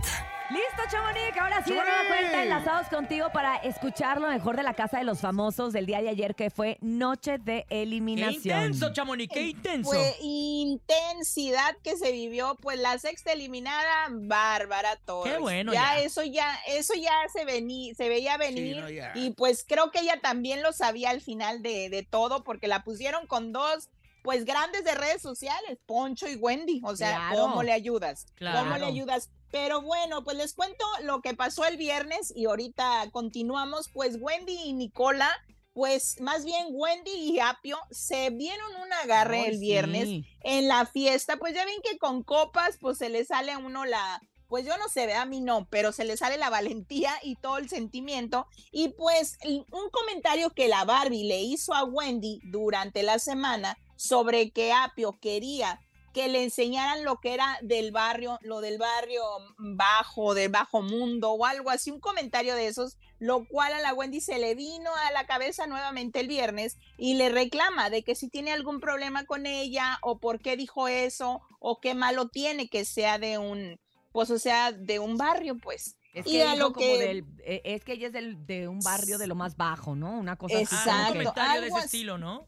Listo, 0.49 0.84
Chamonix. 0.89 1.38
Ahora 1.38 1.62
sí, 1.64 1.72
de 1.72 1.76
nueva 1.76 2.08
cuenta, 2.08 2.43
enlazados 2.43 2.88
contigo 2.88 3.30
para 3.34 3.58
escuchar 3.58 4.22
lo 4.22 4.30
mejor 4.30 4.55
de 4.55 4.64
la 4.64 4.74
Casa 4.74 4.97
de 4.99 5.03
los 5.03 5.20
Famosos 5.20 5.74
del 5.74 5.86
día 5.86 6.01
de 6.01 6.08
ayer, 6.10 6.36
que 6.36 6.49
fue 6.49 6.78
Noche 6.80 7.38
de 7.38 7.66
¡Qué 7.68 7.82
Eliminación. 7.82 8.58
intenso, 8.60 8.93
Chamonix! 8.93 9.34
¡Qué 9.34 9.41
intenso! 9.49 9.89
Fue 9.91 10.16
intensidad 10.22 11.76
que 11.84 11.97
se 11.97 12.12
vivió, 12.14 12.55
pues 12.62 12.80
la 12.80 12.97
sexta 12.97 13.34
eliminada, 13.34 14.08
Bárbara 14.10 14.95
Torres. 15.05 15.34
Qué 15.34 15.39
bueno, 15.39 15.74
Ya, 15.74 15.95
ya. 15.97 15.99
eso 15.99 16.24
ya, 16.24 16.58
eso 16.68 16.93
ya 16.93 17.12
se 17.34 17.43
vení, 17.43 17.93
se 17.95 18.08
veía 18.08 18.38
venir. 18.38 18.78
no, 18.78 18.89
y 19.22 19.32
pues 19.32 19.66
creo 19.68 19.91
que 19.91 19.99
ella 19.99 20.20
también 20.22 20.62
lo 20.64 20.72
sabía 20.72 21.10
al 21.10 21.20
final 21.22 21.62
de, 21.62 21.89
de 21.89 22.03
todo, 22.03 22.45
porque 22.45 22.68
la 22.68 22.84
pusieron 22.84 23.28
con 23.28 23.51
dos. 23.51 23.89
Pues 24.28 24.43
grandes 24.43 24.84
de 24.84 24.93
redes 24.93 25.21
sociales, 25.21 25.78
Poncho 25.86 26.28
y 26.28 26.36
Wendy. 26.36 26.82
O 26.84 26.97
sea, 26.97 27.15
Claro. 27.30 27.43
¿cómo 27.43 27.63
le 27.63 27.71
ayudas? 27.71 28.25
¿Cómo 28.38 28.49
le 28.51 28.65
Claro. 28.65 28.86
ayudas? 28.88 29.30
Pero 29.51 29.82
bueno, 29.82 30.25
pues 30.25 30.36
les 30.36 30.53
cuento 30.53 30.84
lo 31.03 31.21
que 31.21 31.34
pasó 31.34 31.63
el 31.63 31.78
viernes 31.78 32.34
y 32.36 32.43
ahorita 32.43 33.09
continuamos. 33.13 33.88
Pues 33.93 34.17
Wendy 34.19 34.51
y 34.65 34.73
Nicola, 34.73 35.30
pues 35.71 36.19
más 36.19 36.43
bien 36.43 36.65
Wendy 36.71 37.09
y 37.09 37.39
Apio 37.39 37.78
se 37.89 38.30
vieron 38.32 38.69
un 38.84 38.91
agarre 38.91 39.43
Ay, 39.43 39.51
el 39.51 39.59
viernes 39.59 40.09
sí. 40.09 40.25
en 40.41 40.67
la 40.67 40.86
fiesta. 40.86 41.38
Pues 41.38 41.53
ya 41.55 41.63
ven 41.63 41.80
que 41.82 41.97
con 41.97 42.21
copas, 42.21 42.78
pues 42.82 42.97
se 42.97 43.07
le 43.07 43.23
sale 43.23 43.53
a 43.53 43.59
uno 43.59 43.86
la. 43.86 44.19
Pues 44.49 44.65
yo 44.65 44.78
no 44.78 44.89
sé, 44.89 45.13
a 45.13 45.23
mí 45.23 45.39
no, 45.39 45.69
pero 45.69 45.93
se 45.93 46.03
le 46.03 46.17
sale 46.17 46.36
la 46.36 46.49
valentía 46.49 47.13
y 47.23 47.36
todo 47.38 47.59
el 47.59 47.69
sentimiento. 47.69 48.45
Y 48.73 48.89
pues 48.89 49.38
un 49.45 49.89
comentario 49.89 50.49
que 50.49 50.67
la 50.67 50.84
Barbie 50.84 51.23
le 51.23 51.39
hizo 51.39 51.73
a 51.73 51.86
Wendy 51.86 52.41
durante 52.43 53.03
la 53.03 53.19
semana 53.19 53.78
sobre 53.97 54.51
que 54.51 54.71
Apio 54.71 55.19
quería 55.19 55.81
que 56.13 56.29
le 56.29 56.41
enseñaran 56.43 57.03
lo 57.03 57.19
que 57.19 57.33
era 57.35 57.59
del 57.61 57.91
barrio, 57.91 58.39
lo 58.41 58.59
del 58.59 58.79
barrio 58.79 59.21
bajo, 59.59 60.33
del 60.33 60.49
bajo 60.49 60.81
mundo 60.81 61.31
o 61.33 61.45
algo 61.45 61.69
así, 61.69 61.91
un 61.91 61.99
comentario 61.99 62.55
de 62.55 62.65
esos, 62.67 62.97
lo 63.19 63.45
cual 63.45 63.73
a 63.73 63.79
la 63.81 63.93
Wendy 63.93 64.19
se 64.19 64.39
le 64.39 64.55
vino 64.55 64.89
a 65.07 65.11
la 65.11 65.27
cabeza 65.27 65.67
nuevamente 65.67 66.19
el 66.19 66.27
viernes 66.27 66.77
y 66.97 67.15
le 67.15 67.29
reclama 67.29 67.91
de 67.91 68.03
que 68.03 68.15
si 68.15 68.29
tiene 68.29 68.51
algún 68.51 68.79
problema 68.79 69.25
con 69.25 69.45
ella 69.45 69.99
o 70.01 70.19
por 70.19 70.39
qué 70.39 70.55
dijo 70.57 70.87
eso 70.87 71.41
o 71.59 71.79
qué 71.79 71.93
malo 71.93 72.29
tiene 72.29 72.67
que 72.67 72.83
sea 72.85 73.19
de 73.19 73.37
un, 73.37 73.79
pues 74.11 74.31
o 74.31 74.39
sea, 74.39 74.71
de 74.71 74.97
un 74.97 75.17
barrio, 75.17 75.57
pues. 75.61 75.99
Es 76.13 76.25
y 76.25 76.31
que, 76.31 76.43
a 76.43 76.53
dijo 76.55 76.67
lo 76.69 76.73
que 76.73 76.97
del- 76.97 77.25
eh, 77.43 77.61
es 77.63 77.83
que 77.83 77.93
ella 77.93 78.07
es 78.07 78.13
del- 78.13 78.43
de 78.47 78.67
un 78.67 78.79
barrio 78.79 79.19
de 79.19 79.27
lo 79.27 79.35
más 79.35 79.55
bajo, 79.55 79.95
¿no? 79.95 80.17
Una 80.17 80.35
cosa 80.35 80.57
Ah, 80.57 80.61
así. 80.61 80.73
un 80.73 80.79
Exacto, 80.81 81.13
comentario 81.13 81.61
de 81.61 81.67
ese 81.67 81.77
así. 81.77 81.85
estilo, 81.85 82.17
¿no? 82.17 82.47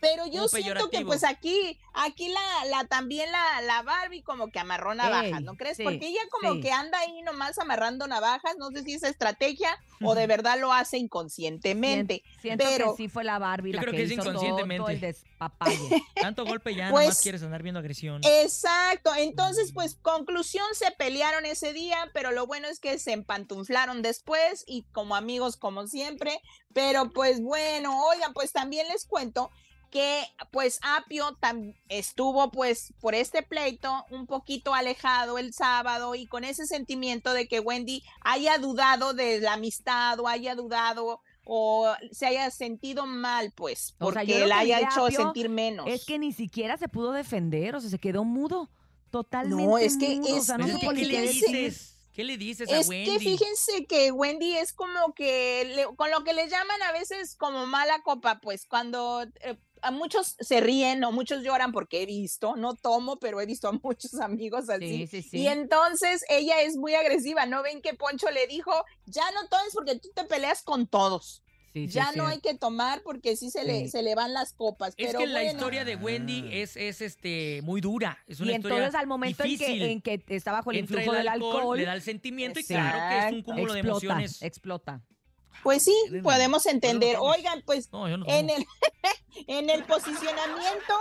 Pero 0.00 0.26
yo 0.26 0.48
siento 0.48 0.88
que 0.90 1.04
pues 1.04 1.24
aquí, 1.24 1.78
aquí 1.92 2.28
la, 2.28 2.64
la 2.70 2.84
también 2.86 3.30
la, 3.30 3.60
la 3.62 3.82
Barbie 3.82 4.22
como 4.22 4.50
que 4.50 4.58
amarró 4.58 4.94
navajas, 4.94 5.38
Ey, 5.40 5.44
¿no 5.44 5.56
crees? 5.56 5.76
sí, 5.76 5.82
Porque 5.84 6.06
ella 6.08 6.20
como 6.30 6.54
sí. 6.54 6.60
que 6.60 6.72
anda 6.72 6.98
ahí 6.98 7.22
nomás 7.22 7.58
amarrando 7.58 8.06
navajas, 8.06 8.56
no 8.58 8.70
sé 8.70 8.82
si 8.82 8.94
es 8.94 9.02
estrategia 9.02 9.68
o 10.02 10.14
de 10.14 10.26
verdad 10.26 10.58
lo 10.58 10.72
hace 10.72 10.98
inconscientemente. 10.98 12.22
Sien- 12.24 12.40
Siento 12.40 12.64
pero 12.64 12.90
que 12.92 12.96
sí 13.02 13.08
fue 13.08 13.24
la 13.24 13.38
Barbie 13.38 13.72
Yo 13.72 13.76
la 13.76 13.82
creo 13.82 13.92
que, 13.92 13.98
que 13.98 14.02
es 14.04 14.12
hizo 14.12 14.20
inconscientemente. 14.22 14.78
todo 14.80 14.88
el 14.90 15.00
despapalle. 15.00 16.02
Tanto 16.20 16.44
golpe 16.44 16.74
ya, 16.74 16.90
Pues- 16.90 17.00
nada 17.04 17.08
más 17.08 17.20
quieres 17.20 17.42
andar 17.42 17.62
viendo 17.62 17.80
agresión. 17.80 18.20
Exacto, 18.24 19.14
entonces 19.16 19.72
pues 19.72 19.96
conclusión 19.96 20.66
se 20.74 20.90
pelearon 20.92 21.44
ese 21.46 21.72
día, 21.72 22.10
pero 22.12 22.30
lo 22.32 22.46
bueno 22.46 22.68
es 22.68 22.80
que 22.80 22.98
se 22.98 23.12
empantunflaron 23.12 24.02
después 24.02 24.64
y 24.66 24.84
como 24.92 25.16
amigos 25.16 25.56
como 25.56 25.86
siempre, 25.86 26.40
pero 26.72 27.10
pues 27.10 27.40
bueno, 27.42 28.04
oigan, 28.06 28.32
pues 28.32 28.52
también 28.52 28.88
les 28.88 29.04
cuento 29.06 29.50
que 29.90 30.22
pues 30.50 30.78
Apio 30.82 31.36
estuvo 31.88 32.50
pues 32.50 32.92
por 33.00 33.14
este 33.14 33.42
pleito 33.42 34.04
un 34.10 34.26
poquito 34.26 34.74
alejado 34.74 35.38
el 35.38 35.52
sábado 35.52 36.14
y 36.14 36.26
con 36.26 36.44
ese 36.44 36.66
sentimiento 36.66 37.32
de 37.32 37.48
que 37.48 37.60
Wendy 37.60 38.02
haya 38.22 38.58
dudado 38.58 39.12
de 39.14 39.40
la 39.40 39.54
amistad 39.54 40.18
o 40.20 40.28
haya 40.28 40.54
dudado 40.54 41.20
o 41.44 41.92
se 42.12 42.26
haya 42.26 42.50
sentido 42.50 43.06
mal 43.06 43.52
pues 43.56 43.94
O 43.98 44.12
sea, 44.12 44.22
porque 44.22 44.36
él 44.36 44.40
que 44.42 44.44
vi 44.44 44.50
haya 44.52 44.80
hecho 44.80 45.06
Apio 45.06 45.18
sentir 45.24 45.48
menos. 45.48 45.86
Es 45.88 46.04
que 46.04 46.18
ni 46.18 46.32
siquiera 46.32 46.76
se 46.76 46.88
pudo 46.88 47.12
defender, 47.12 47.74
o 47.74 47.80
sea, 47.80 47.90
se 47.90 47.98
quedó 47.98 48.24
mudo. 48.24 48.70
Totalmente 49.10 49.64
No, 49.64 49.76
es 49.76 49.96
que 49.96 50.16
mudo, 50.16 50.34
o 50.34 50.38
es 50.38 50.44
sea, 50.46 50.58
no 50.58 50.66
que- 50.66 50.78
¿Qué 50.78 50.92
ni 50.92 51.04
le 51.04 51.22
dices? 51.22 51.96
¿Qué 52.12 52.24
le 52.24 52.36
dices 52.36 52.68
a 52.70 52.78
Es 52.78 52.88
Wendy? 52.88 53.10
que 53.12 53.18
fíjense 53.18 53.86
que 53.86 54.12
Wendy 54.12 54.56
es 54.56 54.72
como 54.72 55.14
que 55.14 55.64
le- 55.74 55.96
con 55.96 56.10
lo 56.10 56.22
que 56.22 56.32
le 56.34 56.48
llaman 56.48 56.82
a 56.82 56.92
veces 56.92 57.34
como 57.36 57.66
mala 57.66 58.02
copa, 58.02 58.40
pues 58.40 58.66
cuando 58.66 59.22
eh, 59.42 59.56
a 59.82 59.90
muchos 59.90 60.36
se 60.38 60.60
ríen 60.60 61.02
o 61.04 61.12
muchos 61.12 61.42
lloran 61.42 61.72
porque 61.72 62.02
he 62.02 62.06
visto, 62.06 62.56
no 62.56 62.74
tomo, 62.74 63.18
pero 63.18 63.40
he 63.40 63.46
visto 63.46 63.68
a 63.68 63.72
muchos 63.72 64.14
amigos 64.20 64.68
así. 64.68 65.06
Sí, 65.06 65.22
sí, 65.22 65.22
sí. 65.22 65.38
Y 65.38 65.48
entonces 65.48 66.22
ella 66.28 66.62
es 66.62 66.76
muy 66.76 66.94
agresiva, 66.94 67.46
¿no 67.46 67.62
ven 67.62 67.82
que 67.82 67.94
Poncho 67.94 68.30
le 68.30 68.46
dijo, 68.46 68.72
ya 69.06 69.24
no 69.32 69.48
tomes 69.48 69.72
porque 69.74 69.98
tú 69.98 70.08
te 70.14 70.24
peleas 70.24 70.62
con 70.62 70.86
todos? 70.86 71.42
Sí, 71.72 71.86
ya 71.86 72.10
sí. 72.10 72.18
no 72.18 72.26
hay 72.26 72.40
que 72.40 72.54
tomar 72.54 73.00
porque 73.02 73.36
sí 73.36 73.48
se, 73.50 73.64
le, 73.64 73.88
se 73.88 74.02
le 74.02 74.16
van 74.16 74.34
las 74.34 74.52
copas. 74.52 74.92
Es 74.96 75.06
pero 75.06 75.20
que 75.20 75.26
la 75.28 75.44
historia 75.44 75.84
de 75.84 75.94
Wendy 75.94 76.48
es, 76.50 76.76
es 76.76 77.00
este 77.00 77.62
muy 77.62 77.80
dura. 77.80 78.18
Es 78.26 78.40
una 78.40 78.52
Y 78.52 78.56
historia 78.56 78.78
entonces 78.78 79.00
al 79.00 79.06
momento 79.06 79.44
en 79.44 79.56
que, 79.56 79.92
en 79.92 80.00
que 80.02 80.24
está 80.28 80.50
bajo 80.50 80.72
el 80.72 80.78
Entra 80.78 80.96
influjo 80.96 81.16
el 81.16 81.18
del 81.18 81.28
alcohol, 81.28 81.78
le 81.78 81.84
da 81.84 81.94
el 81.94 82.02
sentimiento 82.02 82.58
y 82.58 82.64
claro 82.64 82.98
que 83.08 83.26
es 83.28 83.32
un 83.34 83.42
cúmulo 83.42 83.72
de 83.72 83.80
emociones. 83.80 84.42
explota. 84.42 85.00
Pues 85.62 85.84
sí, 85.84 85.94
podemos 86.22 86.66
entender. 86.66 87.16
Oigan, 87.20 87.62
pues 87.66 87.92
No, 87.92 88.08
yo 88.08 88.16
no 88.16 88.26
en 88.26 88.50
el, 88.50 88.66
en 89.46 89.70
el 89.70 89.84
posicionamiento 89.84 90.94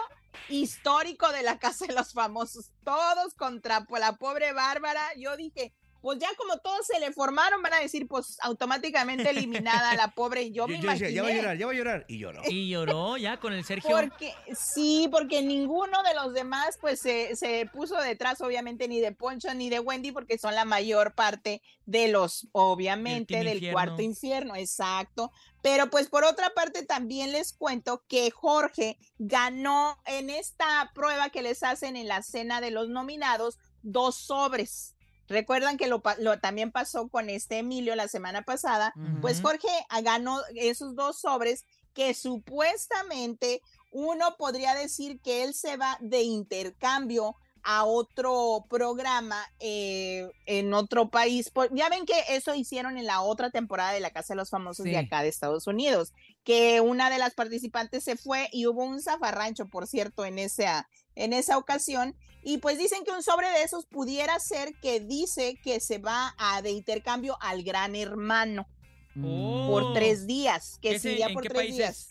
histórico 0.50 1.32
de 1.32 1.44
la 1.44 1.60
Casa 1.60 1.86
de 1.86 1.94
los 1.94 2.14
Famosos, 2.14 2.72
todos 2.84 3.34
contra 3.36 3.86
la 4.00 4.18
pobre 4.18 4.54
Bárbara, 4.54 5.02
yo 5.18 5.38
dije, 5.38 5.74
pues 6.02 6.20
ya 6.20 6.30
como 6.38 6.58
todos 6.60 6.86
se 6.86 7.00
le 7.00 7.12
formaron, 7.12 7.62
van 7.62 7.74
a 7.74 7.80
decir, 7.80 8.08
pues 8.08 8.38
automáticamente 8.42 9.30
eliminada 9.30 9.96
la 9.96 10.12
pobre, 10.12 10.52
yo, 10.52 10.66
Yo, 10.66 10.68
me 10.68 10.74
yo 10.78 10.84
imaginé. 10.84 11.08
decía, 11.08 11.16
ya 11.16 11.24
va 11.24 11.30
a 11.30 11.34
llorar, 11.34 11.58
ya 11.58 11.66
va 11.66 11.72
a 11.72 11.76
llorar. 11.76 12.06
Y 12.08 12.18
lloró. 12.20 12.42
Y 12.48 12.70
lloró 12.70 13.18
ya 13.18 13.38
con 13.38 13.54
el 13.54 13.64
Sergio. 13.66 13.90
Porque 13.90 14.34
sí, 14.56 15.08
porque 15.12 15.42
ninguno 15.42 16.02
de 16.04 16.14
los 16.16 16.34
demás 16.34 16.78
pues 16.80 17.00
se, 17.00 17.36
se 17.36 17.66
puso 17.74 17.96
detrás 17.98 18.42
obviamente 18.42 18.88
ni 18.88 19.00
de 19.00 19.12
Poncho 19.12 19.54
ni 19.54 19.70
de 19.70 19.80
Wendy 19.80 20.12
porque 20.12 20.38
son 20.38 20.56
la 20.56 20.66
mayor 20.66 21.14
parte 21.16 21.62
de 21.86 22.08
los 22.08 22.48
obviamente 22.52 23.38
del 23.38 23.56
Infierno. 23.56 23.74
cuarto 23.74 24.02
infierno, 24.02 24.56
exacto. 24.56 25.32
Pero 25.62 25.90
pues 25.90 26.08
por 26.08 26.24
otra 26.24 26.52
parte 26.52 26.86
también 26.86 27.32
les 27.34 27.52
cuento 27.54 28.04
que 28.08 28.32
Jorge 28.32 28.98
ganó 29.18 29.98
en 30.06 30.30
esta 30.30 30.92
prueba 30.94 31.30
que 31.30 31.42
les 31.42 31.64
hacen 31.64 31.96
en 31.98 32.08
la 32.08 32.22
cena 32.24 32.62
de 32.62 32.72
los 32.72 32.90
nominados 32.90 33.58
dos 33.82 34.16
sobres. 34.16 34.96
Recuerdan 35.30 35.78
que 35.78 35.88
lo, 35.88 36.02
también 36.42 36.72
pasó 36.72 37.08
con 37.08 37.30
este 37.30 37.60
Emilio 37.60 37.96
la 37.96 38.08
semana 38.08 38.42
pasada. 38.42 38.94
Pues. 39.22 39.42
Jorge 39.42 39.68
ah, 39.90 40.02
ganó 40.02 40.42
esos 40.56 40.96
dos 40.96 41.20
sobres 41.20 41.66
que 41.94 42.14
supuestamente 42.14 43.62
uno 43.92 44.36
podría 44.38 44.76
decir 44.76 45.20
que 45.22 45.44
él 45.44 45.54
se 45.54 45.78
va 45.78 45.98
de 46.02 46.24
intercambio 46.24 47.36
a 47.64 47.84
otro 47.84 48.66
programa 48.70 49.42
eh, 49.60 50.30
en 50.46 50.74
otro 50.74 51.10
país. 51.10 51.52
Ya 51.72 51.90
ven 51.90 52.06
que 52.06 52.16
eso 52.30 52.56
hicieron 52.56 52.98
en 52.98 53.06
la 53.06 53.22
otra 53.22 53.50
temporada 53.50 53.92
de 53.92 54.00
la 54.00 54.12
Casa 54.12 54.34
de 54.34 54.38
los 54.38 54.50
Famosos 54.50 54.86
Sí. 54.86 54.92
de 54.92 54.98
acá 54.98 55.22
de 55.22 55.30
Estados 55.30 55.68
Unidos, 55.68 56.14
que 56.44 56.82
una 56.82 57.10
de 57.10 57.20
las 57.20 57.34
participantes 57.34 58.04
se 58.04 58.16
fue 58.16 58.50
y 58.52 58.66
hubo 58.66 58.84
un 58.84 59.02
zafarrancho, 59.02 59.68
por 59.68 59.88
cierto, 59.88 60.26
en 60.26 60.40
esa, 60.40 60.90
en 61.16 61.34
esa 61.34 61.58
ocasión. 61.58 62.16
Y 62.44 62.58
pues 62.60 62.78
dicen 62.78 63.04
que 63.04 63.12
un 63.12 63.22
sobre 63.24 63.50
de 63.50 63.64
esos 63.64 63.86
pudiera 63.86 64.40
ser 64.40 64.74
que 64.82 65.00
dice 65.00 65.60
que 65.64 65.80
se 65.80 65.98
va 65.98 66.34
a 66.38 66.62
de 66.62 66.72
intercambio 66.72 67.38
al 67.42 67.64
gran 67.64 67.96
hermano 67.96 68.68
por 69.14 69.84
Oh. 69.84 69.94
tres 69.94 70.26
días, 70.28 70.80
que 70.82 70.92
¿Ese 70.92 71.00
se 71.00 71.12
iría 71.14 71.28
en 71.28 71.34
por 71.34 71.44
qué 71.44 71.50
tres 71.50 71.76
días. 71.76 72.08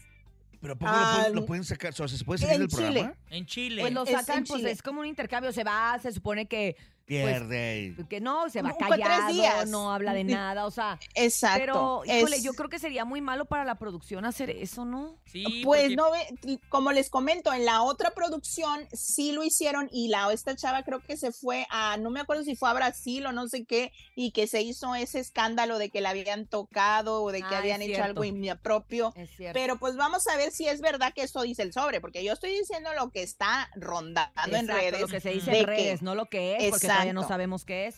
Pero 0.60 0.74
¿a 0.74 0.76
poco 0.76 0.90
lo, 0.92 0.98
Ah, 0.98 1.14
pueden, 1.20 1.34
lo 1.36 1.46
pueden 1.46 1.64
sacar? 1.64 1.92
O 1.92 1.94
sea, 1.94 2.08
¿se 2.08 2.24
puede 2.24 2.38
salir 2.40 2.58
del 2.58 2.68
Chile. 2.68 2.82
programa? 2.86 3.16
En 3.30 3.46
Chile. 3.46 3.80
Pues 3.82 3.92
lo 3.92 4.04
sacan, 4.04 4.44
pues 4.44 4.58
Chile. 4.60 4.70
es 4.72 4.82
como 4.82 5.00
un 5.00 5.06
intercambio, 5.06 5.52
se 5.52 5.62
va, 5.64 5.98
se 6.02 6.12
supone 6.12 6.46
que 6.46 6.76
pierde. 7.08 7.92
pues, 7.96 8.08
que 8.08 8.20
no, 8.20 8.48
se 8.50 8.62
va 8.62 8.76
callado, 8.76 9.32
días. 9.32 9.68
no 9.68 9.92
habla 9.92 10.12
de 10.12 10.24
nada, 10.24 10.66
o 10.66 10.70
sea. 10.70 10.98
Exacto. 11.14 11.58
Pero, 11.60 12.02
híjole, 12.18 12.36
es- 12.36 12.42
yo 12.42 12.52
creo 12.54 12.68
que 12.68 12.78
sería 12.78 13.04
muy 13.04 13.20
malo 13.20 13.46
para 13.46 13.64
la 13.64 13.74
producción 13.76 14.24
hacer 14.24 14.50
eso, 14.50 14.84
¿no? 14.84 15.16
pues 15.64 15.94
no 15.94 16.10
ve, 16.10 16.58
como 16.70 16.90
les 16.92 17.10
comento, 17.10 17.52
en 17.52 17.64
la 17.64 17.82
otra 17.82 18.10
producción 18.12 18.86
sí 18.92 19.32
lo 19.32 19.44
hicieron 19.44 19.88
y 19.92 20.08
la 20.08 20.32
esta 20.32 20.54
chava 20.56 20.82
creo 20.82 21.00
que 21.00 21.16
se 21.16 21.32
fue 21.32 21.66
a, 21.70 21.96
no 21.96 22.10
me 22.10 22.20
acuerdo 22.20 22.44
si 22.44 22.54
fue 22.56 22.68
a 22.70 22.72
Brasil 22.74 23.24
o 23.26 23.32
no 23.32 23.48
sé 23.48 23.64
qué, 23.64 23.92
y 24.14 24.30
que 24.32 24.46
se 24.46 24.62
hizo 24.62 24.94
ese 24.94 25.18
escándalo 25.20 25.78
de 25.78 25.90
que 25.90 26.00
la 26.00 26.10
habían 26.10 26.46
tocado 26.46 27.22
o 27.22 27.32
de 27.32 27.40
que 27.40 27.54
Ah, 27.54 27.58
habían 27.58 27.82
hecho 27.82 28.02
algo 28.02 28.24
impropio. 28.24 29.12
Es 29.16 29.30
cierto. 29.36 29.58
Pero 29.58 29.78
pues 29.78 29.96
vamos 29.96 30.26
a 30.28 30.36
ver 30.36 30.50
si 30.50 30.66
es 30.68 30.80
verdad 30.80 31.12
que 31.14 31.22
eso 31.22 31.42
dice 31.42 31.62
el 31.62 31.72
sobre, 31.72 32.00
porque 32.00 32.22
yo 32.24 32.32
estoy 32.32 32.52
diciendo 32.52 32.90
lo 32.94 33.10
que 33.10 33.22
está 33.22 33.70
rondando 33.76 34.56
en 34.56 34.68
redes. 34.68 35.00
Lo 35.00 35.08
que 35.08 35.20
se 35.20 35.30
dice 35.30 35.50
en 35.50 35.56
que- 35.60 35.66
redes, 35.66 36.02
no 36.02 36.14
lo 36.14 36.26
que 36.26 36.56
es, 36.56 36.70
porque 36.70 36.86
todavía 36.98 37.12
no 37.14 37.26
sabemos 37.26 37.64
qué 37.64 37.86
es. 37.86 37.96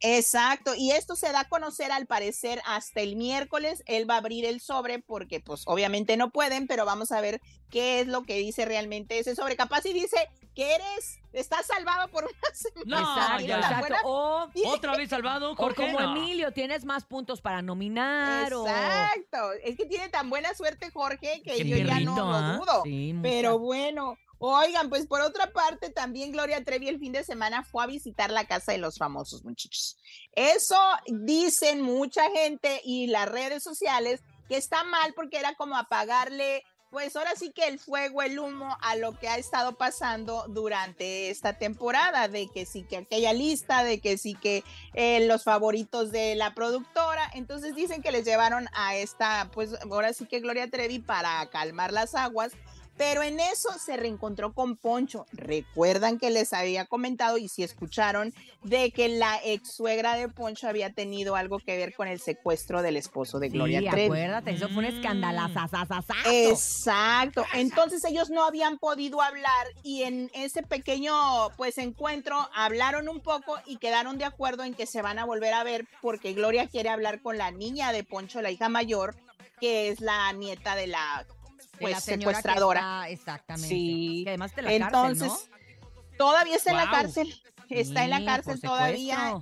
Exacto, 0.00 0.76
y 0.76 0.92
esto 0.92 1.16
se 1.16 1.32
da 1.32 1.40
a 1.40 1.48
conocer 1.48 1.90
al 1.90 2.06
parecer 2.06 2.62
hasta 2.64 3.00
el 3.00 3.16
miércoles. 3.16 3.82
Él 3.86 4.08
va 4.08 4.14
a 4.14 4.18
abrir 4.18 4.44
el 4.44 4.60
sobre 4.60 5.00
porque 5.00 5.40
pues 5.40 5.64
obviamente 5.66 6.16
no 6.16 6.30
pueden, 6.30 6.68
pero 6.68 6.84
vamos 6.84 7.10
a 7.10 7.20
ver 7.20 7.40
qué 7.68 7.98
es 8.00 8.06
lo 8.06 8.22
que 8.22 8.34
dice 8.38 8.64
realmente 8.64 9.18
ese 9.18 9.34
sobre. 9.34 9.56
Capaz 9.56 9.84
y 9.86 9.92
dice 9.92 10.16
que 10.54 10.72
eres, 10.76 11.18
estás 11.32 11.66
salvado 11.66 12.06
por 12.12 12.24
una 12.26 12.32
semana. 12.54 13.00
No, 13.00 13.40
exacto, 13.40 13.88
exacto. 13.88 13.94
O, 14.08 14.48
Otra 14.66 14.96
vez 14.96 15.10
salvado, 15.10 15.50
o 15.52 15.56
Jorge. 15.56 15.74
como 15.86 15.98
No. 15.98 16.16
Emilio, 16.16 16.52
tienes 16.52 16.84
más 16.84 17.04
puntos 17.04 17.40
para 17.40 17.60
nominar. 17.60 18.54
o- 18.54 18.68
Exacto, 18.68 19.52
es 19.64 19.76
que 19.76 19.86
tiene 19.86 20.08
tan 20.10 20.30
buena 20.30 20.54
suerte 20.54 20.92
Jorge 20.92 21.42
que 21.42 21.54
Qué 21.56 21.64
yo 21.68 21.76
ya 21.76 21.98
no 21.98 22.14
lo 22.14 22.32
¿ah? 22.32 22.56
dudo. 22.56 22.82
Sí. 22.84 23.16
Pero 23.20 23.58
bueno, 23.58 24.16
oigan, 24.38 24.88
pues 24.88 25.06
por 25.06 25.20
otra 25.20 25.52
parte, 25.52 25.90
también 25.90 26.32
Gloria 26.32 26.62
Trevi 26.64 26.88
el 26.88 26.98
fin 26.98 27.12
de 27.12 27.24
semana 27.24 27.64
fue 27.64 27.84
a 27.84 27.86
visitar 27.86 28.30
la 28.30 28.46
casa 28.46 28.72
de 28.72 28.78
los 28.78 28.98
famosos 28.98 29.44
muchachos. 29.44 29.96
Eso 30.32 30.78
dicen 31.06 31.82
mucha 31.82 32.30
gente 32.30 32.80
y 32.84 33.08
las 33.08 33.28
redes 33.28 33.62
sociales 33.62 34.22
que 34.48 34.56
está 34.56 34.84
mal 34.84 35.12
porque 35.14 35.38
era 35.38 35.54
como 35.54 35.76
apagarle, 35.76 36.64
pues 36.90 37.14
ahora 37.16 37.34
sí 37.36 37.52
que 37.52 37.66
el 37.66 37.78
fuego, 37.78 38.22
el 38.22 38.38
humo 38.38 38.76
a 38.80 38.96
lo 38.96 39.18
que 39.18 39.28
ha 39.28 39.36
estado 39.36 39.76
pasando 39.76 40.46
durante 40.48 41.28
esta 41.28 41.58
temporada, 41.58 42.28
de 42.28 42.48
que 42.48 42.64
sí 42.64 42.82
que 42.82 42.96
aquella 42.96 43.34
lista, 43.34 43.84
de 43.84 44.00
que 44.00 44.16
sí 44.16 44.34
que 44.34 44.64
eh, 44.94 45.26
los 45.26 45.44
favoritos 45.44 46.10
de 46.12 46.34
la 46.34 46.54
productora, 46.54 47.30
entonces 47.34 47.74
dicen 47.74 48.00
que 48.00 48.12
les 48.12 48.24
llevaron 48.24 48.68
a 48.72 48.96
esta, 48.96 49.50
pues 49.52 49.74
ahora 49.82 50.14
sí 50.14 50.24
que 50.26 50.40
Gloria 50.40 50.70
Trevi 50.70 50.98
para 50.98 51.44
calmar 51.50 51.92
las 51.92 52.14
aguas, 52.14 52.52
pero 52.98 53.22
en 53.22 53.40
eso 53.40 53.70
se 53.78 53.96
reencontró 53.96 54.52
con 54.52 54.76
Poncho. 54.76 55.24
Recuerdan 55.32 56.18
que 56.18 56.30
les 56.30 56.52
había 56.52 56.84
comentado 56.84 57.38
y 57.38 57.48
si 57.48 57.62
escucharon 57.62 58.34
de 58.64 58.90
que 58.90 59.08
la 59.08 59.38
ex 59.44 59.72
suegra 59.72 60.16
de 60.16 60.28
Poncho 60.28 60.68
había 60.68 60.92
tenido 60.92 61.36
algo 61.36 61.60
que 61.60 61.76
ver 61.76 61.94
con 61.94 62.08
el 62.08 62.18
secuestro 62.20 62.82
del 62.82 62.96
esposo 62.96 63.38
de 63.38 63.48
Gloria 63.48 63.80
Sí, 63.80 63.86
Trevi. 63.88 64.04
acuérdate, 64.06 64.50
eso 64.50 64.68
fue 64.68 64.78
un 64.78 64.84
escandalazo. 64.86 65.58
Exacto. 66.26 67.44
Entonces 67.54 68.04
ellos 68.04 68.30
no 68.30 68.44
habían 68.44 68.78
podido 68.78 69.22
hablar 69.22 69.66
y 69.82 70.02
en 70.02 70.30
ese 70.34 70.62
pequeño 70.62 71.14
pues 71.56 71.78
encuentro 71.78 72.48
hablaron 72.54 73.08
un 73.08 73.20
poco 73.20 73.56
y 73.64 73.76
quedaron 73.76 74.18
de 74.18 74.24
acuerdo 74.24 74.64
en 74.64 74.74
que 74.74 74.86
se 74.86 75.02
van 75.02 75.18
a 75.20 75.24
volver 75.24 75.54
a 75.54 75.62
ver 75.62 75.86
porque 76.02 76.32
Gloria 76.32 76.66
quiere 76.66 76.88
hablar 76.88 77.22
con 77.22 77.38
la 77.38 77.52
niña 77.52 77.92
de 77.92 78.02
Poncho, 78.02 78.42
la 78.42 78.50
hija 78.50 78.68
mayor, 78.68 79.14
que 79.60 79.88
es 79.88 80.00
la 80.00 80.32
nieta 80.32 80.74
de 80.74 80.88
la 80.88 81.24
pues 81.80 81.92
la 81.94 82.00
secuestradora. 82.00 82.80
está- 82.80 83.08
exactamente. 83.08 83.68
Sí. 83.68 84.22
Que 84.24 84.30
además 84.30 84.54
de 84.54 84.62
la 84.62 84.72
Entonces, 84.72 85.28
cárcel, 85.30 86.16
todavía 86.18 86.56
está 86.56 86.70
en 86.70 86.76
la 86.76 86.90
cárcel. 86.90 87.42
Está 87.70 88.04
en 88.04 88.10
la 88.10 88.24
cárcel 88.24 88.60
todavía. 88.60 89.38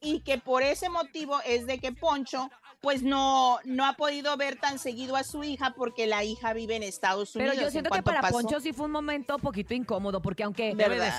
Y 0.00 0.20
que 0.20 0.38
por 0.38 0.62
ese 0.62 0.88
motivo 0.88 1.40
es 1.44 1.66
de 1.66 1.78
que 1.78 1.92
Poncho 1.92 2.50
pues 2.80 3.02
no, 3.02 3.58
no 3.64 3.84
ha 3.84 3.92
podido 3.92 4.34
ver 4.38 4.56
tan 4.56 4.78
seguido 4.78 5.14
a 5.16 5.22
su 5.22 5.44
hija 5.44 5.74
porque 5.76 6.06
la 6.06 6.24
hija 6.24 6.54
vive 6.54 6.76
en 6.76 6.82
Estados 6.82 7.34
Unidos. 7.36 7.52
Pero 7.52 7.60
yo 7.60 7.66
En 7.66 7.72
siento 7.72 7.90
que 7.90 8.02
para 8.02 8.22
pasó- 8.22 8.32
Poncho 8.32 8.58
sí 8.60 8.72
fue 8.72 8.86
un 8.86 8.92
momento 8.92 9.36
un 9.36 9.42
poquito 9.42 9.74
incómodo, 9.74 10.22
porque 10.22 10.44
aunque, 10.44 10.70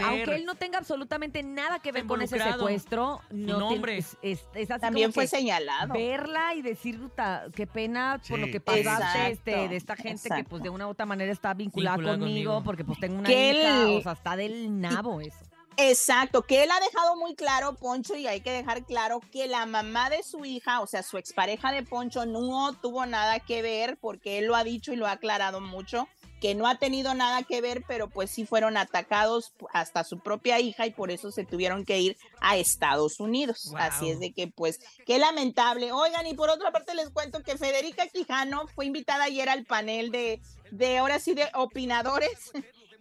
aunque 0.03 0.36
él 0.38 0.45
no 0.45 0.55
tenga 0.55 0.80
absolutamente 0.80 1.43
nada 1.43 1.78
que 1.80 1.91
ver 1.91 2.05
con 2.07 2.22
ese 2.22 2.39
secuestro, 2.39 3.22
no 3.30 3.57
tiene- 3.57 3.59
nombre. 3.59 3.97
es, 3.97 4.18
es- 4.24 4.43
es 4.55 4.72
así 4.72 4.82
También 4.82 5.09
como 5.09 5.14
fue 5.14 5.24
que 5.26 5.28
señalado. 5.28 5.93
Verla 5.93 6.55
y 6.55 6.64
decir, 6.64 6.99
"Uta, 6.99 7.45
qué 7.55 7.68
pena 7.68 8.20
por 8.28 8.39
lo 8.39 8.47
que 8.47 8.59
pasaste 8.59 9.32
este, 9.32 9.68
de 9.68 9.76
esta 9.76 9.95
gente 9.95 10.30
que 10.30 10.43
pues 10.43 10.64
de 10.64 10.70
una 10.70 10.88
u 10.88 10.89
otra 10.89 11.05
manera 11.05 11.32
está 11.32 11.53
vinculada, 11.53 11.97
Vinculada 11.97 12.18
conmigo, 12.20 12.51
conmigo. 12.53 12.64
porque 12.64 12.84
pues 12.84 12.99
tengo 12.99 13.20
una 13.20 13.28
Que 13.30 13.51
hija, 13.53 13.84
él- 13.84 13.97
o 13.97 14.01
sea, 14.01 14.14
está 14.14 14.36
del 14.36 14.82
nabo 14.82 15.22
eso. 15.22 15.38
Exacto, 15.90 16.44
que 16.44 16.64
él 16.64 16.70
ha 16.70 16.80
dejado 16.80 17.16
muy 17.16 17.34
claro, 17.34 17.74
Poncho, 17.74 18.16
y 18.16 18.28
hay 18.28 18.42
que 18.42 18.52
dejar 18.52 18.86
claro 18.86 19.20
que 19.32 19.48
la 19.48 19.66
mamá 19.66 20.12
de 20.12 20.22
su 20.22 20.46
hija, 20.46 20.80
o 20.80 20.88
sea, 20.88 21.02
su 21.02 21.18
expareja 21.18 21.72
de 21.72 21.82
Poncho, 21.82 22.26
no 22.28 22.74
tuvo 22.74 23.06
nada 23.08 23.40
que 23.40 23.64
ver, 23.64 23.98
porque 24.00 24.38
él 24.38 24.46
lo 24.46 24.56
ha 24.56 24.64
dicho 24.64 24.94
y 24.94 24.96
lo 24.96 25.08
ha 25.08 25.14
aclarado 25.14 25.60
mucho, 25.60 26.08
que 26.40 26.54
no 26.54 26.68
ha 26.68 26.76
tenido 26.76 27.16
nada 27.16 27.44
que 27.44 27.62
ver, 27.62 27.84
pero 27.88 28.10
pues 28.10 28.30
sí 28.30 28.46
fueron 28.46 28.78
atacados 28.78 29.54
hasta 29.74 30.04
su 30.04 30.20
propia 30.20 30.60
hija 30.60 30.86
y 30.86 30.92
por 30.92 31.10
eso 31.10 31.32
se 31.32 31.46
tuvieron 31.46 31.84
que 31.84 32.00
ir 32.00 32.18
a 32.42 32.58
Estados 32.58 33.20
Unidos. 33.20 33.70
Wow. 33.70 33.78
Así 33.78 34.10
es 34.10 34.20
de 34.20 34.34
que 34.34 34.48
pues, 34.48 34.80
qué 35.06 35.20
lamentable. 35.20 35.92
Oigan, 35.92 36.28
y 36.28 36.34
por 36.34 36.50
otra 36.50 36.72
parte 36.72 36.96
les 36.96 37.10
cuento 37.10 37.44
que 37.44 37.58
Federica 37.58 38.08
Quijano 38.08 38.68
fue 38.68 38.86
invitada 38.86 39.26
ayer 39.26 39.50
al 39.50 39.66
panel 39.66 40.12
de, 40.12 40.42
de 40.72 40.98
ahora 40.98 41.20
sí, 41.20 41.34
de 41.34 41.48
opinadores. 41.54 42.52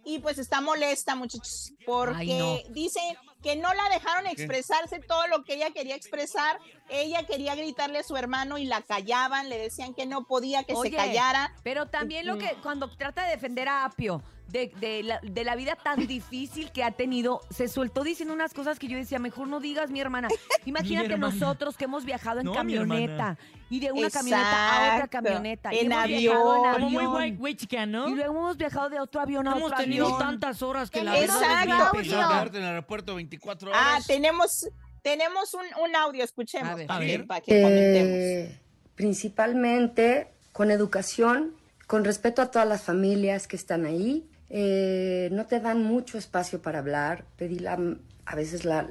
Y 0.03 0.19
pues 0.19 0.37
está 0.37 0.61
molesta, 0.61 1.15
muchachos, 1.15 1.73
porque 1.85 2.15
Ay, 2.33 2.39
no. 2.39 2.57
dice 2.69 2.99
que 3.41 3.55
no 3.55 3.73
la 3.73 3.89
dejaron 3.89 4.27
expresarse 4.27 4.99
todo 4.99 5.27
lo 5.27 5.43
que 5.43 5.55
ella 5.55 5.71
quería 5.71 5.95
expresar. 5.95 6.59
Ella 6.91 7.25
quería 7.25 7.55
gritarle 7.55 7.99
a 7.99 8.03
su 8.03 8.15
hermano 8.17 8.57
y 8.57 8.65
la 8.65 8.81
callaban, 8.81 9.47
le 9.49 9.57
decían 9.57 9.93
que 9.93 10.05
no 10.05 10.25
podía 10.25 10.63
que 10.63 10.73
Oye, 10.73 10.89
se 10.91 10.95
callara. 10.97 11.53
Pero 11.63 11.87
también 11.87 12.25
lo 12.27 12.37
que 12.37 12.55
cuando 12.61 12.89
trata 12.89 13.23
de 13.25 13.31
defender 13.31 13.67
a 13.69 13.85
Apio 13.85 14.21
de, 14.47 14.67
de 14.81 15.01
la, 15.03 15.19
de 15.23 15.43
la 15.45 15.55
vida 15.55 15.77
tan 15.77 16.05
difícil 16.07 16.71
que 16.73 16.83
ha 16.83 16.91
tenido, 16.91 17.39
se 17.49 17.69
soltó 17.69 18.03
diciendo 18.03 18.33
unas 18.33 18.53
cosas 18.53 18.77
que 18.79 18.87
yo 18.89 18.97
decía, 18.97 19.17
mejor 19.19 19.47
no 19.47 19.61
digas 19.61 19.89
mi 19.89 20.01
hermana. 20.01 20.27
Imagínate 20.65 21.13
hermana. 21.13 21.33
nosotros 21.33 21.77
que 21.77 21.85
hemos 21.85 22.03
viajado 22.03 22.41
en 22.41 22.47
No, 22.47 22.53
camioneta 22.53 23.37
y 23.69 23.79
de 23.79 23.93
una 23.93 24.09
camioneta 24.09 24.91
a 24.91 24.95
otra 24.95 25.07
camioneta. 25.07 25.73
y 25.73 25.79
en 25.79 25.85
hemos 25.93 26.03
avión. 26.03 26.73
Como 26.73 26.89
muy 26.89 27.31
white, 27.39 27.85
¿no? 27.87 28.09
Y 28.09 28.15
luego 28.15 28.31
hemos 28.37 28.57
viajado 28.57 28.89
de 28.89 28.99
otro 28.99 29.21
avión 29.21 29.47
a 29.47 29.51
Hemos 29.51 29.63
otro 29.71 29.77
tenido 29.77 30.05
avión. 30.07 30.19
tantas 30.19 30.61
horas 30.61 30.91
que 30.91 31.01
la 31.01 31.17
Exacto. 31.17 31.39
verdad 31.39 31.91
es 31.95 32.01
bien 32.01 32.55
en 32.55 32.61
el 32.63 32.67
aeropuerto 32.67 33.15
24 33.15 33.69
horas. 33.69 33.81
Ah, 33.81 33.99
tenemos, 34.05 34.67
tenemos 35.01 35.53
un, 35.53 35.65
un 35.83 35.95
audio, 35.95 36.23
escuchemos, 36.23 36.71
A 36.71 36.75
ver. 36.99 37.25
para, 37.27 37.41
que, 37.41 37.61
para. 37.61 37.75
Eh, 37.75 38.59
principalmente 38.95 40.27
con 40.51 40.71
educación, 40.71 41.55
con 41.87 42.03
respeto 42.05 42.41
a 42.41 42.51
todas 42.51 42.67
las 42.67 42.83
familias 42.83 43.47
que 43.47 43.55
están 43.55 43.85
ahí. 43.85 44.27
Eh, 44.49 45.29
no 45.31 45.45
te 45.45 45.59
dan 45.59 45.83
mucho 45.83 46.17
espacio 46.17 46.61
para 46.61 46.79
hablar. 46.79 47.25
Pedí 47.37 47.59
la, 47.59 47.79
a 48.25 48.35
veces 48.35 48.65
la, 48.65 48.89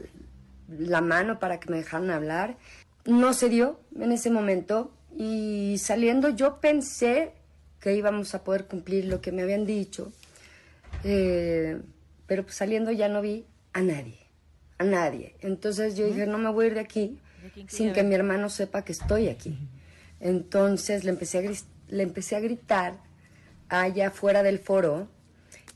la 0.68 1.00
mano 1.00 1.38
para 1.38 1.61
que 1.61 1.70
me 1.70 1.76
dejaran 1.78 2.11
hablar. 2.11 2.56
No 3.04 3.32
se 3.34 3.48
dio 3.48 3.80
en 3.98 4.12
ese 4.12 4.30
momento 4.30 4.92
y 5.16 5.76
saliendo 5.78 6.28
yo 6.30 6.61
pensé 6.61 7.32
que 7.80 7.94
íbamos 7.94 8.34
a 8.34 8.44
poder 8.44 8.66
cumplir 8.66 9.06
lo 9.06 9.20
que 9.20 9.32
me 9.32 9.42
habían 9.42 9.64
dicho, 9.66 10.12
Eh, 11.04 11.80
pero 12.26 12.42
pues 12.44 12.56
saliendo 12.56 12.90
ya 12.92 13.08
no 13.08 13.22
vi 13.22 13.46
a 13.72 13.80
nadie, 13.80 14.18
a 14.81 14.85
nadie. 14.85 15.37
Entonces 15.41 15.95
yo 15.95 16.07
dije, 16.07 16.26
no 16.26 16.39
me 16.39 16.51
voy 16.51 16.64
a 16.64 16.68
ir 16.68 16.74
de 16.74 16.81
aquí 16.81 17.20
sin 17.68 17.93
que 17.93 18.03
mi 18.03 18.14
hermano 18.14 18.49
sepa 18.49 18.83
que 18.83 18.93
estoy 18.93 19.28
aquí. 19.28 19.59
Entonces 20.20 21.05
le 21.05 21.11
empecé 21.11 21.39
a, 21.47 21.53
le 21.89 22.03
empecé 22.03 22.37
a 22.37 22.41
gritar 22.41 22.95
allá 23.68 24.11
fuera 24.11 24.43
del 24.43 24.59
foro 24.59 25.09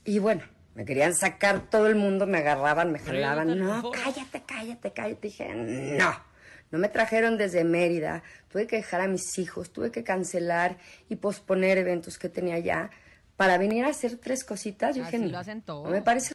y 0.03 0.17
bueno, 0.19 0.41
me 0.73 0.85
querían 0.85 1.13
sacar 1.13 1.69
todo 1.69 1.87
el 1.87 1.95
mundo, 1.95 2.25
me 2.25 2.39
agarraban, 2.39 2.91
me 2.91 2.99
jalaban. 2.99 3.57
No, 3.59 3.91
cállate, 3.91 4.43
cállate, 4.45 4.91
cállate. 4.91 5.27
Dije, 5.27 5.53
no. 5.53 6.35
No 6.71 6.79
me 6.79 6.89
trajeron 6.89 7.37
desde 7.37 7.63
Mérida, 7.63 8.23
tuve 8.49 8.65
que 8.65 8.77
dejar 8.77 9.01
a 9.01 9.07
mis 9.07 9.37
hijos, 9.37 9.71
tuve 9.71 9.91
que 9.91 10.03
cancelar 10.03 10.77
y 11.09 11.15
posponer 11.17 11.77
eventos 11.77 12.17
que 12.17 12.27
tenía 12.27 12.57
ya 12.57 12.89
para 13.37 13.59
venir 13.59 13.85
a 13.85 13.89
hacer 13.89 14.17
tres 14.17 14.43
cositas. 14.43 14.95
Yo 14.95 15.03
Así 15.03 15.17
dije, 15.17 15.29
lo 15.29 15.37
hacen 15.37 15.61
todos. 15.61 15.85
no 15.85 15.91
me 15.91 16.01
parece. 16.01 16.33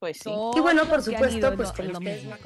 Pues 0.00 0.16
sí. 0.16 0.24
Todos 0.24 0.56
Y 0.56 0.60
bueno, 0.60 0.86
por 0.86 1.02
supuesto, 1.02 1.54
pues 1.54 1.58
lo 1.78 1.98
ustedes 1.98 2.00
mismo. 2.24 2.30
la. 2.30 2.38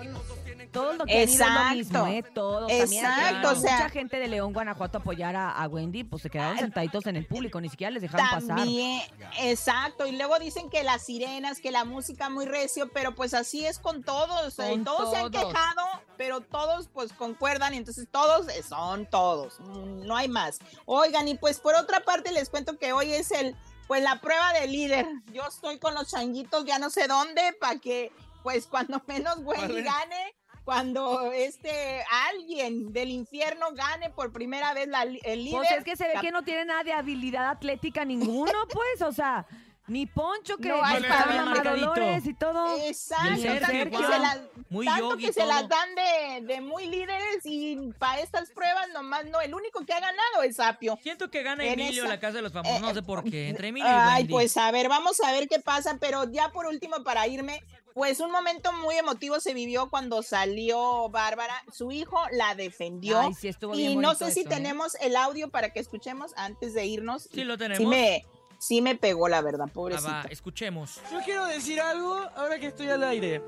Todos 0.73 0.97
los 0.97 1.07
que 1.07 1.13
han 1.13 1.29
ido 1.29 1.35
es 1.35 1.39
lo 1.39 1.45
Exacto. 1.47 1.75
mismo, 1.77 2.07
¿eh? 2.09 2.23
Todos. 2.35 2.73
Exacto, 2.73 3.51
o 3.51 3.55
sea- 3.55 3.77
mucha 3.77 3.89
gente 3.91 4.17
de 4.19 4.27
León, 4.27 4.53
Guanajuato 4.53 4.99
apoyar 4.99 5.37
a, 5.37 5.51
a 5.53 5.69
Wendy, 5.69 6.03
pues 6.03 6.23
se 6.23 6.31
quedaron 6.31 6.59
sentaditos 6.59 7.07
en 7.07 7.15
el 7.15 7.27
público, 7.27 7.61
ni 7.61 7.69
siquiera 7.69 7.93
les 7.93 8.03
dejaron 8.03 8.27
pasar. 8.29 8.57
También, 8.57 9.03
exacto. 9.39 10.05
Y 10.07 10.17
luego 10.17 10.37
dicen 10.41 10.69
que 10.69 10.83
las 10.83 11.03
sirenas, 11.05 11.61
que 11.61 11.71
la 11.71 11.85
música 11.85 12.29
muy 12.29 12.45
recio, 12.45 12.91
pero 12.93 13.15
pues 13.15 13.35
así 13.35 13.65
es 13.65 13.79
con 13.79 14.03
todos. 14.03 14.59
eh, 14.59 14.71
Con 14.71 14.83
todos, 14.83 15.11
se 15.13 15.17
han 15.19 15.31
todos. 15.31 15.53
quejado, 15.53 15.83
pero 16.17 16.41
todos 16.41 16.89
pues 16.93 17.13
concuerdan. 17.13 17.73
y 17.75 17.77
Entonces 17.77 18.09
todos 18.11 18.49
eh, 18.49 18.65
son 18.65 19.07
todos. 19.07 19.61
No 19.61 20.17
hay 20.17 20.29
más. 20.29 20.59
Oigan, 20.87 21.29
y 21.29 21.37
pues 21.37 21.61
por 21.61 21.77
otra 21.77 22.01
parte 22.01 22.33
les 22.33 22.51
cuento 22.51 22.77
que 22.79 22.93
hoy 22.93 23.13
es 23.13 23.31
el, 23.31 23.55
pues 23.87 24.03
la 24.03 24.21
prueba 24.21 24.53
de 24.53 24.67
líder. 24.69 25.07
Yo 25.33 25.47
estoy 25.47 25.79
con 25.79 25.95
los 25.95 26.11
changuitos, 26.11 26.65
ya 26.65 26.79
no 26.79 26.91
sé 26.91 27.07
dónde, 27.07 27.55
para 27.61 27.79
que 27.79 28.13
pues 28.43 28.67
cuando 28.67 29.03
menos 29.07 29.39
Wendy 29.39 29.83
gane, 29.83 30.35
cuando 30.65 31.33
este 31.33 32.05
alguien 32.29 32.93
del 32.93 33.11
infierno 33.11 33.73
gane 33.73 34.11
por 34.11 34.33
primera 34.33 34.73
vez 34.73 34.89
la, 34.89 35.03
el 35.03 35.45
líder. 35.45 35.59
Pues 35.59 35.73
es 35.73 35.85
que 35.85 35.97
se 35.97 36.07
ve 36.07 36.15
que 36.21 36.31
no 36.31 36.43
tiene 36.43 36.65
nada 36.65 36.85
de 36.85 36.93
habilidad 36.93 37.49
atlética 37.49 38.05
ninguno, 38.05 38.53
pues, 38.73 39.03
o 39.03 39.13
sea, 39.13 39.47
ni 39.87 40.07
Poncho 40.07 40.57
que 40.57 40.69
No 40.69 40.83
hay 40.83 41.03
para-. 41.03 41.63
Dolores 41.63 42.27
y 42.27 42.35
todo. 42.35 42.77
Exacto, 42.87 43.35
Y 43.39 43.45
tanto 43.45 43.91
que 43.91 43.97
se 44.07 44.19
las, 44.19 44.39
Muy 44.71 44.87
tanto 44.87 45.11
yogi 45.11 45.27
que 45.27 45.33
se 45.33 45.47
las 45.47 45.69
dan 45.69 45.89
de, 45.95 46.47
de 46.55 46.61
muy 46.61 46.87
líderes 46.87 47.41
y 47.45 47.77
para 47.99 48.21
estas 48.21 48.51
pruebas 48.51 48.89
nomás 48.95 49.27
no, 49.27 49.41
el 49.41 49.55
único 49.55 49.85
que 49.85 49.93
ha 49.93 50.01
ganado 50.01 50.43
es 50.43 50.57
Sapio. 50.57 50.99
Siento 51.03 51.31
que 51.31 51.43
gana 51.43 51.65
En 51.65 51.73
Emilio 51.79 52.05
esa- 52.05 52.13
la 52.15 52.21
casa 52.21 52.37
de 52.37 52.43
los 52.43 52.53
famosos, 52.53 52.81
no 52.81 52.95
sé 52.95 53.03
por 53.03 53.25
qué. 53.25 53.49
Entre 53.49 53.69
Emilio 53.69 53.89
y 53.89 53.93
Ay, 53.95 54.25
pues 54.25 54.57
a 54.57 54.71
ver, 54.71 54.89
vamos 54.89 55.21
a 55.21 55.33
ver 55.33 55.49
qué 55.49 55.61
pasa, 55.61 55.99
pero 56.01 56.31
ya 56.31 56.49
por 56.51 56.67
último 56.67 57.03
para 57.05 57.27
irme, 57.29 57.63
pues 57.93 58.19
un 58.21 58.31
momento 58.33 58.73
muy 58.73 58.97
emotivo 58.97 59.39
se 59.39 59.55
vivió 59.55 59.89
cuando 59.91 60.23
salió 60.23 61.09
Bárbara, 61.11 61.63
su 61.73 61.93
hijo 61.93 62.19
la 62.33 62.55
defendió 62.55 63.21
Ay, 63.21 63.35
sí, 63.35 63.49
estuvo 63.49 63.73
bien 63.73 63.93
y 63.93 63.97
no 63.97 64.15
sé 64.15 64.31
si 64.33 64.41
eso, 64.41 64.49
¿eh? 64.49 64.53
tenemos 64.55 64.97
el 64.97 65.15
audio 65.15 65.49
para 65.51 65.71
que 65.73 65.79
escuchemos 65.81 66.33
antes 66.37 66.75
de 66.75 66.87
irnos. 66.87 67.29
Sí, 67.33 67.45
lo 67.45 67.55
Sí 67.55 67.59
tenemos. 67.59 67.89
me, 67.89 68.27
sí 68.67 68.81
me 68.81 68.95
pegó 68.97 69.29
la 69.29 69.41
verdad, 69.43 69.67
Ah, 69.69 69.73
pobrecito. 69.73 70.09
va, 70.11 70.23
escuchemos. 70.31 71.01
Yo 71.13 71.19
quiero 71.25 71.45
decir 71.47 71.81
algo 71.81 72.15
ahora 72.35 72.59
que 72.59 72.69
estoy 72.69 72.89
al 72.89 73.03
aire. 73.05 73.43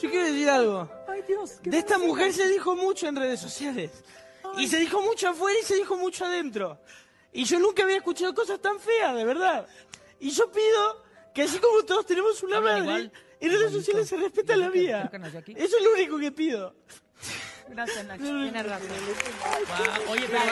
Yo 0.00 0.10
quiero 0.10 0.26
decir 0.26 0.48
algo. 0.50 0.88
Ay, 1.08 1.22
Dios. 1.26 1.60
De 1.62 1.78
esta 1.78 1.98
mujer 1.98 2.32
se 2.32 2.48
dijo 2.48 2.76
mucho 2.76 3.06
en 3.08 3.16
redes 3.16 3.40
sociales. 3.40 3.90
Y 4.58 4.66
se 4.68 4.78
dijo 4.78 5.00
mucho 5.02 5.28
afuera 5.28 5.58
y 5.58 5.64
se 5.64 5.76
dijo 5.76 5.96
mucho 5.96 6.24
adentro. 6.24 6.78
Y 7.32 7.44
yo 7.44 7.58
nunca 7.60 7.84
había 7.84 7.96
escuchado 7.98 8.34
cosas 8.34 8.60
tan 8.60 8.78
feas, 8.80 9.14
de 9.14 9.24
verdad. 9.24 9.66
Y 10.18 10.30
yo 10.30 10.50
pido 10.50 11.04
que 11.32 11.42
así 11.42 11.58
como 11.58 11.82
todos 11.84 12.04
tenemos 12.04 12.42
una 12.42 12.56
Hablan 12.58 12.84
madre, 12.84 13.00
igual, 13.04 13.12
en 13.40 13.52
redes 13.52 13.72
sociales 13.72 14.08
se 14.08 14.16
respeta 14.16 14.56
la 14.56 14.68
mía. 14.68 15.10
Eso 15.56 15.76
es 15.78 15.82
lo 15.84 15.92
único 15.92 16.18
que 16.18 16.32
pido. 16.32 16.74
Gracias, 17.68 18.04
Nacho. 18.04 18.24
Tienes 18.24 18.66
razón. 18.66 18.88
Oye, 20.08 20.26
pero 20.28 20.42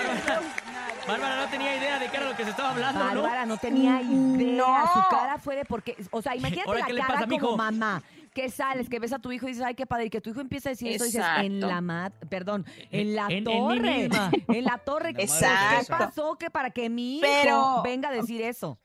Bárbara, 1.09 1.37
no 1.45 1.49
tenía 1.51 1.77
idea 1.77 1.99
de 1.99 2.09
qué 2.09 2.17
era 2.19 2.29
lo 2.29 2.37
que 2.37 2.45
se 2.45 2.51
estaba 2.51 2.71
hablando, 2.71 3.01
¿no? 3.01 3.23
Bárbara 3.23 3.47
no 3.47 3.57
tenía 3.57 4.01
idea. 4.03 4.85
Su 4.95 5.01
cara 5.11 5.39
fue 5.39 5.57
de 5.57 5.65
porque, 5.65 5.97
o 6.11 6.23
sea, 6.23 6.37
imagínate 6.37 6.69
Ahora, 6.69 6.81
la 6.81 6.87
¿qué 6.87 6.93
le 6.93 7.01
cara 7.01 7.15
pasa, 7.15 7.27
mijo? 7.27 7.47
como 7.47 7.57
mamá. 7.57 8.03
Que 8.35 8.51
sales, 8.51 8.89
que 8.89 9.01
ves 9.01 9.13
a 9.13 9.19
tu 9.19 9.33
hijo 9.33 9.47
y 9.47 9.49
dices, 9.53 9.65
ay, 9.65 9.75
qué 9.75 9.85
padre, 9.87 10.05
y 10.07 10.11
que 10.11 10.21
tu 10.21 10.31
hijo 10.31 10.41
empieza 10.41 10.69
a 10.69 10.73
decir 10.73 10.89
eso, 10.93 11.05
dices, 11.05 11.25
en 11.39 11.61
la 11.61 11.81
mat, 11.81 12.13
perdón, 12.29 12.65
en 12.93 13.17
la 13.17 13.23
En- 13.29 13.39
en 13.39 13.45
mí 13.45 13.45
torre, 13.53 13.99
misma. 14.09 14.31
en 14.49 14.65
la 14.65 14.79
torre, 14.79 15.15
¿qué 15.15 15.23
Exacto. 15.23 15.97
pasó 15.97 16.37
que 16.37 16.51
para 16.51 16.71
que 16.71 16.89
mi 16.89 17.17
hijo 17.17 17.27
Pero- 17.27 17.83
venga 17.83 18.11
a 18.11 18.13
decir 18.13 18.41
eso? 18.43 18.79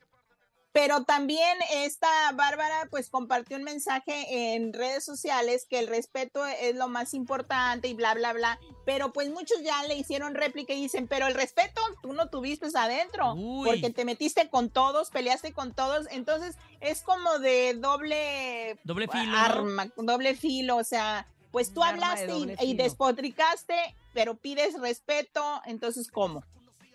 Pero 0.73 1.03
también 1.03 1.55
esta 1.71 2.31
Bárbara 2.33 2.87
pues 2.89 3.11
compartió 3.11 3.57
un 3.57 3.63
mensaje 3.63 4.55
en 4.55 4.73
redes 4.73 5.05
sociales 5.05 5.67
que 5.69 5.77
el 5.77 5.87
respeto 5.87 6.43
es 6.45 6.75
lo 6.75 6.87
más 6.87 7.13
importante 7.13 7.87
y 7.87 7.93
bla, 7.93 8.15
bla, 8.15 8.33
bla. 8.33 8.59
Pero 8.83 9.13
pues 9.13 9.29
muchos 9.29 9.61
ya 9.61 9.83
le 9.83 9.95
hicieron 9.95 10.33
réplica 10.33 10.73
y 10.73 10.81
dicen, 10.81 11.07
pero 11.07 11.27
el 11.27 11.35
respeto 11.35 11.79
tú 12.01 12.13
no 12.13 12.27
tuviste 12.29 12.67
adentro, 12.73 13.33
Uy. 13.35 13.69
porque 13.69 13.91
te 13.91 14.03
metiste 14.03 14.49
con 14.49 14.71
todos, 14.71 15.11
peleaste 15.11 15.53
con 15.53 15.73
todos. 15.73 16.07
Entonces 16.09 16.57
es 16.81 17.03
como 17.03 17.37
de 17.37 17.75
doble 17.75 18.79
Doble 18.83 19.07
filo, 19.07 19.37
arma, 19.37 19.87
doble 19.95 20.35
filo, 20.35 20.77
o 20.77 20.83
sea, 20.83 21.27
pues 21.51 21.71
tú 21.71 21.81
Un 21.81 21.87
arma 21.87 22.15
de 22.15 22.23
hablaste 22.23 22.63
y, 22.65 22.71
y 22.71 22.73
despotricaste, 22.73 23.75
pero 24.15 24.35
pides 24.37 24.79
respeto, 24.79 25.61
entonces 25.65 26.09
¿cómo? 26.09 26.43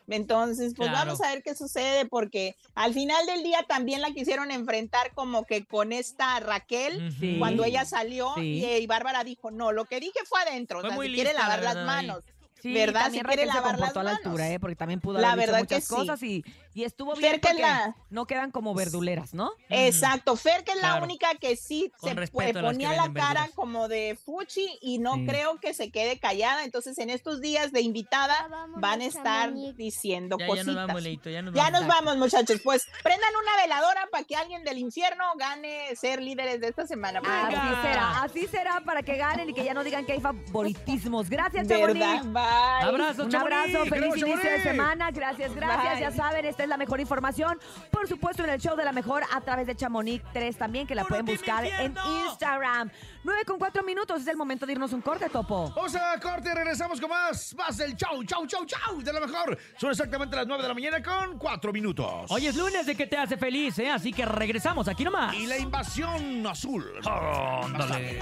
Entonces, 0.09 0.75
pues 0.77 0.89
Claro. 0.89 1.07
vamos 1.07 1.21
a 1.21 1.29
ver 1.31 1.43
qué 1.43 1.55
sucede, 1.55 2.07
porque 2.07 2.57
al 2.75 2.95
final 2.95 3.25
del 3.27 3.43
día 3.43 3.65
también 3.69 4.01
la 4.01 4.11
quisieron 4.13 4.51
enfrentar 4.51 5.13
como 5.15 5.45
que 5.45 5.65
con 5.65 5.93
esta 5.93 6.41
Raquel. 6.41 7.13
Sí. 7.19 7.37
cuando 7.39 7.65
ella 7.65 7.85
salió, 7.85 8.33
Sí. 8.37 8.65
y, 8.65 8.65
y 8.65 8.87
Bárbara 8.87 9.25
dijo, 9.25 9.51
no, 9.51 9.73
lo 9.73 9.85
que 9.85 10.01
dije 10.01 10.19
fue 10.25 10.41
adentro, 10.41 10.81
Fue 10.81 10.89
o 10.89 10.91
sea, 10.91 10.97
muy 10.97 11.09
si 11.09 11.15
quiere 11.15 11.33
lavar 11.35 11.63
la 11.63 11.75
las 11.75 11.87
manos. 11.87 12.25
Sí, 12.61 12.73
¿Verdad? 12.75 13.05
Si 13.07 13.21
quiere 13.21 13.29
Raquel 13.29 13.41
se 13.41 13.47
lavar 13.55 13.63
las 13.65 13.79
comportó 13.93 14.01
a 14.01 14.03
la 14.03 14.11
manos. 14.13 14.27
altura, 14.27 14.51
¿eh? 14.51 14.59
Porque 14.59 14.75
también 14.75 15.01
pudo 15.01 15.19
La 15.21 15.31
haber 15.33 15.47
dicho 15.47 15.53
verdad 15.53 15.61
muchas 15.61 15.79
que 15.79 15.87
sí. 15.87 15.95
cosas 15.95 16.23
y, 16.25 16.45
y 16.79 16.85
estuvo 16.85 17.13
Fer, 17.17 17.21
bien 17.21 17.41
que 17.41 17.49
es 17.49 17.53
porque 17.55 17.63
la- 17.63 17.97
no 18.11 18.27
quedan 18.27 18.51
como 18.51 18.73
verduleras, 18.75 19.35
¿no? 19.35 19.51
Exacto, 19.69 20.37
Fer 20.37 20.63
que 20.65 20.73
es 20.73 20.81
la 20.81 21.03
única 21.03 21.35
que 21.41 21.57
sí 21.57 21.93
Con 21.99 22.11
se 22.11 22.15
pues, 22.15 22.31
que 22.31 22.55
ponía 22.61 22.91
la 22.93 23.13
cara 23.13 23.41
verduras. 23.41 23.51
como 23.55 23.89
de 23.89 24.17
fuchi 24.25 24.79
y 24.81 24.99
no 24.99 25.15
Sí. 25.15 25.27
creo 25.27 25.59
que 25.59 25.75
se 25.75 25.91
quede 25.91 26.19
callada, 26.21 26.65
entonces 26.65 26.99
en 26.99 27.11
estos 27.11 27.41
días 27.41 27.73
de 27.73 27.81
invitada 27.81 28.49
van 28.77 29.01
a 29.01 29.05
estar 29.05 29.53
diciendo 29.77 30.37
Ya, 30.39 30.45
ya 30.47 30.51
cositas. 30.51 30.67
nos 30.75 30.87
vamos, 30.87 31.03
Leito, 31.03 31.31
ya 31.31 31.43
nos 31.43 31.55
Ya 31.55 31.65
vamos. 31.65 31.81
nos 31.81 31.89
vamos, 31.89 32.17
muchachos. 32.19 32.61
Pues 32.63 32.87
prendan 33.03 33.31
una 33.43 33.57
veladora 33.63 34.07
para 34.13 34.25
que 34.25 34.37
alguien 34.37 34.63
del 34.65 34.79
infierno 34.79 35.25
gane 35.37 35.97
ser 35.97 36.23
líderes 36.23 36.61
de 36.61 36.69
esta 36.69 36.87
semana. 36.87 37.21
Así 37.25 37.83
será, 37.83 38.23
así 38.23 38.47
será 38.47 38.81
para 38.85 39.03
que 39.03 39.17
ganen 39.17 39.51
y 39.51 39.55
que 39.55 39.65
ya 39.65 39.75
no 39.75 39.83
digan 39.83 40.07
que 40.07 40.13
hay 40.13 40.21
favoritismos. 40.21 41.29
Gracias, 41.29 41.67
¿Verdad? 41.67 41.95
Chamonix. 42.21 42.33
Bye. 42.33 42.89
Abrazos, 42.89 43.27
Un 43.27 43.37
abrazo, 43.37 43.87
feliz 43.87 44.17
inicio 44.17 44.51
de 44.51 44.63
semana. 44.63 45.11
Gracias, 45.11 45.55
gracias. 45.55 45.95
Bye. 45.95 46.01
Ya 46.01 46.11
saben, 46.13 46.45
esta 46.45 46.63
es 46.63 46.68
la 46.69 46.77
mejor 46.77 47.01
información. 47.01 47.59
Por 47.91 48.07
supuesto, 48.09 48.45
en 48.45 48.51
el 48.51 48.61
show 48.61 48.77
de 48.77 48.85
la 48.85 48.93
mejor 48.93 49.23
a 49.33 49.41
través 49.41 49.67
de 49.67 49.75
Chamonix 49.75 50.23
3 50.33 50.57
también, 50.57 50.87
que 50.87 50.95
la 50.95 51.03
¡Puro 51.03 51.25
pueden 51.25 51.27
buscar 51.27 51.65
en! 51.65 51.95
Instagram. 52.27 52.91
9 53.25 53.45
con 53.45 53.59
4 53.59 53.83
minutos, 53.83 54.23
es 54.23 54.29
el 54.29 54.37
momento 54.37 54.67
de 54.67 54.73
irnos 54.73 54.93
un 54.93 55.01
corte, 55.01 55.29
Topo. 55.29 55.73
Vamos 55.75 55.95
a 55.97 56.19
corte, 56.21 56.55
regresamos 56.55 57.01
con 57.01 57.11
más. 57.11 57.55
Más 57.55 57.77
del 57.77 57.97
chau, 57.97 58.23
chau, 58.25 58.47
chau, 58.47 58.65
chau 58.65 59.03
de 59.03 59.13
la 59.13 59.21
mejor. 59.21 59.59
Son 59.77 59.91
exactamente 59.91 60.37
las 60.37 60.47
9 60.47 60.63
de 60.63 60.69
la 60.69 60.75
mañana 60.75 61.03
con 61.03 61.39
4 61.39 61.73
minutos. 61.73 62.31
Hoy 62.31 62.47
es 62.47 62.57
lunes 62.57 62.87
de 62.87 62.97
que 62.97 63.07
te 63.07 63.17
hace 63.17 63.37
feliz, 63.37 63.79
¿eh? 63.79 63.91
Así 63.91 64.13
que 64.13 64.25
regresamos 64.25 64.89
aquí 64.89 65.05
nomás. 65.05 65.35
Y 65.35 65.47
la 65.47 65.59
invasión 65.59 66.47
azul. 66.47 66.85
Tarde. 67.03 68.19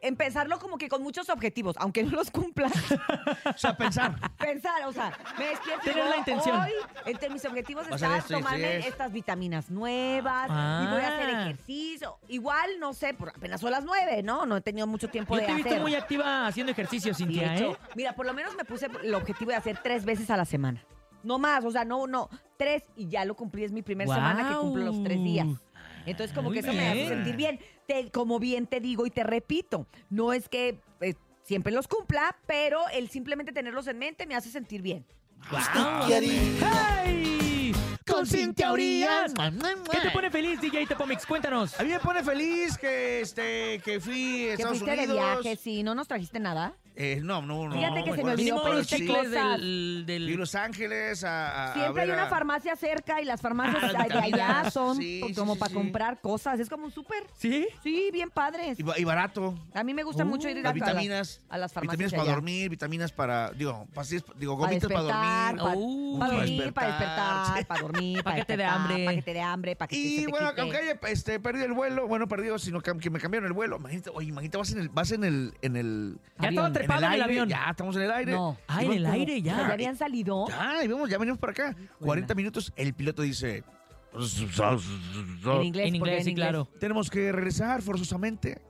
empezarlo 0.08 0.60
como 0.60 0.78
que 0.78 0.88
con 0.89 1.01
muchos 1.03 1.30
objetivos, 1.30 1.76
aunque 1.80 2.03
no 2.03 2.12
los 2.12 2.32
cumpla. 2.32 2.70
O 3.56 3.58
sea, 3.58 3.76
pensar. 3.78 4.16
Pensar, 4.38 4.84
o 4.86 4.91
sea, 4.93 5.18
me 5.38 5.45
despierto 5.47 5.84
Tener 5.84 6.06
la 6.10 6.18
intención. 6.18 6.60
Hoy, 6.60 6.72
entre 7.06 7.30
mis 7.30 7.45
objetivos 7.45 7.86
Va 7.89 7.95
a 7.95 7.97
ser 7.99 8.08
está 8.12 8.18
esto 8.18 8.34
tomarme 8.38 8.78
esto. 8.78 8.89
estas 8.89 9.12
vitaminas 9.12 9.70
nuevas 9.70 10.47
y 10.49 10.88
voy 10.91 11.01
a 11.01 11.08
hacer 11.16 11.36
Ah. 11.36 11.41
ejercicio. 11.43 12.18
Igual, 12.28 12.72
no 12.80 12.93
sé, 12.93 13.14
por 13.14 13.30
apenas 13.30 13.62
son 13.62 13.72
las 13.72 13.84
nueve, 13.84 14.24
¿no? 14.24 14.45
No 14.45 14.58
he 14.58 14.62
tenido 14.62 14.88
mucho 14.88 15.08
tiempo 15.10 15.36
Yo 15.36 15.41
de 15.41 15.45
te 15.47 15.51
he 15.51 15.56
visto 15.56 15.76
muy 15.78 15.95
activa 15.95 16.47
haciendo 16.47 16.72
ejercicio, 16.72 17.14
Cintia, 17.14 17.49
de 17.49 17.56
hecho, 17.56 17.72
¿eh? 17.72 17.78
Mira, 17.95 18.14
por 18.16 18.26
lo 18.26 18.34
menos 18.34 18.56
me 18.56 18.66
puse 18.66 18.88
el 19.03 19.14
objetivo 19.16 19.51
de 19.51 19.58
hacer 19.58 19.80
tres 19.82 20.03
veces 20.06 20.30
a 20.30 20.38
la 20.38 20.45
semana. 20.45 20.84
No 21.24 21.39
más, 21.39 21.64
o 21.66 21.72
sea, 21.72 21.86
no, 21.86 22.06
no, 22.08 22.30
tres 22.58 22.84
y 22.95 23.08
ya 23.08 23.26
lo 23.26 23.36
cumplí, 23.36 23.64
es 23.64 23.72
mi 23.72 23.82
primera 23.82 24.14
semana 24.14 24.49
que 24.49 24.56
cumplo 24.56 24.84
los 24.86 25.03
tres 25.03 25.24
días. 25.24 25.47
Entonces, 26.06 26.34
como 26.36 26.49
Muy 26.49 26.53
que 26.56 26.60
eso 26.62 26.74
me 26.74 26.88
hace 26.88 27.08
sentir 27.08 27.36
bien. 27.36 27.60
Te- 27.88 28.10
como 28.12 28.39
bien 28.39 28.68
te 28.68 28.80
digo 28.80 29.06
y 29.06 29.10
te 29.12 29.24
repito, 29.24 29.88
no 30.10 30.34
es 30.34 30.49
que 30.49 30.80
eh, 31.01 31.14
siempre 31.43 31.72
los 31.74 31.88
cumpla, 31.88 32.36
pero 32.47 32.88
el 32.93 33.10
simplemente 33.10 33.51
tenerlos 33.51 33.88
en 33.88 33.97
mente 33.99 34.26
me 34.26 34.36
hace 34.36 34.49
sentir 34.49 34.82
bien. 34.82 35.06
¡Hey! 36.60 37.74
Con 38.08 38.28
Cintia 38.28 38.72
Urias. 38.72 39.34
¿Qué 39.34 39.97
te 39.97 40.01
¿Qué 40.03 40.10
pone 40.12 40.30
feliz, 40.30 40.62
DJ 40.62 40.86
Topomix? 40.86 41.26
Cuéntanos. 41.26 41.80
A 41.80 41.84
mí 41.84 41.89
me 41.89 41.99
pone 41.99 42.24
feliz 42.24 42.78
que, 42.78 43.22
este, 43.22 43.82
que 43.84 43.99
fui 43.99 44.43
a 44.43 44.45
Que 44.45 44.53
Estados 44.53 44.78
fuiste 44.80 44.95
de 44.95 45.08
Unidos. 45.12 45.41
viaje, 45.41 45.56
sí, 45.58 45.82
¿no 45.82 45.95
nos 45.95 46.08
trajiste 46.08 46.39
nada? 46.39 46.74
Eh, 46.97 47.20
no, 47.22 47.41
no, 47.41 47.68
no. 47.68 47.76
Fíjate 47.76 48.03
que 48.06 48.10
no, 48.12 48.16
se 48.16 48.24
me 48.24 48.32
olvidó 48.32 48.62
pero 48.64 48.76
pedirte 48.76 48.97
sí. 48.99 49.06
cosas. 49.08 49.60
Y 49.60 50.38
Los 50.38 50.56
Ángeles 50.56 51.26
a, 51.26 51.49
a- 51.49 51.72
a 51.72 51.74
Siempre 51.74 52.03
hay 52.03 52.08
ver 52.08 52.16
una 52.16 52.28
a- 52.28 52.30
farmacia 52.30 52.74
cerca 52.78 53.22
y 53.22 53.26
las 53.26 53.41
farmacias 53.41 53.91
Ah, 53.97 54.08
de 54.08 54.14
allá 54.18 54.72
son 54.72 54.95
Sí, 54.95 55.22
sí, 55.28 55.34
como 55.34 55.56
sí, 55.56 55.60
para 55.60 55.70
sí. 55.72 55.76
comprar 55.76 56.22
cosas. 56.22 56.58
Es 56.58 56.70
como 56.70 56.86
un 56.86 56.91
súper. 56.91 57.26
¿Sí? 57.38 57.68
Sí, 57.84 58.12
bien 58.14 58.30
padres. 58.30 58.80
y, 58.80 58.84
ba- 58.84 58.97
y 58.97 59.03
barato. 59.03 59.56
A 59.74 59.84
mí 59.84 59.93
me 59.93 60.03
gusta 60.03 60.24
mucho 60.24 60.47
ir 60.47 60.60
a, 60.60 60.62
Las 60.62 60.70
a 60.70 60.74
vitaminas. 60.74 61.41
a 61.49 61.58
las 61.58 61.74
farmacias 61.74 61.97
Vitaminas 61.97 62.12
de 62.12 62.18
para 62.18 62.24
allá. 62.30 62.36
dormir, 62.36 62.70
vitaminas 62.70 63.12
para, 63.12 63.51
digo, 63.51 63.88
pastillas, 63.93 64.24
digo, 64.38 64.58
Para 64.58 64.70
gomitas 64.70 64.89
para 64.89 65.03
despertar, 65.03 65.56
dormir. 65.58 65.64
para, 65.66 65.78
Uh, 65.78 66.20
para 66.20 66.34
dormir, 66.34 66.74
para 66.74 66.88
despertar, 66.88 67.58
sí. 67.58 67.66
para 67.66 67.82
dormir, 67.96 68.24
para 68.24 68.36
Paquete 68.38 68.54
de 68.58 68.64
despertar, 68.64 68.82
hambre. 68.91 69.06
paquete 69.06 69.34
de 69.34 69.41
hambre, 69.41 69.76
para 69.76 69.88
que 69.88 69.96
se 69.96 70.02
Y 70.02 70.26
te 70.26 70.28
bueno, 70.32 70.50
quite. 70.50 70.62
aunque 70.62 70.78
haya 70.78 71.00
este, 71.08 71.39
perdido 71.39 71.66
el 71.66 71.74
vuelo, 71.74 72.08
bueno, 72.08 72.28
perdido, 72.28 72.60
sino 72.60 72.82
que, 72.82 72.98
que 72.98 73.10
me 73.10 73.20
cambiaron 73.20 73.48
el 73.48 73.54
vuelo. 73.54 73.78
Imagínate, 73.78 74.10
oye, 74.14 74.30
imagínate, 74.30 74.58
vas 74.58 74.72
en 74.72 74.80
el, 74.80 74.89
vas 74.89 75.12
en 75.12 75.24
el, 75.24 75.54
en 75.62 75.76
el 75.76 76.18
Ya 76.39 76.50
estaba 76.50 76.72
trepado 76.74 77.00
en 77.00 77.06
el 77.06 77.12
aire, 77.14 77.24
avión. 77.24 77.50
Ya 77.50 77.68
estamos 77.70 77.96
en 77.96 78.02
el 78.04 78.12
aire. 78.12 78.32
No. 78.32 78.58
Ah, 78.68 78.84
en 78.84 78.91
el 78.93 79.06
aire 79.06 79.41
ya. 79.41 79.58
¿Ya 79.68 79.74
habían 79.74 79.96
salido? 79.98 80.46
Ya, 80.48 80.84
y 80.84 80.88
vamos, 80.88 81.10
ya 81.10 81.18
venimos 81.18 81.39
para 81.39 81.52
acá. 81.52 81.76
40 82.00 82.34
minutos, 82.36 82.72
el 82.76 82.93
piloto 82.93 83.22
dice. 83.22 83.64
En 84.14 85.64
inglés, 85.64 85.88
En 85.88 86.00
¿por 86.00 86.08
qué 86.08 86.14
inglés, 86.14 86.24
sí, 86.26 86.34
claro. 86.36 86.70
Tenemos 86.80 87.10
que 87.10 87.32
regresar 87.32 87.82
forzosamente 87.82 88.62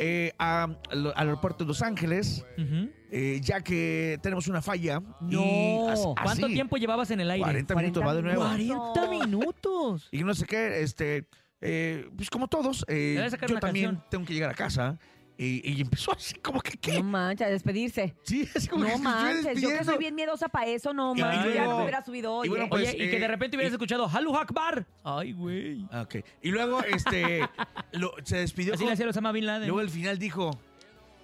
eh, 0.00 0.32
a- 0.38 0.68
al 0.90 1.12
aeropuerto 1.14 1.62
de 1.64 1.68
Los 1.68 1.80
Ángeles, 1.82 2.44
Ujú. 2.58 2.90
Eh, 3.16 3.38
ya 3.40 3.60
que 3.62 4.18
tenemos 4.22 4.48
una 4.48 4.60
falla. 4.60 5.00
No. 5.20 6.14
¿Cuánto 6.20 6.48
tiempo 6.48 6.76
llevabas 6.76 7.10
en 7.12 7.20
el 7.20 7.30
aire? 7.30 7.44
40 7.44 7.74
minutos 7.76 8.04
va 8.04 8.14
de 8.14 8.22
nuevo. 8.22 8.42
40 8.42 9.08
minutos. 9.08 10.08
Y 10.10 10.24
no 10.24 10.34
sé 10.34 10.46
qué, 10.46 10.80
este, 10.82 11.26
eh, 11.60 12.08
pues 12.16 12.28
como 12.28 12.48
todos, 12.48 12.84
eh, 12.88 13.14
Debe 13.16 13.30
sacar 13.30 13.48
yo 13.48 13.54
una 13.54 13.60
también 13.60 13.86
canción. 13.92 14.10
tengo 14.10 14.24
que 14.24 14.34
llegar 14.34 14.50
a 14.50 14.54
casa. 14.54 14.98
Y, 15.36 15.68
y 15.68 15.80
empezó 15.80 16.12
así 16.12 16.34
como 16.36 16.60
que, 16.60 16.72
¿qué? 16.78 16.94
No 17.02 17.04
manches, 17.10 17.46
a 17.48 17.50
despedirse. 17.50 18.14
Sí, 18.22 18.48
así 18.54 18.68
como 18.68 18.84
que 18.84 18.92
No 18.92 18.98
manches, 18.98 19.60
yo 19.60 19.68
que 19.68 19.84
soy 19.84 19.98
bien 19.98 20.14
miedosa 20.14 20.48
para 20.48 20.66
eso, 20.66 20.92
no 20.94 21.12
manches, 21.14 21.54
ya 21.54 21.64
luego- 21.64 21.78
me 21.78 21.82
hubiera 21.84 22.04
subido 22.04 22.32
hoy. 22.34 22.46
y 22.46 22.50
bueno, 22.50 22.64
¿eh? 22.66 22.68
pues, 22.70 22.88
Oye, 22.94 23.04
y 23.04 23.10
que 23.10 23.18
de 23.18 23.24
eh, 23.24 23.28
repente 23.28 23.56
hubieras 23.56 23.72
y- 23.72 23.74
escuchado 23.74 24.08
Halu 24.08 24.36
Akbar. 24.36 24.86
Ay, 25.02 25.32
güey. 25.32 25.86
Ah, 25.90 26.02
ok. 26.02 26.16
Y 26.42 26.50
luego, 26.50 26.82
este, 26.84 27.48
lo- 27.92 28.14
se 28.24 28.36
despidió. 28.38 28.74
Así 28.74 28.82
con- 28.84 28.88
le 28.88 28.92
hacía 28.94 29.08
Osama 29.08 29.32
Bin 29.32 29.46
Laden. 29.46 29.66
Luego 29.68 29.80
al 29.80 29.90
final 29.90 30.20
dijo, 30.20 30.56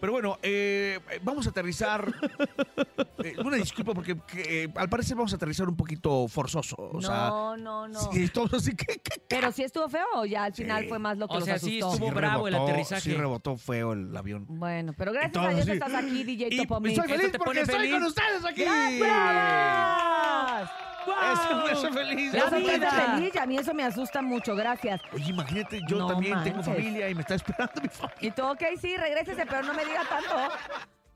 pero 0.01 0.13
bueno, 0.13 0.39
eh, 0.43 0.99
vamos 1.23 1.47
a 1.47 1.51
aterrizar. 1.51 2.07
Eh, 3.23 3.35
una 3.45 3.57
disculpa 3.57 3.93
porque 3.93 4.17
que, 4.27 4.65
eh, 4.65 4.73
al 4.77 4.89
parecer 4.89 5.15
vamos 5.15 5.31
a 5.35 5.37
aterrizar 5.37 5.69
un 5.69 5.77
poquito 5.77 6.27
forzoso. 6.27 6.75
O 6.91 7.03
sea, 7.03 7.29
no, 7.29 7.55
no, 7.59 7.87
no. 7.87 8.01
sí, 8.13 8.29
todo 8.29 8.57
así 8.57 8.75
que... 8.75 8.87
que- 8.99 9.21
Pero 9.29 9.53
sí 9.53 9.63
estuvo 9.63 9.91
feo 9.91 10.07
o 10.15 10.25
ya 10.25 10.45
al 10.45 10.55
final 10.55 10.85
Sí. 10.85 10.89
fue 10.89 10.99
más 10.99 11.19
lo 11.19 11.29
que 11.29 11.35
O 11.35 11.41
los 11.41 11.45
sea, 11.45 11.59
sí 11.59 11.81
asustó. 11.81 11.93
estuvo 11.93 12.09
sí 12.09 12.15
bravo 12.15 12.49
el 12.49 12.55
rebotó, 12.55 12.71
aterrizaje. 12.73 13.03
Sí 13.03 13.13
rebotó 13.13 13.59
feo 13.59 13.93
el 13.93 14.17
avión. 14.17 14.47
Bueno, 14.49 14.95
pero 14.97 15.13
gracias 15.13 15.37
a 15.37 15.49
Dios 15.51 15.61
así. 15.61 15.73
estás 15.73 15.93
aquí, 15.95 16.25
DJ 16.25 16.49
Y 16.51 16.57
Topomix. 16.57 16.99
estoy 16.99 17.17
feliz 17.19 17.33
te 17.33 17.39
porque 17.39 17.61
estoy 17.61 17.77
feliz. 17.77 17.93
con 17.93 18.03
ustedes 18.05 18.45
aquí. 18.47 18.63
¡Gracias! 18.65 20.71
Eso 21.33 21.57
me 21.65 21.71
hace 21.71 21.91
feliz. 21.93 22.35
Eso 22.35 22.45
La 22.45 22.51
me 22.51 22.57
hace 22.67 22.79
vida. 22.79 22.91
feliz 22.91 23.33
y 23.35 23.39
a 23.39 23.47
mí 23.47 23.57
eso 23.59 23.75
me 23.75 23.85
asusta 23.85 24.23
mucho, 24.23 24.55
gracias. 24.55 25.01
Oye, 25.13 25.31
imagínate, 25.31 25.81
yo 25.89 25.99
No 25.99 26.07
también 26.09 26.43
tengo 26.43 26.57
manches. 26.57 26.75
familia 26.75 27.09
y 27.09 27.15
me 27.15 27.21
está 27.23 27.35
esperando 27.35 27.81
mi 27.83 27.89
familia. 27.89 28.17
Y 28.21 28.31
tú, 28.31 28.45
ok, 28.45 28.63
sí, 28.81 28.97
regrésese, 28.97 29.47
pero 29.47 29.63
no 29.63 29.75
me 29.75 29.85
diga 29.85 30.03
tanto. 30.09 30.37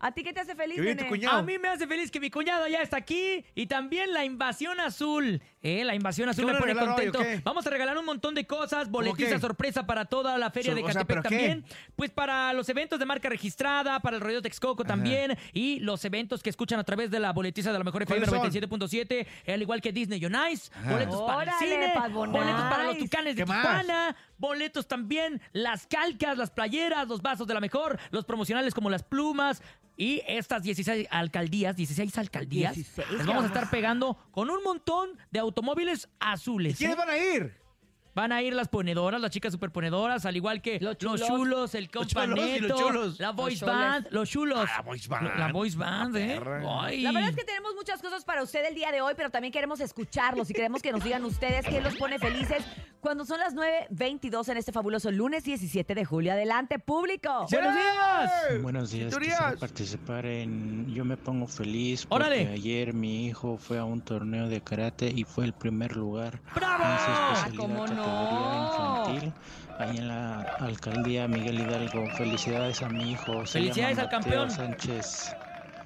¿A 0.07 0.13
ti 0.13 0.23
qué 0.23 0.35
te 0.35 0.41
hace 0.41 0.55
feliz, 0.55 0.77
Que 0.77 0.83
viene 0.83 0.97
tu 0.97 1.05
nene? 1.05 1.09
cuñado. 1.09 1.39
A 1.39 1.43
mí 1.43 1.57
me 1.59 1.69
hace 1.69 1.87
feliz 1.87 2.11
que 2.11 2.21
mi 2.21 2.29
cuñado 2.31 2.69
ya 2.69 2.83
está 2.83 2.99
aquí 2.99 3.43
y 3.55 3.67
también 3.67 4.13
la 4.13 4.23
invasión 4.27 4.79
azul. 4.79 5.41
Eh, 5.63 5.83
la 5.83 5.95
invasión 5.95 6.29
azul 6.29 6.45
¿Qué 6.45 6.53
me 6.53 6.59
pone 6.59 6.73
hoy, 6.75 6.79
contento. 7.11 7.21
Vamos 7.43 7.67
a 7.67 7.71
regalar 7.71 7.97
un 7.97 8.05
montón 8.05 8.35
de 8.35 8.47
cosas, 8.47 8.91
boletiza 8.91 9.31
qué? 9.31 9.39
sorpresa 9.41 9.87
para 9.87 10.05
toda 10.05 10.37
la 10.37 10.51
feria 10.51 10.73
So- 10.73 10.77
de 10.77 10.83
o 10.83 10.87
sea, 10.93 10.95
Catepec 11.07 11.23
también. 11.23 11.65
Pues 11.97 12.11
para 12.11 12.53
los 12.53 12.69
eventos 12.69 12.99
de 12.99 13.07
marca 13.07 13.31
registrada, 13.31 13.99
para 14.01 14.17
el 14.17 14.21
rodeo 14.23 14.43
Texcoco 14.43 14.85
también 14.85 15.39
y 15.55 15.81
los 15.81 16.05
eventos 16.05 16.43
que 16.43 16.51
escuchan 16.51 16.79
a 16.79 16.85
través 16.85 17.11
de 17.11 17.19
la 17.19 17.33
boletiza 17.33 17.73
de 17.73 17.79
la 17.79 17.85
mejor 17.85 18.03
FM 18.03 18.27
¿Cuáles 18.27 18.53
son? 18.53 18.69
97.7, 18.71 19.27
al 19.55 19.63
igual 19.63 19.81
que 19.81 19.91
Disney 19.91 20.23
On 20.27 20.37
Ice, 20.53 20.71
Ajá. 20.75 20.93
boletos 20.93 21.23
para 21.23 21.51
el 21.51 21.59
cine, 21.59 21.93
boletos 22.11 22.63
para 22.69 22.85
los 22.85 22.99
tucanes 22.99 23.37
de. 23.37 23.45
Tijuana, 23.45 24.15
boletos 24.45 24.87
también, 24.87 25.41
las 25.53 25.87
calcas, 25.87 26.37
las 26.37 26.51
playeras, 26.51 27.09
los 27.09 27.23
vasos 27.23 27.47
de 27.47 27.55
la 27.55 27.61
mejor, 27.61 27.99
los 28.11 28.25
promocionales 28.27 28.75
como 28.75 28.91
las 28.91 29.03
plumas 29.03 29.63
y 29.97 30.23
estas 30.27 30.63
16 30.63 31.09
alcaldías, 31.11 31.77
16 31.77 32.19
alcaldías, 32.19 32.75
16, 32.75 33.11
les 33.13 33.27
vamos 33.27 33.45
a 33.45 33.47
estar 33.47 33.71
pegando 33.71 34.19
con 34.33 34.51
un 34.51 34.63
montón 34.63 35.19
de 35.31 35.39
automóviles 35.39 36.09
azules. 36.21 36.77
¿Quiénes 36.77 36.97
¿eh? 36.97 36.99
van 36.99 37.09
a 37.09 37.17
ir? 37.17 37.65
Van 38.15 38.31
a 38.31 38.43
ir 38.43 38.53
las 38.55 38.69
ponedoras, 38.69 39.21
las 39.21 39.31
chicas 39.33 39.53
superponedoras, 39.53 40.25
al 40.25 40.37
igual 40.37 40.63
que 40.63 40.79
Los 40.79 41.03
los 41.03 41.21
chulos. 41.21 41.75
el 41.75 41.89
Los 41.93 42.07
chulos 42.07 42.25
y 42.55 42.61
los 42.61 42.73
companeto, 42.73 42.77
chulos. 42.77 43.19
la 43.19 43.31
voice 43.33 43.65
band, 43.65 44.07
los 44.11 44.31
chulos. 44.31 44.69
Ah, 44.71 44.77
la 44.77 44.83
voice 44.83 45.09
band. 45.09 45.39
La 45.39 45.53
voice 45.53 45.77
band, 45.77 46.17
¿eh? 46.17 46.41
Ay. 46.81 47.01
La 47.01 47.11
verdad 47.11 47.31
es 47.31 47.37
que 47.37 47.45
tenemos 47.45 47.75
muchas 47.75 48.01
cosas 48.01 48.25
para 48.25 48.45
usted 48.45 48.65
el 48.67 48.75
día 48.77 48.93
de 48.93 49.01
hoy, 49.01 49.15
pero 49.17 49.31
también 49.31 49.53
queremos 49.53 49.81
escucharlos 49.81 50.49
y 50.49 50.53
queremos 50.53 50.81
que 50.81 50.93
nos 50.93 51.03
digan 51.03 51.25
ustedes 51.25 51.67
qué 51.67 51.81
los 51.81 51.97
pone 51.97 52.21
felices 52.21 52.65
cuando 53.05 53.27
son 53.27 53.39
las 53.39 53.55
9.22 53.55 54.49
en 54.49 54.57
este 54.57 54.73
fabuloso 54.73 55.11
lunes 55.11 55.45
17 55.45 55.95
de 55.95 56.05
julio. 56.07 56.33
Adelante, 56.33 56.79
público. 56.79 57.47
¡Buenos 57.51 57.75
días! 57.75 58.63
Buenos 58.63 58.91
días, 58.93 59.15
quisiera 59.15 59.55
participar 59.61 60.25
en 60.25 60.87
Yo 60.93 61.05
me 61.05 61.19
pongo 61.19 61.47
feliz 61.47 62.07
porque 62.07 62.25
Órale. 62.25 62.49
ayer 62.49 62.95
mi 62.95 63.27
hijo 63.27 63.59
fue 63.59 63.79
a 63.79 63.85
un 63.85 64.01
torneo 64.01 64.49
de 64.49 64.63
karate 64.63 65.13
y 65.15 65.25
fue 65.25 65.45
el 65.45 65.53
primer 65.53 65.95
lugar 65.97 66.41
¡Bravo! 66.55 66.83
en 66.83 66.99
su 66.99 67.05
Ah, 67.09 67.33
especialidad 67.35 67.63
¿cómo 67.63 67.85
categoría 67.85 68.49
no? 68.49 69.05
infantil 69.11 69.33
ahí 69.79 69.97
en 69.99 70.09
la 70.09 70.41
alcaldía 70.61 71.29
Miguel 71.29 71.61
Hidalgo. 71.61 72.07
Felicidades 72.17 72.81
a 72.83 72.89
mi 72.89 73.11
hijo. 73.13 73.45
se 73.45 73.59
Felicidades 73.59 73.99
llama 73.99 74.03
al 74.09 74.09
campeón. 74.23 74.51
Sánchez. 74.51 75.37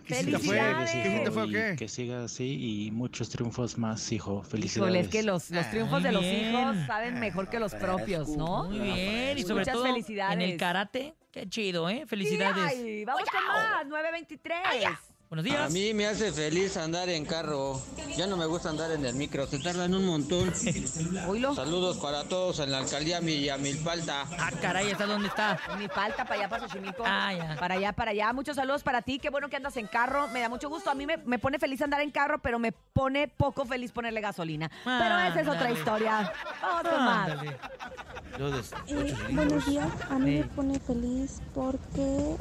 ¿Qué 0.09 0.15
cita 0.15 0.39
fue? 0.39 0.57
Felicidades. 0.57 0.91
¿Qué 0.91 1.19
cita 1.19 1.31
fue 1.33 1.51
qué? 1.51 1.77
Que 1.79 1.89
siga 1.89 2.25
así 2.25 2.87
y 2.87 2.91
muchos 2.91 3.29
triunfos 3.29 3.79
más, 3.79 4.11
hijo. 4.13 4.43
Felicidades. 4.43 4.91
Híjole, 4.95 5.01
es 5.01 5.09
que 5.09 5.23
los, 5.23 5.51
los 5.51 5.71
triunfos 5.71 6.03
de 6.03 6.13
los 6.13 6.23
bien. 6.23 6.51
hijos 6.51 6.77
saben 6.87 7.21
mejor 7.21 7.49
que 7.49 7.59
los 7.61 7.75
propios, 7.75 8.29
¿no? 8.29 8.65
Muy 8.65 8.79
bien, 8.81 9.39
y 9.39 9.43
sobre 9.43 9.61
Muchas 9.61 9.75
todo 9.75 9.85
felicidades. 9.85 10.35
en 10.35 10.43
el 10.43 10.57
karate. 10.57 11.15
Qué 11.31 11.49
chido, 11.49 11.89
¿eh? 11.91 12.05
Felicidades. 12.07 12.65
Ay, 12.67 13.05
vamos 13.05 13.23
con 13.31 13.47
más, 13.47 13.87
9.23. 13.87 14.99
Buenos 15.29 15.45
días. 15.45 15.61
A 15.61 15.69
mí 15.69 15.93
me 15.93 16.07
hace 16.07 16.33
feliz 16.33 16.79
andar 16.79 17.11
en 17.11 17.27
carro. 17.27 17.83
Ya 18.17 18.27
no 18.27 18.39
me 18.39 18.47
gusta 18.47 18.71
andar 18.71 18.91
en 18.93 19.05
el 19.05 19.15
micro, 19.15 19.47
se 19.47 19.59
tardan 19.59 19.93
un 19.95 20.07
montón. 20.07 20.55
Saludos 21.55 21.99
para 21.99 22.25
todos 22.25 22.61
en 22.61 22.71
la 22.71 22.79
alcaldía 22.79 23.21
Villamilpalta. 23.21 24.25
Ah, 24.39 24.51
caray, 24.63 24.91
¿está 24.91 25.05
dónde 25.05 25.29
está? 25.29 25.61
Mi 25.79 25.87
falta 25.87 26.25
para 26.25 26.41
allá, 26.41 26.49
para 26.49 26.67
Xochimilco. 26.67 27.03
Ah, 27.07 27.35
ya. 27.35 27.57
Para 27.61 27.75
allá, 27.75 27.93
para 27.93 28.11
allá. 28.13 28.33
Muchos 28.33 28.57
saludos 28.57 28.83
para 28.83 29.03
ti. 29.03 29.19
Qué 29.19 29.29
bueno 29.29 29.51
que 29.51 29.57
andas 29.57 29.77
en 29.77 29.87
carro. 29.87 30.29
Me 30.29 30.41
da 30.41 30.49
mucho 30.49 30.71
gusto. 30.71 30.89
A 30.91 30.95
mí 30.95 31.05
me, 31.05 31.19
me 31.19 31.39
pone 31.39 31.59
feliz 31.59 31.83
andar 31.83 32.01
en 32.01 32.11
carro, 32.11 32.39
pero 32.39 32.59
me 32.59 32.73
pone 32.73 33.29
poco 33.29 33.67
feliz 33.67 33.93
ponerle 33.93 34.23
gasolina. 34.23 34.71
pero 34.83 35.19
esa 35.19 35.41
es 35.43 35.49
otra 35.49 35.71
historia. 35.71 36.33
Vamos 36.63 37.43
Eh, 38.87 39.15
buenos 39.33 39.67
días, 39.67 39.89
a 40.09 40.19
mí 40.19 40.37
me 40.39 40.45
pone 40.45 40.79
feliz 40.81 41.41
porque 41.55 42.37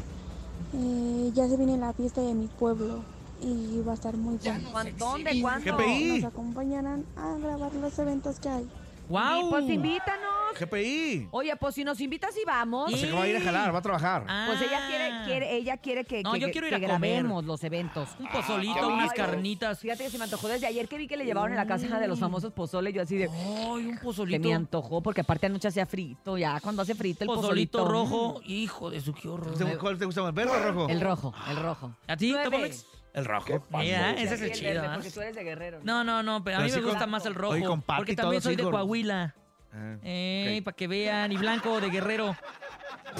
eh, 0.74 1.32
ya 1.34 1.48
se 1.48 1.58
viene 1.58 1.78
la 1.78 1.94
fiesta 1.94 2.22
de 2.22 2.34
mi 2.34 2.48
pueblo 2.48 3.04
y 3.42 3.82
va 3.82 3.92
a 3.92 3.96
estar 3.96 4.16
muy 4.18 4.38
bueno. 4.38 4.70
¿Cuán- 4.72 4.98
¿Dónde? 4.98 5.42
¿Cuándo? 5.42 5.78
Nos 6.16 6.24
acompañarán 6.26 7.06
a 7.16 7.38
grabar 7.38 7.74
los 7.76 7.98
eventos 8.00 8.40
que 8.40 8.50
hay. 8.50 8.68
¡Guau! 9.10 9.48
Y 9.48 9.50
pues 9.50 9.70
invítanos. 9.70 10.37
GPI. 10.54 11.28
Oye, 11.32 11.56
pues 11.56 11.76
si 11.76 11.84
nos 11.84 12.00
invitas 12.02 12.36
y 12.38 12.46
vamos. 12.46 12.92
Sea 12.92 13.08
que 13.10 13.12
va 13.16 13.24
a 13.24 13.28
ir 13.28 13.38
a 13.38 13.42
jalar, 13.42 13.74
va 13.74 13.80
a 13.80 13.82
trabajar. 13.82 14.26
Pues 14.48 14.62
ella 14.62 14.88
quiere, 14.88 15.12
quiere, 15.26 15.56
ella 15.56 15.78
quiere 15.78 16.06
que, 16.06 16.24
No, 16.24 16.34
que- 16.34 16.40
yo 16.40 16.52
quiero 16.52 16.68
ir 16.68 16.72
que 16.78 16.86
a 16.86 16.90
comer. 16.90 17.12
grabemos 17.12 17.46
los 17.46 17.64
eventos. 17.64 18.10
Un 18.20 18.28
pozolito, 18.28 18.80
Ay, 18.80 18.86
unas 18.94 19.12
ay, 19.12 19.18
carnitas. 19.18 19.80
Fíjate 19.80 20.04
que 20.06 20.10
se 20.10 20.18
me 20.18 20.26
antojó 20.26 20.48
desde 20.48 20.68
ayer 20.68 20.88
que 20.88 20.98
vi 20.98 21.08
que 21.08 21.18
le 21.18 21.26
llevaron 21.26 21.52
en 21.52 21.58
la 21.58 21.68
casa 21.68 22.00
de 22.00 22.08
los 22.08 22.20
famosos 22.20 22.52
pozole. 22.54 22.92
Yo 22.94 23.02
así 23.02 23.18
de. 23.18 23.26
Ay, 23.30 23.86
un 23.88 23.98
Se 23.98 24.04
pozolito. 24.04 24.48
me 24.48 24.54
antojó 24.54 25.02
porque 25.02 25.22
aparte 25.22 25.46
anoche 25.48 25.68
hacía 25.68 25.86
frito. 25.86 26.38
Ya 26.38 26.60
cuando 26.60 26.82
hace 26.82 26.96
frito 26.96 27.24
el 27.24 27.28
pozolito 27.28 27.80
pozolito. 27.80 27.88
rojo. 27.88 28.42
Hijo 28.46 28.90
de 28.90 29.02
su, 29.02 29.14
qué 29.14 29.28
horror. 29.28 29.58
¿Te- 29.58 29.78
¿Cuál 29.78 29.98
te 29.98 30.06
gusta 30.06 30.22
más, 30.22 30.34
verde 30.34 30.52
o 30.52 30.60
rojo? 30.72 30.88
El 30.90 31.02
rojo, 31.02 31.34
el 31.50 31.58
rojo. 31.58 31.96
¿A 32.08 32.18
ti, 32.18 32.32
Nueve. 32.32 32.46
Topomex? 32.46 32.86
El 33.14 33.26
rojo. 33.26 33.64
Mira, 33.72 34.12
ese 34.14 34.36
es 34.36 34.42
el 34.42 34.48
el 34.50 34.54
chido. 34.54 34.70
verde, 34.74 34.88
¿ah? 34.88 34.94
porque 34.94 35.10
tú 35.10 35.22
eres 35.22 35.36
de 35.36 35.44
Guerrero. 35.44 35.80
No, 35.84 36.04
no, 36.04 36.22
no, 36.22 36.44
pero 36.44 36.58
a 36.58 36.60
mí 36.62 36.72
me 36.72 36.82
gusta 36.82 37.00
con- 37.00 37.10
más 37.10 37.26
el 37.26 37.34
rojo. 37.34 37.54
oye, 37.54 37.66
con 37.66 37.82
papi 37.82 37.98
porque 38.02 38.16
todo, 38.16 38.24
también 38.26 38.42
soy 38.44 38.56
de 38.56 38.64
con- 38.64 38.72
Coahuila. 38.74 39.34
Ah, 39.74 39.98
Eh, 40.04 40.62
para 40.64 40.76
que 40.76 40.88
vean. 40.88 41.32
Y 41.32 41.38
blanco 41.38 41.80
de 41.82 41.90
Guerrero. 41.90 42.36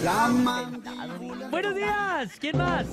La 0.04 0.30
Buenos 1.50 1.76
días. 1.76 2.32
¿Quién 2.40 2.58
más? 2.58 2.86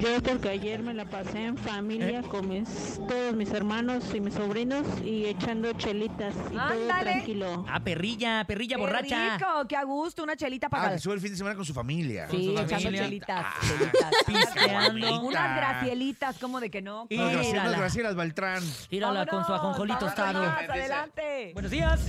Yo 0.00 0.20
porque 0.22 0.48
ayer 0.48 0.82
me 0.82 0.94
la 0.94 1.04
pasé 1.04 1.44
en 1.44 1.56
familia 1.56 2.20
¿Eh? 2.20 2.22
con 2.28 2.48
mis, 2.48 2.98
todos 3.08 3.34
mis 3.34 3.50
hermanos 3.52 4.02
y 4.12 4.18
mis 4.20 4.34
sobrinos 4.34 4.84
y 5.04 5.26
echando 5.26 5.72
chelitas 5.74 6.34
y 6.50 6.54
todo 6.54 6.60
Ándale. 6.60 7.02
tranquilo. 7.12 7.64
Ah, 7.68 7.78
perrilla, 7.78 8.44
perrilla 8.44 8.76
Qué 8.76 8.80
borracha. 8.82 9.36
rico, 9.36 9.46
qué 9.68 9.76
a 9.76 9.84
gusto, 9.84 10.24
una 10.24 10.34
chelita 10.34 10.68
para... 10.68 10.88
Ah, 10.88 10.92
que 10.92 10.98
sube 10.98 11.14
el 11.14 11.20
fin 11.20 11.30
de 11.30 11.36
semana 11.36 11.54
con 11.54 11.64
su 11.64 11.72
familia. 11.74 12.26
Sí, 12.30 12.46
su 12.46 12.50
echando 12.52 12.74
familia. 12.74 13.02
chelitas, 13.04 13.44
Ah, 13.46 13.54
chelitas. 13.60 14.10
pisteando. 14.26 15.20
Unas 15.20 15.56
gracielitas, 15.56 16.38
como 16.38 16.58
de 16.58 16.70
que 16.70 16.82
no. 16.82 17.06
Y- 17.08 17.16
Unas 17.16 17.32
Graciela- 17.34 17.42
Mírala. 17.52 17.68
unas 17.68 17.80
Gracielas 17.80 18.16
Beltrán. 18.16 18.62
Tírala 18.88 19.26
con 19.26 19.44
su 19.44 19.52
vamos 19.52 19.76
tostado. 20.00 20.42
adelante. 20.42 21.50
Buenos 21.52 21.70
días. 21.70 22.00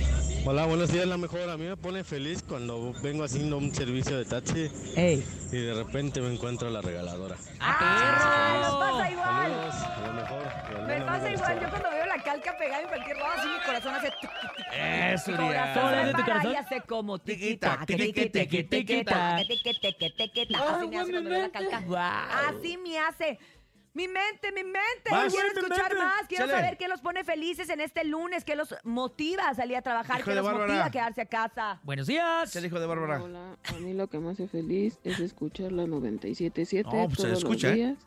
Hola, 0.46 0.66
buenos 0.66 0.90
días, 0.90 1.06
la 1.06 1.16
mejor. 1.16 1.48
A 1.48 1.56
mí 1.56 1.64
me 1.66 1.76
pone 1.76 2.02
feliz 2.02 2.42
cuando 2.42 2.92
vengo 3.02 3.22
haciendo 3.24 3.56
un 3.56 3.72
servicio 3.72 3.93
de 4.02 4.24
taxi 4.24 4.70
y 5.52 5.56
de 5.56 5.74
repente 5.74 6.20
me 6.20 6.32
encuentro 6.32 6.68
la 6.68 6.80
regaladora. 6.80 7.36
¡Ah, 7.60 8.58
nos 8.62 8.74
pasa 8.76 9.10
igual! 9.10 9.52
Saludos, 9.52 9.74
a 9.74 10.06
lo 10.06 10.12
mejor. 10.14 10.42
y 10.42 10.74
al 10.74 10.86
Me 10.86 11.00
pasa 11.06 11.30
igual, 11.30 11.60
yo 11.60 11.70
cuando 11.70 11.90
veo 11.90 12.06
la 12.06 12.22
calca 12.24 12.56
pegada 12.58 12.82
en 12.82 12.88
cualquier 12.88 13.16
lado, 13.18 13.32
así 13.38 13.48
mi 13.48 13.64
corazón 13.64 13.94
hace... 13.94 14.10
tuc, 14.20 14.30
tuc, 14.40 14.56
tuc. 14.56 14.66
Eso, 14.74 15.30
Mi 15.30 15.36
Urias. 15.36 15.48
corazón 15.48 15.82
¿Cómo 15.82 15.90
le 15.90 15.94
se 15.94 16.02
hace 16.02 16.10
tu 16.10 16.16
para 16.16 16.26
corazón? 16.26 16.52
y 16.52 16.56
hace 16.56 16.80
como 16.82 17.18
Tiquita, 17.20 17.78
tiquita, 17.86 17.96
tiqui, 17.96 18.12
tiqui, 18.12 18.30
tiqui, 18.30 18.62
tiqui, 18.64 18.86
tiquita. 18.94 19.36
tiqui, 19.36 19.80
tiqui, 19.80 20.10
tiquita. 20.16 20.58
Así 20.76 20.88
me 20.88 20.98
hace 20.98 21.10
cuando 21.12 21.30
veo 21.30 21.42
la 21.42 21.50
calca. 21.50 21.82
Así 22.48 22.76
me 22.78 22.98
hace. 22.98 23.38
Mi 23.94 24.08
mente, 24.08 24.50
mi 24.52 24.64
mente. 24.64 25.10
Vas. 25.10 25.32
Quiero 25.32 25.48
Sí, 25.50 25.54
escuchar 25.56 25.88
mente. 25.94 26.04
más. 26.04 26.26
Quiero 26.28 26.46
Chale. 26.46 26.58
saber 26.60 26.76
qué 26.78 26.88
los 26.88 27.00
pone 27.00 27.22
felices 27.24 27.68
en 27.70 27.80
este 27.80 28.04
lunes, 28.04 28.44
qué 28.44 28.56
los 28.56 28.74
motiva 28.82 29.48
a 29.48 29.54
salir 29.54 29.76
a 29.76 29.82
trabajar, 29.82 30.18
Hijo 30.18 30.30
qué 30.30 30.34
los 30.34 30.44
Bárbara. 30.44 30.66
motiva 30.66 30.84
a 30.86 30.90
quedarse 30.90 31.20
a 31.22 31.26
casa. 31.26 31.80
Buenos 31.84 32.06
días. 32.08 32.50
Se 32.50 32.60
dijo 32.60 32.80
de 32.80 32.86
Bárbara. 32.86 33.22
Hola, 33.22 33.56
a 33.64 33.72
mí 33.74 33.94
lo 33.94 34.08
que 34.08 34.18
me 34.18 34.32
hace 34.32 34.48
feliz 34.48 34.98
es 35.04 35.20
escuchar 35.20 35.70
la 35.72 35.84
97.7 35.84 36.84
No, 36.84 36.90
pues 37.06 37.16
se 37.18 37.22
todos 37.22 37.38
escucha, 37.38 37.68
los 37.68 37.76
¿eh? 37.76 37.78
días 37.80 37.98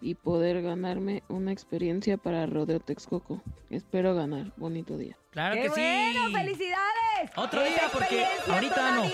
y 0.00 0.14
poder 0.14 0.60
ganarme 0.62 1.22
una 1.28 1.50
experiencia 1.50 2.16
para 2.16 2.46
Rodeo 2.46 2.78
Texcoco. 2.78 3.42
Espero 3.70 4.14
ganar. 4.14 4.52
Bonito 4.56 4.96
día. 4.98 5.16
Claro 5.30 5.54
¡Qué 5.56 5.62
que 5.62 5.68
sí. 5.70 5.80
bueno! 5.80 6.38
¡Felicidades! 6.38 7.30
Otro 7.36 7.62
día, 7.64 7.82
porque 7.92 8.24
ahorita 8.48 8.90
no. 8.96 9.04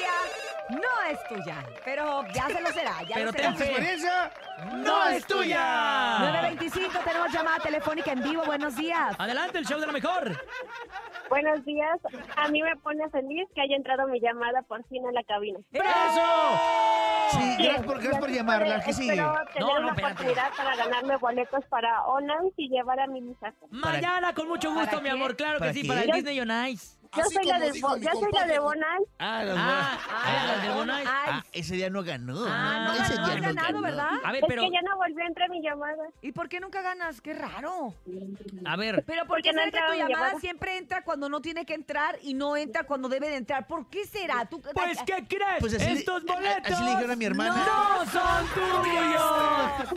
No 0.71 1.11
es 1.11 1.19
tuya, 1.29 1.57
pero 1.85 2.25
ya 2.33 2.47
se 2.49 2.61
lo 2.61 2.71
será. 2.71 3.03
Ya 3.03 3.15
Pero 3.15 3.27
lo 3.27 3.33
ten 3.33 3.43
será. 3.43 3.55
fe. 3.57 3.65
experiencia 3.65 4.31
no 4.77 5.07
es 5.09 5.27
tuya. 5.27 6.19
925, 6.21 6.99
tenemos 7.05 7.33
llamada 7.33 7.59
telefónica 7.59 8.13
en 8.13 8.23
vivo. 8.23 8.43
Buenos 8.45 8.77
días. 8.77 9.15
Adelante, 9.19 9.59
el 9.59 9.67
show 9.67 9.81
de 9.81 9.87
la 9.87 9.93
mejor. 9.93 10.33
Buenos 11.29 11.65
días. 11.65 11.99
A 12.37 12.49
mí 12.49 12.63
me 12.63 12.77
pone 12.77 13.09
feliz 13.11 13.49
que 13.55 13.63
haya 13.63 13.77
entrado 13.77 14.07
mi 14.09 14.21
llamada 14.21 14.63
por 14.63 14.85
fin 14.89 15.07
a 15.07 15.13
la 15.13 15.23
cabina. 15.25 15.59
¡Eso! 15.73 16.61
Sí, 17.39 17.57
gracias 17.63 17.87
por, 17.87 17.95
gracias 18.01 18.19
por 18.21 18.31
llamarla. 18.31 18.67
poder- 18.67 18.85
¿Qué 18.85 18.93
sigue? 18.93 19.13
Espero 19.13 19.35
tener 19.53 19.61
No, 19.61 19.67
no, 19.69 19.79
una 19.81 19.89
espérate. 19.91 20.13
oportunidad 20.15 20.51
para 20.57 20.77
ganarme 20.77 21.17
boletos 21.19 21.65
para 21.67 22.05
Onance 22.07 22.55
y 22.57 22.69
llevar 22.69 22.99
a 23.01 23.07
mi. 23.07 23.21
Mañana, 23.71 24.35
con 24.35 24.49
mucho 24.49 24.71
gusto, 24.73 24.87
¿Para 24.87 24.99
mi 24.99 25.05
qué? 25.05 25.11
amor. 25.11 25.37
Claro 25.37 25.55
que 25.55 25.61
¿Para 25.61 25.73
sí, 25.73 25.83
qué? 25.83 25.89
para 25.89 26.01
el 26.03 26.11
Disney 26.13 26.41
on 26.41 26.67
Ice. 26.69 26.97
Yo 27.17 27.25
soy 27.25 27.45
la 27.45 27.59
de, 27.59 27.73
dijo 27.73 27.89
Bo- 27.89 27.97
mi 27.97 28.05
yo 28.05 28.11
soy 28.13 28.21
la 28.21 28.27
compadre. 28.29 28.53
de. 28.53 29.07
Ah, 29.19 29.43
la 29.43 29.55
Ah, 29.57 29.57
Ah, 29.59 29.99
ah, 30.13 30.55
el 30.55 30.63
de 30.63 30.75
Bonai. 30.75 31.05
Ah, 31.09 31.43
ese 31.53 31.75
día 31.75 31.91
no 31.91 32.05
ganó. 32.05 32.45
Ah, 32.47 32.85
no, 32.87 33.03
ese 33.03 33.15
ganó, 33.17 33.27
día 33.27 33.35
no 33.37 33.43
ganado, 33.43 33.67
ganó. 33.69 33.83
¿verdad? 33.83 34.11
A 34.23 34.33
ver, 34.33 34.43
Es 34.45 34.49
pero, 34.49 34.63
que 34.63 34.71
ya 34.71 34.81
no 34.89 34.97
volvió 34.97 35.25
a 35.25 35.27
entrar 35.27 35.51
mi 35.51 35.61
llamada. 35.61 36.05
¿Y 36.23 36.31
por 36.31 36.49
qué 36.49 36.61
nunca 36.61 36.83
ganas? 36.83 37.21
Qué 37.21 37.35
raro. 37.35 37.95
a 38.65 38.77
ver, 38.77 39.03
Pero 39.05 39.23
¿por 39.23 39.29
Porque 39.29 39.51
qué 39.51 39.53
no 39.57 39.63
será 39.65 39.87
que 39.87 39.93
tu 39.93 39.99
llamada 39.99 40.09
llamada. 40.27 40.41
siempre 40.41 40.77
entra 40.77 41.03
cuando 41.03 41.29
no 41.29 41.41
tiene 41.41 41.67
que 41.67 41.75
entrar 41.75 42.17
y 42.23 42.35
no 42.35 42.57
entra 42.57 42.85
cuando 42.85 43.09
debe 43.09 43.29
de 43.29 43.37
entrar? 43.37 43.67
¿Por 43.67 43.89
qué 43.91 44.07
será? 44.07 44.45
¿Tú, 44.47 44.61
pues, 44.61 44.99
¿qué 45.05 45.27
crees? 45.27 45.59
Pues 45.59 45.75
así 45.75 45.85
Estos 45.91 46.25
boletos 46.25 46.73
así 46.73 46.85
le 46.85 46.91
dijeron 46.91 47.11
a 47.11 47.17
mi 47.17 47.25
hermana. 47.25 47.57
¡No 47.57 48.07
son 48.07 48.47
tuyos! 48.55 49.33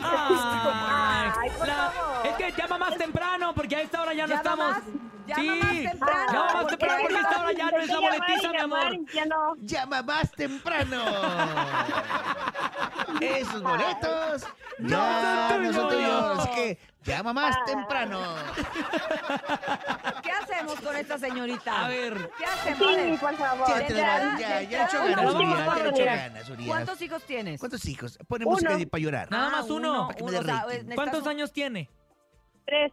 Ay, 0.02 1.30
Ay, 1.42 1.50
por 1.56 1.68
la- 1.68 1.90
favor. 1.92 2.26
es 2.26 2.34
que 2.34 2.52
llama 2.60 2.78
más 2.78 2.96
temprano, 2.96 3.54
porque 3.54 3.76
a 3.76 3.80
esta 3.82 4.02
hora 4.02 4.14
ya 4.14 4.26
no 4.26 4.34
estamos. 4.34 4.68
más, 4.70 4.82
llama 5.26 5.42
sí, 5.42 5.48
más 5.60 5.92
temprano. 5.92 6.32
llama 6.32 6.52
más 6.54 6.66
temprano, 6.66 7.03
porque 7.08 7.20
esta 7.20 7.40
hora 7.40 7.52
ya 7.52 7.70
no 7.70 7.78
es 7.78 7.88
la 7.88 8.00
boletiza, 8.00 8.48
mi 8.50 8.58
amor. 8.58 8.98
no. 9.28 9.54
Llama 9.60 10.02
más 10.02 10.32
temprano. 10.32 11.04
Esos 13.20 13.62
boletos 13.62 14.44
ya 14.80 15.58
no 15.58 15.72
son 15.72 15.88
tuyos. 15.88 16.38
Así 16.38 16.48
que 16.54 16.78
llama 17.04 17.32
más 17.32 17.56
temprano. 17.64 18.20
¿Qué 20.22 20.30
hacemos 20.32 20.80
con 20.80 20.96
esta 20.96 21.18
señorita? 21.18 21.84
A 21.84 21.88
ver. 21.88 22.30
¿Qué 22.38 22.44
hacemos? 22.44 22.94
Sí, 22.94 23.16
por 23.20 23.34
favor. 23.36 23.68
Ya, 23.68 23.86
te 23.86 23.94
la- 23.94 24.38
ya, 24.38 24.62
ya 24.62 24.78
le 24.78 24.84
echó 24.84 25.04
entrada, 25.04 25.16
ganas, 25.16 25.34
Urias, 25.34 25.50
ya 25.50 25.56
le 25.56 25.62
echó 25.70 25.80
oportunidad. 25.80 26.16
ganas, 26.16 26.50
Urias. 26.50 26.68
¿Cuántos 26.68 27.02
hijos 27.02 27.22
tienes? 27.24 27.60
¿Cuántos 27.60 27.84
hijos? 27.86 28.18
Pone 28.28 28.44
música 28.44 28.74
Uno. 28.74 28.86
para 28.88 29.02
llorar. 29.02 29.30
Nada 29.30 29.46
Ah, 29.46 29.50
más 29.50 29.70
uno. 29.70 30.08
me 30.08 30.22
uno, 30.22 30.32
dé 30.32 30.38
o 30.38 30.42
sea, 30.42 30.54
rating. 30.54 30.66
necesitas 30.68 30.94
¿Cuántos 30.96 31.26
años 31.26 31.52
tiene? 31.52 31.90
Tres. 32.66 32.92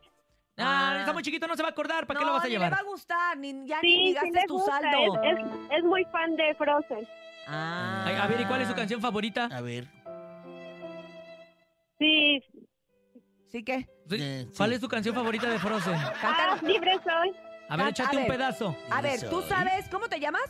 Ah, 0.61 0.91
Ah. 0.95 0.99
está 0.99 1.13
muy 1.13 1.23
chiquito, 1.23 1.47
no 1.47 1.55
se 1.55 1.61
va 1.63 1.69
a 1.69 1.71
acordar. 1.71 2.05
¿Para 2.07 2.19
qué 2.19 2.25
lo 2.25 2.33
vas 2.33 2.43
a 2.43 2.45
ni 2.47 2.51
llevar? 2.51 2.69
le 2.69 2.75
va 2.75 2.81
a 2.81 2.83
gustar, 2.85 3.37
ni, 3.37 3.65
ya 3.67 3.79
ni, 3.81 4.07
Sí, 4.07 4.13
gastes 4.13 4.33
le 4.33 4.43
tu 4.45 4.53
gusta. 4.55 4.79
saldo. 4.79 5.23
Es, 5.23 5.37
es, 5.39 5.45
es 5.77 5.83
muy 5.83 6.05
fan 6.05 6.35
de 6.35 6.55
Frozen. 6.55 7.07
Ah. 7.47 8.03
Ay, 8.07 8.15
a 8.15 8.27
ver, 8.27 8.41
¿y 8.41 8.45
cuál 8.45 8.61
es 8.61 8.67
su 8.67 8.75
canción 8.75 9.01
favorita? 9.01 9.45
A 9.51 9.61
ver. 9.61 9.87
Sí. 11.99 12.39
¿Sí 13.51 13.63
qué? 13.63 13.79
Sí, 14.09 14.15
Eh, 14.19 14.47
¿Cuál 14.55 14.69
sí. 14.69 14.75
es 14.75 14.81
tu 14.81 14.87
canción 14.87 15.13
favorita 15.15 15.49
de 15.49 15.59
Frozen? 15.59 15.93
Ah, 15.95 16.13
Cántalo. 16.21 16.67
libre 16.67 16.93
soy. 17.03 17.29
A 17.69 17.77
ver, 17.77 17.85
Canta- 17.85 17.89
échate 17.89 18.15
a 18.15 18.19
un 18.19 18.27
ver. 18.27 18.37
pedazo. 18.37 18.75
A 18.89 19.01
ver, 19.01 19.29
¿tú 19.29 19.41
sabes 19.43 19.87
cómo 19.89 20.07
te 20.07 20.19
llamas? 20.19 20.43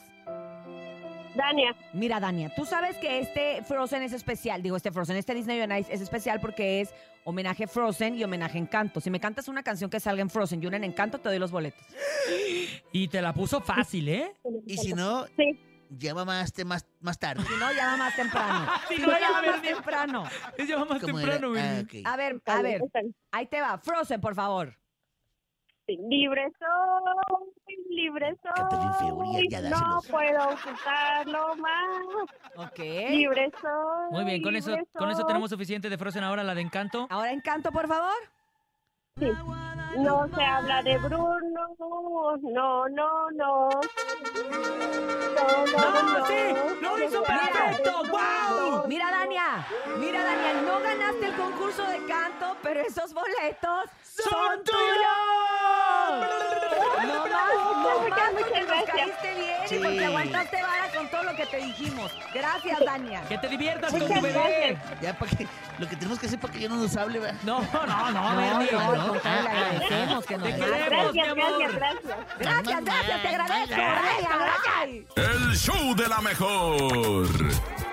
Dania. 1.36 1.76
Mira, 1.94 2.20
Dania, 2.20 2.54
tú 2.56 2.66
sabes 2.66 2.98
que 2.98 3.20
este 3.20 3.64
Frozen 3.64 4.04
es 4.04 4.14
especial. 4.14 4.62
Digo, 4.62 4.76
este 4.76 4.92
Frozen, 4.92 5.16
este 5.18 5.34
Disney 5.34 5.62
on 5.62 5.72
Ice 5.78 5.92
es 5.94 6.02
especial 6.02 6.40
porque 6.40 6.82
es 6.82 6.94
homenaje 7.24 7.68
Frozen 7.68 8.16
y 8.16 8.24
homenaje 8.24 8.58
Encanto. 8.58 9.00
Si 9.00 9.10
me 9.10 9.20
cantas 9.20 9.48
una 9.48 9.64
canción 9.64 9.90
que 9.90 10.00
salga 10.00 10.22
en 10.22 10.30
Frozen 10.30 10.62
y 10.64 10.66
una 10.68 10.78
en 10.78 10.84
Encanto, 10.84 11.20
te 11.20 11.30
doy 11.30 11.40
los 11.40 11.52
boletos. 11.52 11.86
Y 12.94 13.08
te 13.08 13.22
la 13.22 13.34
puso 13.34 13.62
fácil, 13.62 14.10
¿eh? 14.10 14.36
Y 14.68 14.78
si 14.78 14.94
no, 14.94 15.26
Sí. 15.38 15.60
llama 15.90 16.26
más, 16.26 16.52
te- 16.52 16.66
más, 16.66 16.86
más 17.00 17.18
tarde. 17.18 17.44
Si 17.44 17.54
no, 17.60 17.72
llama 17.72 17.98
más 17.98 18.16
temprano. 18.16 18.68
Si 18.90 18.98
no, 18.98 19.08
llama 19.20 19.42
más 19.42 19.62
temprano. 19.62 20.24
Es 20.58 20.68
ya 20.68 20.78
más 20.78 20.88
¿Cómo 21.02 21.20
temprano, 21.20 21.50
güey. 21.50 21.62
Ah, 21.62 21.82
ok. 21.84 21.94
A 22.06 22.18
ver, 22.18 22.42
a 22.46 22.62
ver. 22.62 22.82
Ahí 23.32 23.46
te 23.48 23.62
va. 23.62 23.78
Frozen, 23.78 24.20
por 24.20 24.36
favor. 24.36 24.78
Sí, 25.88 25.98
Libre 26.10 26.52
soy, 26.60 27.54
libre 27.92 28.36
soy. 28.42 29.10
No 29.70 30.02
puedo 30.10 30.50
ocultarlo 30.50 31.56
más. 31.58 32.68
Ok. 32.68 32.80
Libre 32.80 33.52
soy. 33.62 34.12
Muy 34.12 34.24
bien, 34.26 34.42
con 34.42 34.56
eso, 34.56 34.76
con 34.94 35.10
eso 35.10 35.26
tenemos 35.26 35.50
suficiente 35.50 35.90
de 35.90 35.98
Frozen 35.98 36.24
ahora, 36.24 36.44
la 36.44 36.56
de 36.56 36.62
Encanto. 36.62 37.08
Ahora 37.10 37.32
Encanto, 37.32 37.72
por 37.72 37.88
favor. 37.88 38.14
Sí. 39.20 39.30
No 39.98 40.28
se 40.34 40.44
habla 40.44 40.82
de 40.84 40.98
Bruno. 40.98 41.76
No, 42.42 42.88
no, 42.90 43.32
no. 43.32 43.70
No, 43.70 43.70
¡No, 45.78 46.20
no, 46.20 46.26
sí! 46.26 46.34
no. 46.82 46.98
¡Lo 46.98 47.04
hizo 47.04 47.22
perfecto! 47.24 48.04
¡Guau! 48.10 48.88
Mira, 48.88 49.12
Dania. 49.12 49.66
Mira, 50.00 50.24
Dania. 50.24 50.62
No 50.62 50.80
ganaste 50.80 51.28
el 51.28 51.36
concurso 51.36 51.84
de 51.88 52.06
canto, 52.06 52.56
pero 52.64 52.80
esos 52.82 53.14
boletos 53.14 53.90
¡Son 54.04 54.64
tuyos! 54.64 56.51
No 57.32 57.38
más, 57.38 57.56
no 57.56 58.00
Muchas, 58.02 58.32
muchas 58.32 58.32
porque 58.34 58.60
nos 58.62 58.68
gracias. 58.68 58.96
caíste 58.98 59.36
bien 59.36 59.56
y 59.64 59.68
Sí. 59.68 59.76
porque 59.82 60.06
aguantaste 60.06 60.62
vara 60.62 60.92
con 60.96 61.08
todo 61.10 61.24
lo 61.24 61.36
que 61.36 61.46
te 61.46 61.58
dijimos. 61.58 62.12
Gracias, 62.34 62.80
Dania. 62.86 63.22
Que 63.30 63.38
te 63.38 63.48
diviertas 63.48 63.92
con 63.92 64.00
Muchas 64.02 64.18
tu 64.18 64.24
bebé. 64.24 64.78
Ya 65.02 65.14
para 65.18 65.32
que 65.32 65.48
lo 65.80 65.88
que 65.88 65.96
tenemos 65.96 66.20
que 66.20 66.26
hacer 66.28 66.40
para 66.40 66.54
que 66.54 66.60
ya 66.60 66.70
no 66.70 66.76
nos 66.76 66.96
hable, 66.98 67.20
¿verdad? 67.20 67.38
No, 67.44 67.62
no, 67.62 67.86
no, 67.86 68.12
No, 68.32 68.38
Bernie. 68.38 68.72
no, 68.72 68.96
¿no? 68.96 69.08
contrario, 69.10 69.42
le 69.44 69.50
Ah, 69.50 69.54
ah, 69.54 69.66
agradecemos 69.72 70.26
que 70.26 70.38
nos 70.38 70.48
Te 70.48 70.56
queremos, 70.56 71.14
mi 71.14 71.22
Gracias, 71.22 71.28
amor. 71.30 71.60
gracias, 71.60 71.76
gracias. 71.76 72.18
Gracias, 72.40 72.84
gracias, 72.86 73.22
te 73.22 73.28
agradezco. 73.28 73.76
Gracias, 73.76 74.30
gracias. 74.40 75.42
El 75.42 75.56
show 75.58 75.96
de 75.96 76.08
la 76.08 76.22
mejor. 76.22 77.91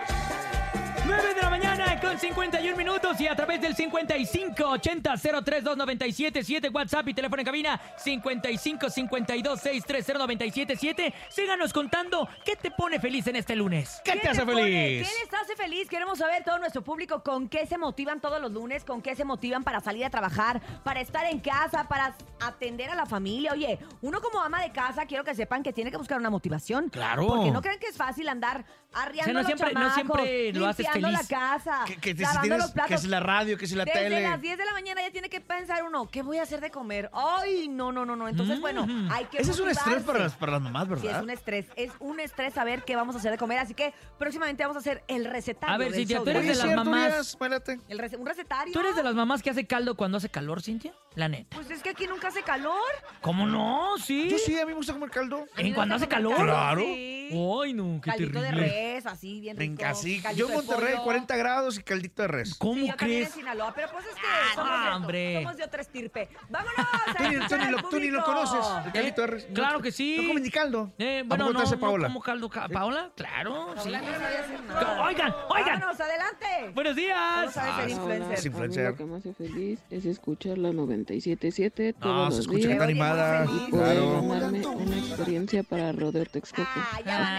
9 1.09 1.35
de 1.35 1.41
la 1.41 1.49
mañana 1.49 1.99
con 2.01 2.19
51 2.19 2.77
minutos 2.77 3.19
y 3.19 3.27
a 3.27 3.35
través 3.35 3.63
del 3.63 3.75
55 3.75 4.63
80 4.63 5.15
03 5.43 5.65
297 5.65 6.69
WhatsApp 6.69 7.09
y 7.09 7.15
teléfono 7.15 7.41
en 7.41 7.47
cabina 7.47 7.81
55 7.97 8.91
52 8.91 9.59
630 9.59 10.19
977 10.19 11.15
Síganos 11.31 11.73
contando 11.73 12.29
qué 12.45 12.57
te 12.57 12.71
pone 12.71 13.01
feliz 13.01 13.27
en 13.27 13.37
este 13.37 13.57
lunes. 13.57 14.03
¿Qué 14.05 14.17
te 14.17 14.29
hace 14.29 14.45
pone? 14.45 14.65
feliz? 14.65 15.09
¿Qué 15.09 15.25
les 15.25 15.35
hace 15.43 15.57
feliz? 15.57 15.89
Queremos 15.89 16.19
saber 16.19 16.45
todo 16.45 16.59
nuestro 16.59 16.83
público 16.83 17.23
con 17.23 17.49
qué 17.49 17.65
se 17.65 17.79
motivan 17.79 18.21
todos 18.21 18.39
los 18.43 18.53
lunes, 18.53 18.85
con 18.85 19.01
qué 19.01 19.17
se 19.17 19.25
motivan 19.25 19.65
para 19.65 19.81
salir 19.81 20.05
a 20.05 20.11
trabajar, 20.11 20.61
para 20.85 21.01
estar 21.01 21.25
en 21.25 21.41
casa, 21.41 21.89
para 21.89 22.15
atender 22.41 22.91
a 22.91 22.95
la 22.95 23.07
familia. 23.07 23.53
Oye, 23.53 23.79
uno 24.03 24.21
como 24.21 24.43
ama 24.43 24.61
de 24.61 24.73
casa, 24.73 25.07
quiero 25.07 25.25
que 25.25 25.35
sepan 25.35 25.63
que 25.63 25.73
tiene 25.73 25.91
que 25.91 25.97
buscar 25.97 26.19
una 26.19 26.29
motivación. 26.29 26.91
Claro. 26.91 27.27
Porque 27.27 27.51
no 27.51 27.63
creen 27.63 27.79
que 27.79 27.87
es 27.87 27.97
fácil 27.97 28.29
andar 28.29 28.67
arriando 28.95 29.21
O 29.21 29.25
sea, 29.25 29.33
no 29.33 29.39
los 29.41 29.47
siempre- 29.47 29.75
no 29.75 29.95
siempre 29.95 30.53
lo 30.53 30.67
haces 30.67 30.87
limpiando 30.87 31.11
la 31.11 31.19
feliz. 31.19 31.29
casa, 31.29 31.85
Que, 31.87 31.97
que 31.97 32.15
te- 32.15 32.19
si 32.19 32.23
lavando 32.23 32.41
tienes, 32.43 32.59
los 32.63 32.71
platos. 32.73 32.89
que 32.89 32.95
es 32.95 33.05
la 33.05 33.21
radio, 33.21 33.59
que 33.59 33.65
es 33.67 33.73
la 33.73 33.85
Desde 33.85 34.01
tele. 34.01 34.23
las 34.23 34.41
10 34.41 34.59
de 34.59 34.65
la 34.65 34.73
mañana 34.73 35.03
ya 35.03 35.11
tiene 35.11 35.29
que 35.29 35.41
pensar 35.41 35.85
uno, 35.85 36.09
¿qué 36.11 36.23
voy 36.23 36.39
a 36.39 36.43
hacer 36.43 36.61
de 36.61 36.71
comer? 36.71 37.11
Ay, 37.13 37.69
no, 37.69 37.93
no, 37.93 38.05
no, 38.07 38.17
no. 38.17 38.29
Entonces, 38.29 38.61
bueno, 38.61 38.87
hay 39.11 39.27
que 39.27 39.39
Ese 39.39 39.51
es 39.53 39.61
un 39.61 39.69
estrés 39.69 39.87
motivarse. 39.87 40.07
para 40.07 40.19
las, 40.21 40.33
para 40.35 40.53
las 40.53 40.61
mamás, 40.63 40.89
Sí, 41.01 41.07
es 41.07 41.23
un 41.23 41.31
estrés. 41.31 41.67
Es 41.77 41.93
un 42.01 42.19
estrés 42.21 42.55
saber 42.55 42.83
qué 42.85 42.97
vamos 42.97 43.15
a 43.15 43.19
hacer 43.19 43.31
de 43.31 43.39
comer. 43.39 43.59
Así 43.59 43.75
que 43.75 43.93
próximamente 44.19 44.63
vamos 44.65 44.77
a 44.77 44.81
hacer 44.81 45.03
el 45.09 45.25
recetario. 45.27 45.75
A 45.75 45.79
ver, 45.79 45.89
del 45.91 45.99
Cintia, 46.01 46.17
show 46.17 46.25
tú 46.25 46.31
eres 46.31 46.43
de 46.43 46.49
las 46.49 46.59
cierto, 46.63 46.85
mamás. 46.85 47.07
Urias, 47.09 47.29
espérate. 47.29 47.81
El 47.89 47.99
rece- 47.99 48.19
un 48.19 48.27
recetario. 48.27 48.73
¿Tú 48.73 48.81
eres 48.81 48.97
de 48.97 49.03
las 49.03 49.15
mamás 49.15 49.43
que 49.43 49.51
hace 49.51 49.67
caldo 49.67 49.97
cuando 49.97 50.17
hace 50.19 50.29
calor, 50.29 50.63
Cintia? 50.63 50.93
La 51.15 51.29
neta. 51.29 51.57
Pues 51.57 51.71
es 51.71 51.83
que 51.83 51.91
aquí 51.91 52.07
nunca 52.07 52.29
hace 52.29 52.43
calor. 52.43 52.79
¿Cómo 53.21 53.47
no? 53.47 53.97
Sí. 53.99 54.29
Yo 54.31 54.39
sí, 54.39 54.57
a 54.59 54.65
mí 54.65 54.71
me 54.71 54.75
gusta 54.77 54.93
comer 54.93 55.11
caldo. 55.11 55.37
A 55.39 55.41
mí 55.41 55.47
¿En 55.57 55.69
me 55.71 55.75
cuando 55.75 55.95
gusta 55.97 56.07
hace 56.07 56.23
comer 56.23 56.37
calor? 56.37 56.47
Claro. 56.49 56.81
Sí. 56.83 57.29
Ay, 57.31 57.75
no, 57.75 58.01
qué 58.03 58.11
Caldito 58.11 58.41
de 58.41 58.47
terrible. 58.49 58.67
Res, 58.95 59.07
así, 59.07 59.41
bien 59.41 59.57
rico. 59.57 59.83
Sí. 59.95 60.21
caldito 60.21 60.47
Yo 60.47 60.49
en 60.49 60.55
Monterrey, 60.67 60.93
pollo. 60.95 61.05
40 61.05 61.37
grados 61.37 61.79
y 61.79 61.83
caldito 61.83 62.23
de 62.23 62.29
res. 62.29 62.55
¿Cómo 62.55 62.75
Sí, 62.75 62.87
yo 62.89 62.95
también 62.97 63.19
en 63.19 63.25
crees? 63.25 63.35
Sinaloa, 63.35 63.73
pero 63.75 63.89
pues 63.93 64.05
es 64.07 64.15
que 64.15 64.21
Ah, 64.27 64.55
somos, 64.55 64.71
no, 64.71 64.85
de, 64.85 64.91
hombre. 64.97 65.35
somos 65.43 65.57
de 65.57 65.65
otra 65.65 65.81
estirpe. 65.83 66.29
¡Vámonos! 66.49 66.75
Tú 67.19 67.23
ni, 67.25 67.49
tú 67.49 67.57
ni 67.57 67.71
lo, 67.71 67.83
tú 67.89 67.99
ni 68.01 68.07
lo 68.11 68.25
conoces, 68.25 68.65
el 68.85 68.89
¿Eh? 68.89 68.93
caldito 68.93 69.21
de 69.23 69.27
res. 69.27 69.47
Claro 69.55 69.81
que 69.81 69.93
sí. 69.93 70.17
No 70.21 70.29
comes 70.29 70.43
ni 70.43 70.51
caldo. 70.51 70.93
Eh, 70.99 71.21
¿A 71.21 71.23
bueno, 71.25 71.45
poco 71.47 71.53
no, 71.55 71.59
te 71.61 71.65
hace 71.67 71.75
no 71.77 71.81
Paola? 71.81 72.09
como 72.09 72.21
caldo. 72.21 72.49
ca- 72.51 72.69
¿Paola? 72.69 73.11
Claro, 73.17 73.75
sí. 73.83 73.91
Paola 73.91 74.01
no 74.01 74.07
sabe 74.19 74.39
hacer 74.39 74.61
nada. 74.65 75.03
Oigan, 75.05 75.35
oigan. 75.49 75.81
¡Vámonos, 75.81 76.01
adelante! 76.01 76.47
Buenos 76.75 76.95
¿Cómo 76.95 77.07
días. 77.07 77.53
sabes 77.55 77.75
ser 77.75 77.85
Ah, 77.85 77.91
influencer? 77.91 78.27
A 78.27 78.41
mí 78.41 78.47
influencer. 78.47 78.85
lo 78.91 78.97
que 78.97 79.05
me 79.05 79.17
hace 79.17 79.35
feliz 79.35 79.81
es 79.91 80.05
escuchar 80.07 80.59
la 80.59 80.71
97.7 80.71 81.95
todos 81.95 82.15
No, 82.17 82.25
los 82.27 82.35
se 82.35 82.41
escucha 82.43 82.69
días 82.69 82.81
animada. 82.81 83.45
y 83.45 83.71
poder 83.71 83.97
Claro. 83.97 84.23
ganarme 84.29 84.67
una 84.67 84.99
experiencia 84.99 85.63
para 85.63 85.93
Rodeo 85.93 86.25
Texcoco. 86.27 86.69
Ah, 86.75 87.01
ya, 87.05 87.39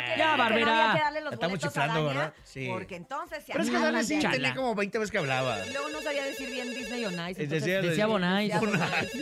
Ah, 0.00 0.06
Barbera, 0.06 0.16
ya, 0.16 0.16
ya, 0.16 0.16
ya. 0.16 0.16
¿ven 0.16 0.16
por 0.16 0.16
qué 0.16 0.18
Ya, 0.18 0.26
dije 0.26 0.36
que 0.36 0.38
Barbera. 0.38 0.66
No 0.66 0.72
había 0.80 0.92
que 0.94 1.00
darle 1.00 1.20
los 1.20 1.32
Estamos 1.32 1.58
chiflando? 1.58 2.04
¿verdad? 2.06 2.34
Sí. 2.44 2.68
Porque 2.70 2.96
entonces 2.96 3.44
se 3.44 3.52
Pero 3.52 3.64
es 3.64 3.70
que 3.70 3.78
Dani 3.78 4.04
sí 4.04 4.18
tenía 4.18 4.54
como 4.54 4.74
20 4.74 4.98
veces 4.98 5.10
que 5.12 5.18
hablaba. 5.18 5.66
Y 5.66 5.72
luego 5.72 5.88
no 5.90 6.00
sabía 6.00 6.24
decir 6.24 6.50
bien 6.50 6.70
Disney 6.74 7.04
on 7.04 7.12
Ice. 7.14 7.20
Eh, 7.40 7.44
entonces- 7.44 7.62
decía- 7.64 7.80
Decía 7.82 8.06
Bonais. 8.06 8.52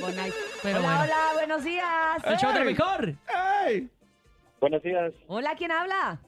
Bonais. 0.01 0.35
Pero 0.63 0.79
hola, 0.81 0.89
bueno. 0.89 1.03
hola, 1.03 1.19
buenos 1.35 1.65
días. 1.65 2.25
El 2.25 2.37
show 2.39 2.53
mejor. 2.65 3.15
¡Ey! 3.67 3.89
Buenos 4.61 4.83
días, 4.83 5.13
Hola, 5.29 5.55
¿quién 5.57 5.71
habla? 5.71 6.19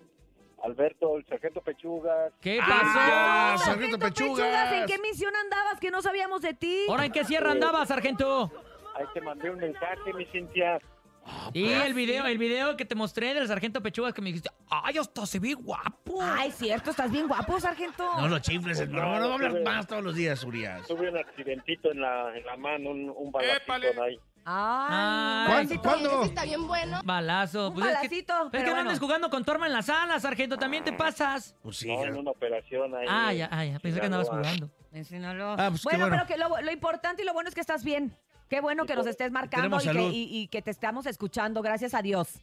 Alberto, 0.63 1.17
el 1.17 1.27
sargento 1.27 1.61
Pechugas. 1.63 2.33
¿Qué 2.41 2.61
Ah, 2.63 3.55
pasó? 3.57 3.65
sargento 3.71 3.99
Pechugas. 3.99 4.73
¿En 4.73 4.87
qué 4.87 4.99
misión 4.99 5.35
andabas 5.35 5.81
que 5.81 5.91
no 5.91 6.03
sabíamos 6.03 6.43
de 6.43 6.55
ti? 6.55 6.85
¿Ahora 6.89 7.07
en 7.07 7.13
qué 7.13 7.25
sierra 7.25 7.51
andaba, 7.53 7.85
sargento? 7.87 8.53
Ahí 8.95 9.07
te 9.15 9.21
mandé 9.23 9.51
un 9.51 9.59
mensaje, 9.59 10.13
mi 10.15 10.27
Cintia. 10.27 10.79
Y 11.53 11.69
el 11.71 11.95
video, 11.95 12.27
el 12.27 12.39
video 12.39 12.77
que 12.77 12.85
te 12.85 12.95
mostré 12.95 13.35
del 13.35 13.47
sargento 13.47 13.83
Pechugas 13.83 14.13
que 14.15 14.21
me 14.23 14.29
dijiste, 14.29 14.51
ay, 14.69 14.99
hasta 14.99 15.27
se 15.27 15.39
ve 15.39 15.55
guapo. 15.55 16.19
Ay, 16.21 16.51
cierto, 16.53 16.91
estás 16.91 17.11
bien 17.11 17.27
guapo, 17.29 17.59
sargento. 17.61 18.09
No 18.21 18.29
lo 18.29 18.39
chifles, 18.39 18.89
No, 18.89 19.01
no, 19.01 19.19
no 19.21 19.27
va 19.27 19.31
a 19.33 19.35
hablar 19.35 19.53
tuve- 19.53 19.65
más 19.65 19.87
todos 19.87 20.03
los 20.03 20.15
días, 20.15 20.43
Urias. 20.45 20.87
Tuve 20.87 21.11
un 21.11 21.17
accidentito 21.19 21.91
en 21.93 22.01
la, 22.01 22.37
en 22.37 22.45
la 22.47 22.57
mano, 22.57 22.91
un, 22.91 23.13
un 23.17 23.31
balacito 23.33 24.03
ahí. 24.03 24.19
Ay, 24.45 25.67
¿Cuándo? 25.67 25.83
¿Cuándo? 25.83 26.23
Está 26.25 26.45
bien 26.45 26.67
bueno. 26.67 27.01
Balazo. 27.05 27.69
Un 27.69 27.75
Pues 27.75 27.87
es 27.87 27.91
que, 27.93 27.97
balacito, 27.97 28.35
es 28.35 28.43
que 28.45 28.51
pero 28.51 28.65
bueno. 28.71 28.81
andes 28.81 28.99
jugando 28.99 29.31
con 29.31 29.45
tu 29.45 29.51
arma 29.53 29.67
en 29.67 29.73
la 29.73 29.83
sala, 29.83 30.19
sargento. 30.19 30.57
También 30.57 30.83
te 30.83 30.93
pasas. 30.93 31.55
Pues 31.63 31.77
sí. 31.77 31.89
No, 31.89 32.05
en 32.05 32.17
una 32.17 32.31
operación 32.31 32.95
ahí. 32.95 33.07
Ah, 33.09 33.33
ya, 33.33 33.49
ah, 33.53 33.65
ya. 33.65 33.79
Pensé 33.79 34.01
que 34.01 34.07
andabas 34.07 34.27
Sinaloa. 34.29 34.45
jugando. 34.49 34.71
En 34.93 35.05
Sinaloa. 35.05 35.57
Ah, 35.59 35.69
pues 35.71 35.83
bueno, 35.85 36.09
bueno. 36.09 36.17
pero 36.17 36.27
que 36.27 36.37
lo, 36.37 36.61
lo 36.61 36.73
importante 36.73 37.23
y 37.23 37.25
lo 37.27 37.33
bueno 37.35 37.49
es 37.49 37.55
que 37.55 37.61
estás 37.61 37.85
bien. 37.85 38.17
Qué 38.51 38.61
bueno 38.61 38.85
que 38.85 38.95
nos 38.97 39.07
estés 39.07 39.31
marcando 39.31 39.77
y 39.77 39.79
que, 39.79 39.85
salud. 39.87 40.11
y- 40.13 40.29
y 40.43 40.49
que 40.49 40.61
te 40.61 40.71
estamos 40.73 41.07
escuchando, 41.07 41.63
gracias 41.63 41.95
a 41.95 42.03
Dios. 42.03 42.41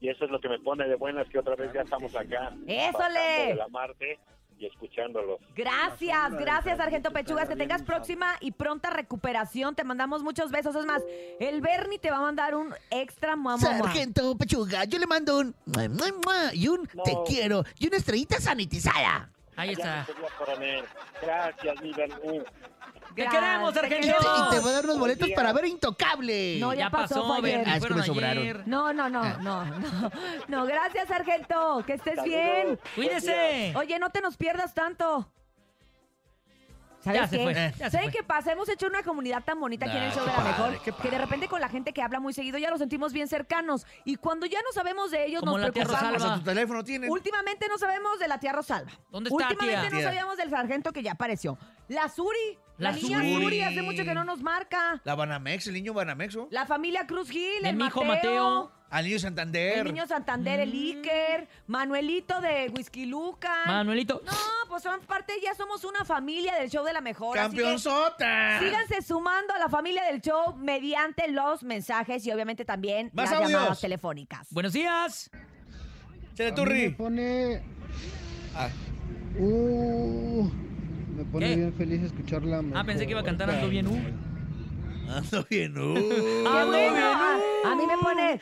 Y 0.00 0.08
eso 0.08 0.24
es 0.24 0.30
lo 0.30 0.40
que 0.40 0.48
me 0.48 0.60
pone 0.60 0.86
de 0.88 0.94
buenas, 0.94 1.28
que 1.28 1.40
otra 1.40 1.56
vez 1.56 1.72
ya 1.74 1.80
estamos 1.82 2.14
acá. 2.14 2.52
¡Ésole! 2.66 3.46
de 3.48 3.54
la 3.56 3.66
Marte 3.66 4.20
y 4.56 4.66
escuchándolos. 4.66 5.40
Gracias, 5.56 6.32
gracias, 6.36 6.78
Sargento 6.78 7.10
Pechugas. 7.12 7.48
Que 7.48 7.56
tengas 7.56 7.82
próxima 7.82 8.34
y 8.40 8.52
pronta 8.52 8.90
recuperación. 8.90 9.74
Te 9.74 9.82
mandamos 9.82 10.22
muchos 10.22 10.52
besos. 10.52 10.76
Es 10.76 10.84
más, 10.86 11.02
el 11.40 11.60
Bernie 11.60 11.98
te 11.98 12.12
va 12.12 12.18
a 12.18 12.22
mandar 12.22 12.54
un 12.54 12.72
extra 12.90 13.34
mamá. 13.34 13.58
Sargento 13.58 14.36
Pechuga, 14.38 14.84
yo 14.84 15.00
le 15.00 15.06
mando 15.08 15.38
un 15.40 15.54
y 16.54 16.68
un 16.68 16.86
te 16.86 17.16
quiero 17.26 17.64
y 17.80 17.88
una 17.88 17.96
estrellita 17.96 18.40
sanitizada. 18.40 19.28
Ahí 19.56 19.72
está. 19.72 20.06
Gracias, 21.20 21.82
mi 21.82 21.92
Bernie. 21.92 22.44
¡Te 23.14 23.26
queremos, 23.26 23.74
sargento! 23.74 24.06
Y 24.06 24.50
te 24.50 24.60
voy 24.60 24.70
a 24.70 24.74
dar 24.74 24.84
unos 24.84 24.98
boletos 24.98 25.28
para 25.34 25.52
ver 25.52 25.64
Intocable. 25.66 26.58
No, 26.60 26.72
ya, 26.74 26.90
pasó, 26.90 27.26
fue 27.26 27.38
ayer. 27.38 27.64
Ah, 27.66 27.76
es 27.76 27.84
que 27.86 27.94
me 27.94 28.02
sobraron. 28.02 28.42
ayer. 28.42 28.62
No, 28.66 28.92
no, 28.92 29.08
no, 29.08 29.22
no, 29.38 29.64
no. 29.64 30.10
No, 30.48 30.64
gracias, 30.66 31.08
Sargento. 31.08 31.82
Que 31.86 31.94
estés 31.94 32.16
Saludos. 32.16 32.24
bien. 32.38 32.80
¡Cuídese! 32.94 33.72
Oye, 33.76 33.98
no 33.98 34.10
te 34.10 34.20
nos 34.20 34.36
pierdas 34.36 34.72
tanto. 34.74 35.30
¿Sabes 37.00 37.20
Ya 37.20 37.28
se 37.28 37.36
qué? 37.38 37.42
fue, 37.44 37.54
ya 37.54 37.72
se 37.72 37.90
¿Saben 37.90 38.10
fue. 38.10 38.18
qué 38.18 38.24
pasa? 38.24 38.50
Hemos 38.52 38.68
hecho 38.68 38.86
una 38.88 39.04
comunidad 39.04 39.44
tan 39.44 39.60
bonita 39.60 39.86
aquí 39.86 39.96
en 39.96 40.02
el 40.02 40.10
Ah, 40.10 40.14
show 40.14 40.22
de 40.24 40.30
la 40.32 40.36
padre, 40.36 40.50
mejor 40.80 40.96
que 41.02 41.10
de 41.10 41.18
repente 41.18 41.48
con 41.48 41.60
la 41.60 41.68
gente 41.68 41.92
que 41.92 42.02
habla 42.02 42.18
muy 42.18 42.32
seguido 42.32 42.58
ya 42.58 42.70
los 42.70 42.80
sentimos 42.80 43.12
bien 43.12 43.28
cercanos. 43.28 43.86
Y 44.04 44.16
cuando 44.16 44.46
ya 44.46 44.58
no 44.62 44.72
sabemos 44.72 45.12
de 45.12 45.24
ellos, 45.26 45.40
Como 45.40 45.52
nos 45.52 45.60
la 45.68 45.70
tía 45.72 45.84
preocupamos. 45.84 46.06
Hasta 46.16 46.24
Rosalba. 46.24 46.38
tu 46.38 46.50
teléfono 46.50 46.82
tiene. 46.84 47.08
Últimamente 47.08 47.68
no 47.68 47.78
sabemos 47.78 48.18
de 48.18 48.26
la 48.28 48.40
tía 48.40 48.52
Rosalba. 48.52 48.90
¿Dónde 49.10 49.30
está, 49.30 49.48
Últimamente 49.48 49.88
tía? 49.90 49.96
no 49.98 50.02
sabíamos 50.04 50.36
del 50.38 50.50
sargento 50.50 50.92
que 50.92 51.02
ya 51.04 51.12
apareció. 51.12 51.56
La 51.86 52.08
Suri. 52.08 52.58
La, 52.78 52.92
La 52.92 52.96
niña 52.96 53.18
Suri. 53.18 53.42
Suri. 53.42 53.60
hace 53.62 53.82
mucho 53.82 54.04
que 54.04 54.14
no 54.14 54.24
nos 54.24 54.40
marca. 54.42 55.00
La 55.04 55.14
Banamex, 55.16 55.66
el 55.66 55.74
niño 55.74 55.92
Banamex, 55.94 56.36
¿o? 56.36 56.48
La 56.50 56.64
familia 56.64 57.06
Cruz 57.06 57.28
Gil, 57.30 57.62
De 57.62 57.70
el 57.70 57.76
mi 57.76 57.86
hijo 57.86 58.04
Mateo. 58.04 58.32
Mateo. 58.64 58.72
Al 58.90 59.04
niño 59.04 59.18
Santander. 59.18 59.78
El 59.78 59.84
niño 59.92 60.06
Santander, 60.06 60.60
el 60.60 60.72
Iker, 60.72 61.46
Manuelito 61.66 62.40
de 62.40 62.70
Whisky 62.74 63.04
Luca. 63.04 63.52
Manuelito. 63.66 64.22
No, 64.24 64.32
pues 64.68 64.82
son 64.82 65.00
parte, 65.00 65.34
ya 65.42 65.54
somos 65.54 65.84
una 65.84 66.04
familia 66.06 66.54
del 66.54 66.70
show 66.70 66.82
de 66.86 66.94
la 66.94 67.02
mejor. 67.02 67.34
que 67.34 67.40
¡Campeonzota! 67.40 68.58
Síganse 68.60 69.02
sumando 69.02 69.52
a 69.52 69.58
la 69.58 69.68
familia 69.68 70.04
del 70.04 70.22
show 70.22 70.56
mediante 70.56 71.28
los 71.28 71.62
mensajes 71.64 72.24
y 72.26 72.32
obviamente 72.32 72.64
también 72.64 73.10
Más 73.12 73.30
las 73.30 73.40
audios. 73.40 73.52
llamadas 73.52 73.80
telefónicas. 73.80 74.46
Buenos 74.52 74.72
días. 74.72 75.30
Chale, 76.34 76.48
A 76.50 76.52
mí 76.52 76.52
me 76.52 76.52
Turri. 76.52 76.90
pone. 76.90 77.62
Ah. 78.54 78.68
Uh, 79.38 80.48
me 81.18 81.24
pone 81.24 81.46
¿Qué? 81.48 81.56
bien 81.56 81.72
feliz 81.74 82.02
escuchar 82.02 82.42
la 82.44 82.62
Ah, 82.74 82.84
pensé 82.84 83.04
que 83.04 83.10
iba 83.12 83.20
a 83.20 83.24
cantar 83.24 83.50
Ando 83.50 83.68
bien, 83.68 83.86
uh. 83.88 83.98
Ando 85.12 85.46
bien, 85.50 85.76
uh. 85.78 85.94
¡Qué 85.94 86.44
Ando 86.46 86.66
bueno! 86.66 86.92
bien, 86.92 86.96
a, 86.96 87.38
a 87.72 87.74
mí 87.76 87.86
me 87.86 87.96
pone... 87.98 88.40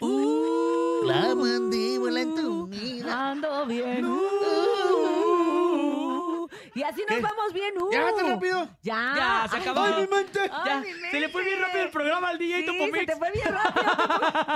Uh, 0.00 1.04
La 1.06 1.34
mandíbula 1.34 2.20
entumida. 2.20 3.30
ando 3.30 3.64
bien. 3.66 4.04
uh. 4.96 6.46
Y 6.74 6.82
así 6.82 7.00
nos 7.08 7.16
¿Qué? 7.16 7.22
vamos 7.22 7.52
bien. 7.54 7.72
uh. 7.80 7.90
¿Ya 7.90 8.14
tan 8.14 8.28
rápido? 8.28 8.68
Ya. 8.82 9.14
Ya, 9.16 9.48
se 9.50 9.56
acabó. 9.56 9.80
Ay, 9.80 9.92
¡Ay, 9.96 10.02
mi 10.02 10.08
mente! 10.16 10.40
Ya, 10.66 10.80
mi 10.80 10.86
se 11.10 11.20
le 11.20 11.28
fue 11.30 11.42
bien 11.44 11.60
rápido 11.60 11.84
el 11.84 11.90
programa 11.90 12.28
al 12.28 12.38
DJ 12.38 12.60
Sí, 12.60 12.66
Topo 12.66 12.84
se 12.94 13.06
te 13.06 13.16
fue 13.16 13.30
bien 13.32 13.48
rápido. 13.54 13.92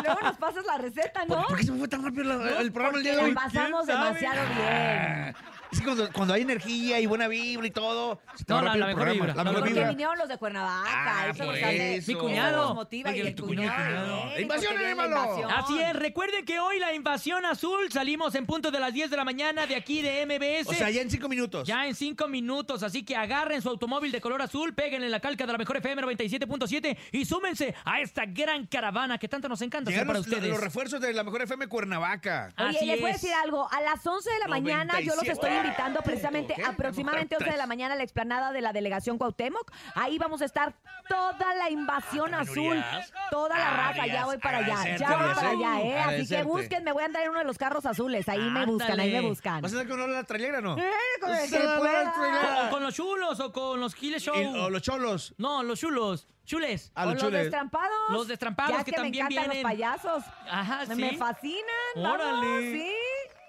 Luego 0.05 0.21
nos 0.23 0.37
pasas 0.37 0.67
la 0.67 0.77
receta, 0.79 1.25
¿no? 1.25 1.43
¿Por 1.49 1.57
qué 1.57 1.63
se 1.65 1.73
me 1.73 1.79
fue 1.79 1.89
tan 1.89 2.05
rápido 2.05 2.25
la- 2.25 2.61
el 2.61 2.71
programa 2.73 2.99
el 2.99 3.05
día 3.05 3.17
de 3.17 3.23
hoy? 3.23 3.31
la 3.33 3.41
pasamos 3.41 3.87
demasiado 3.87 4.43
bien. 4.55 5.35
Es 5.73 5.79
que 5.79 5.85
cuando, 5.85 6.13
cuando 6.13 6.35
hay 6.35 6.43
energía 6.43 6.99
y 7.01 7.07
buena 7.07 7.29
vibra 7.29 7.67
y 7.67 7.71
todo, 7.71 8.21
se 8.37 8.45
te 8.45 8.53
No, 8.53 8.57
va 8.57 8.63
la- 8.63 8.77
la 8.77 8.87
mejor 8.87 9.03
programa. 9.03 9.13
vibra, 9.13 9.35
La 9.35 9.45
mejor 9.45 9.59
Porque 9.61 9.73
vibra. 9.75 9.89
vinieron 9.91 10.19
los 10.19 10.29
de 10.29 10.37
Cuernavaca. 10.39 10.89
Ah, 10.93 11.29
eso 11.31 11.45
por 11.45 11.57
eso. 11.57 12.13
Mi 12.13 12.19
cuñado. 12.19 12.65
Nos 12.67 12.75
motiva 12.75 13.17
y 13.17 13.21
el 13.21 13.35
tu 13.35 13.47
cuñado. 13.47 13.77
cuñado. 13.77 14.41
invasión, 14.41 14.75
invasión. 14.75 15.51
Así 15.51 15.79
es, 15.79 15.93
recuerden 15.95 16.45
que 16.45 16.59
hoy 16.59 16.79
la 16.81 16.93
invasión 16.95 17.45
azul 17.47 17.91
salimos 17.93 18.35
en 18.35 18.47
punto 18.47 18.71
de 18.71 18.81
las 18.81 18.93
10 18.93 19.11
de 19.11 19.17
la 19.17 19.25
mañana 19.25 19.67
de 19.67 19.77
aquí 19.77 20.03
de 20.03 20.23
MBS. 20.27 20.69
O 20.71 20.75
sea, 20.75 20.91
ya 20.91 21.03
en 21.03 21.11
cinco 21.11 21.29
minutos. 21.29 21.67
Ya 21.69 21.87
en 21.87 21.95
cinco 21.95 22.27
minutos, 22.29 22.83
así 22.83 23.05
que 23.05 23.15
agarren 23.17 23.63
su 23.63 23.69
automóvil 23.69 24.11
de 24.13 24.21
color 24.21 24.43
azul, 24.43 24.75
péguenle 24.75 25.09
la 25.09 25.21
calca 25.21 25.47
de 25.47 25.53
la 25.53 25.59
mejor 25.59 25.77
FM 25.77 26.03
97.7 26.03 26.97
y 27.13 27.25
súmense 27.25 27.75
a 27.85 28.01
esta 28.01 28.25
gran 28.27 28.67
caravana 28.67 29.19
que 29.19 29.29
tanto 29.29 29.49
nos 29.49 29.61
encanta 29.63 29.91
hacer 29.91 30.01
Llegaron 30.03 30.07
para 30.09 30.19
los, 30.19 30.27
ustedes. 30.27 30.51
los 30.51 30.61
refuerzos 30.61 31.01
de 31.01 31.13
la 31.13 31.23
mejor 31.25 31.43
FM 31.43 31.67
Cuernavaca. 31.69 32.53
Oye, 32.59 32.69
Así 32.77 32.87
les 32.87 33.01
voy 33.01 33.11
a 33.11 33.13
decir 33.13 33.31
algo. 33.45 33.69
A 33.71 33.81
las 33.83 34.05
11 34.07 34.31
de 34.31 34.39
la 34.41 34.49
mañana 34.49 35.01
yo 35.01 35.15
los 35.15 35.23
97. 35.25 35.33
estoy 35.33 35.60
invitando 35.65 36.01
precisamente 36.03 36.55
¿Qué? 36.55 36.65
aproximadamente 36.65 37.37
11 37.37 37.51
de 37.51 37.57
la 37.57 37.67
mañana 37.67 37.95
a 37.95 37.97
la 37.97 38.03
explanada 38.03 38.53
de 38.53 38.61
la 38.61 38.73
delegación 38.73 39.19
Cuauhtémoc. 39.19 39.71
Ahí 39.95 40.19
vamos 40.19 40.43
a 40.43 40.45
estar 40.45 40.75
toda 41.09 41.55
la 41.55 41.71
invasión 41.71 42.35
azul, 42.35 42.83
toda 43.31 43.59
la 43.59 43.71
raza. 43.71 44.07
Ya 44.07 44.25
voy 44.25 44.39
para 44.39 44.59
allá, 44.59 44.97
ya 44.97 45.17
voy 45.17 45.35
para 45.35 45.53
¿eh? 45.53 45.57
allá, 45.57 45.81
¿eh? 45.81 45.99
Así 46.01 46.29
que 46.29 46.43
busquen, 46.43 46.85
me 46.85 46.93
voy 46.93 47.03
a 47.03 47.07
andar 47.07 47.23
en 47.23 47.31
uno 47.31 47.39
de 47.41 47.45
los 47.45 47.59
carros 47.59 47.87
azules. 47.87 48.29
Ahí 48.29 48.41
me 48.41 48.67
buscan, 48.67 48.99
ahí 48.99 49.13
me 49.13 49.21
buscan. 49.21 49.63
¿Vas 49.63 49.73
a 49.75 49.81
andar 49.81 49.97
con 49.97 50.13
la 50.13 50.25
trailera 50.25 50.61
no? 50.61 50.77
Eh, 50.79 50.91
con 51.21 51.35
el 51.35 51.51
que 51.51 51.59
pueda. 51.59 52.81
los 52.81 52.95
chulos 52.95 53.39
o 53.41 53.53
con 53.53 53.81
los 53.81 53.95
Giles 53.95 54.23
Show. 54.23 54.35
O 54.35 54.71
los 54.71 54.83
cholos. 54.83 55.35
No, 55.39 55.63
los 55.63 55.79
chulos. 55.79 56.27
Chules. 56.45 56.91
A 56.97 57.03
O 57.03 57.05
los 57.07 57.15
los 57.15 57.23
chules. 57.23 57.43
destrampados. 57.43 58.11
Los 58.11 58.27
destrampados 58.27 58.73
Ya 58.73 58.79
es 58.79 58.85
que 58.85 58.91
que, 58.91 58.97
también 58.97 59.13
me 59.27 59.35
encantan 59.35 59.51
vienen. 59.53 59.63
los 59.63 59.71
payasos. 59.71 60.25
Ajá, 60.51 60.87
sí. 60.87 60.95
Me 60.97 61.17
fascinan, 61.17 61.65
vamos, 61.97 62.43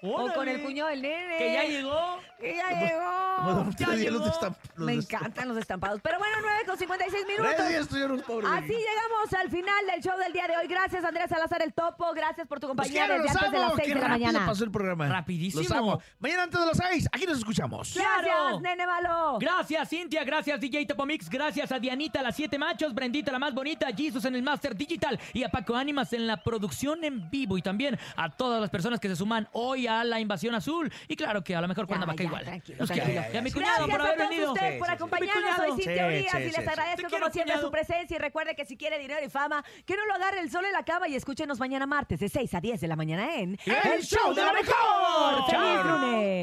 Órale. 0.02 0.30
O 0.30 0.34
con 0.34 0.48
el 0.48 0.62
cuño 0.62 0.86
del 0.86 1.00
nene. 1.02 1.36
Que 1.38 1.52
ya 1.52 1.64
llegó. 1.64 2.18
Que 2.40 2.56
ya 2.56 2.68
llegó. 2.70 3.42
Bueno, 3.44 3.70
Ya 3.78 3.86
los 3.86 3.96
llegó. 3.96 4.18
destamp- 4.24 4.56
los 4.74 4.86
Me 4.86 4.96
destamp- 4.96 5.18
encantan 5.20 5.48
los 5.48 5.56
estampados. 5.58 6.00
Pero 6.02 6.18
bueno, 6.18 6.36
9 6.42 6.58
con 6.66 6.76
56 6.76 7.26
minutos. 7.26 7.52
Gracias, 7.56 7.80
estuvieron 7.82 8.16
los 8.16 8.22
pobres. 8.26 8.50
Así 8.52 8.66
llegamos 8.72 9.32
al 9.38 9.48
final 9.50 9.86
del 9.86 10.02
show 10.02 10.18
del 10.18 10.32
día 10.32 10.48
de 10.48 10.56
hoy. 10.56 10.66
Gracias, 10.66 11.04
Andrés 11.04 11.30
Salazar 11.30 11.62
el 11.62 11.72
Topo. 11.72 12.12
Gracias 12.14 12.46
por 12.48 12.58
tu 12.58 12.66
Los 12.66 12.76
compañía 12.76 13.06
quiero, 13.06 13.22
desde 13.22 13.34
los 13.34 13.36
antes 13.36 13.52
de 13.52 13.58
las 13.58 13.66
amo. 13.68 13.76
6 13.76 13.88
Qué 13.88 13.94
de 13.94 14.00
la 14.00 14.08
rápido 14.08 14.26
mañana. 14.26 14.46
pasó 14.46 14.64
el 14.64 14.70
programa. 14.72 15.08
Rapidísimo. 15.08 15.62
Los 15.62 15.70
amo. 15.72 16.02
Mañana 16.18 16.42
antes 16.44 16.60
de 16.60 16.66
las 16.66 16.76
seis, 16.76 17.08
aquí 17.12 17.26
nos 17.26 17.38
escuchamos. 17.38 17.94
Gracias, 17.94 18.60
nene 18.60 18.86
malo. 18.86 19.38
Gracias, 19.40 19.88
Cintia. 19.88 20.24
Gracias, 20.24 20.60
DJ 20.60 20.84
Topomix. 20.86 21.28
Gracias 21.30 21.70
a 21.70 21.78
Dianita, 21.78 22.22
las 22.22 22.34
siete 22.34 22.58
machos. 22.58 22.92
Brendita, 22.92 23.30
la 23.30 23.38
más 23.38 23.54
bonita. 23.54 23.86
Jesus 23.96 24.24
en 24.24 24.34
el 24.34 24.42
Master 24.42 24.74
Digital. 24.76 25.18
Y 25.32 25.44
a 25.44 25.48
Paco 25.50 25.76
Ánimas 25.76 26.12
en 26.12 26.26
la 26.26 26.42
producción 26.42 27.04
en 27.04 27.30
vivo. 27.30 27.56
Y 27.56 27.62
también 27.62 27.98
a 28.16 28.30
todas 28.30 28.60
las 28.60 28.70
personas 28.70 28.98
que 28.98 29.08
se 29.08 29.14
suman 29.16 29.48
hoy 29.52 29.86
a 29.86 29.91
la 30.04 30.20
Invasión 30.20 30.54
Azul. 30.54 30.92
Y 31.08 31.16
claro 31.16 31.42
que 31.44 31.54
a 31.56 31.60
lo 31.60 31.68
mejor 31.68 31.84
Ya, 31.84 31.88
Cuernavaca 31.88 32.22
ya, 32.22 32.24
igual. 32.28 32.44
tranquilo, 32.44 32.78
Nos 32.80 32.88
tranquilo. 32.90 33.20
queda. 33.22 33.34
Y 33.34 33.36
a 33.36 33.42
mi 33.42 33.50
cuñado 33.52 33.86
Gracias 33.86 33.90
por 33.90 34.00
a 34.00 34.04
haber 34.04 34.16
todos 34.16 34.28
venido. 34.30 34.52
ustedes 34.52 34.72
Sí, 34.72 34.78
por 34.78 34.86
sí, 34.86 34.90
sí. 34.90 34.94
acompañarnos. 34.96 35.36
Mi 35.36 35.42
cuñado. 35.42 35.62
Soy 35.62 35.82
Cintia 35.82 36.02
Sí, 36.02 36.14
Urias 36.14 36.32
sí, 36.32 36.38
y 36.38 36.42
les 36.44 36.54
sí, 36.54 36.60
sí. 36.62 36.68
agradezco 36.68 36.96
Te 36.96 37.02
como 37.02 37.10
quiero, 37.10 37.32
siempre 37.32 37.52
cuñado. 37.54 37.66
su 37.66 37.72
presencia. 37.72 38.14
Y 38.16 38.18
recuerde 38.18 38.54
que 38.54 38.64
si 38.66 38.76
quiere 38.76 38.98
dinero 38.98 39.20
y 39.24 39.28
fama, 39.30 39.64
que 39.86 39.96
no 39.96 40.06
lo 40.06 40.14
agarre 40.14 40.40
el 40.40 40.50
sol 40.50 40.64
en 40.64 40.72
la 40.72 40.84
cama 40.84 41.08
y 41.08 41.14
escúchenos 41.16 41.58
mañana 41.58 41.86
martes 41.86 42.20
de 42.20 42.28
6 42.28 42.54
a 42.54 42.60
10 42.60 42.80
de 42.80 42.88
la 42.88 42.96
mañana 42.96 43.36
en 43.36 43.58
El 43.66 44.02
show 44.02 44.32
de 44.34 44.44
la 44.44 44.52
mejor. 44.52 45.50
¡Feliz 45.50 45.84
lunes! 45.84 46.42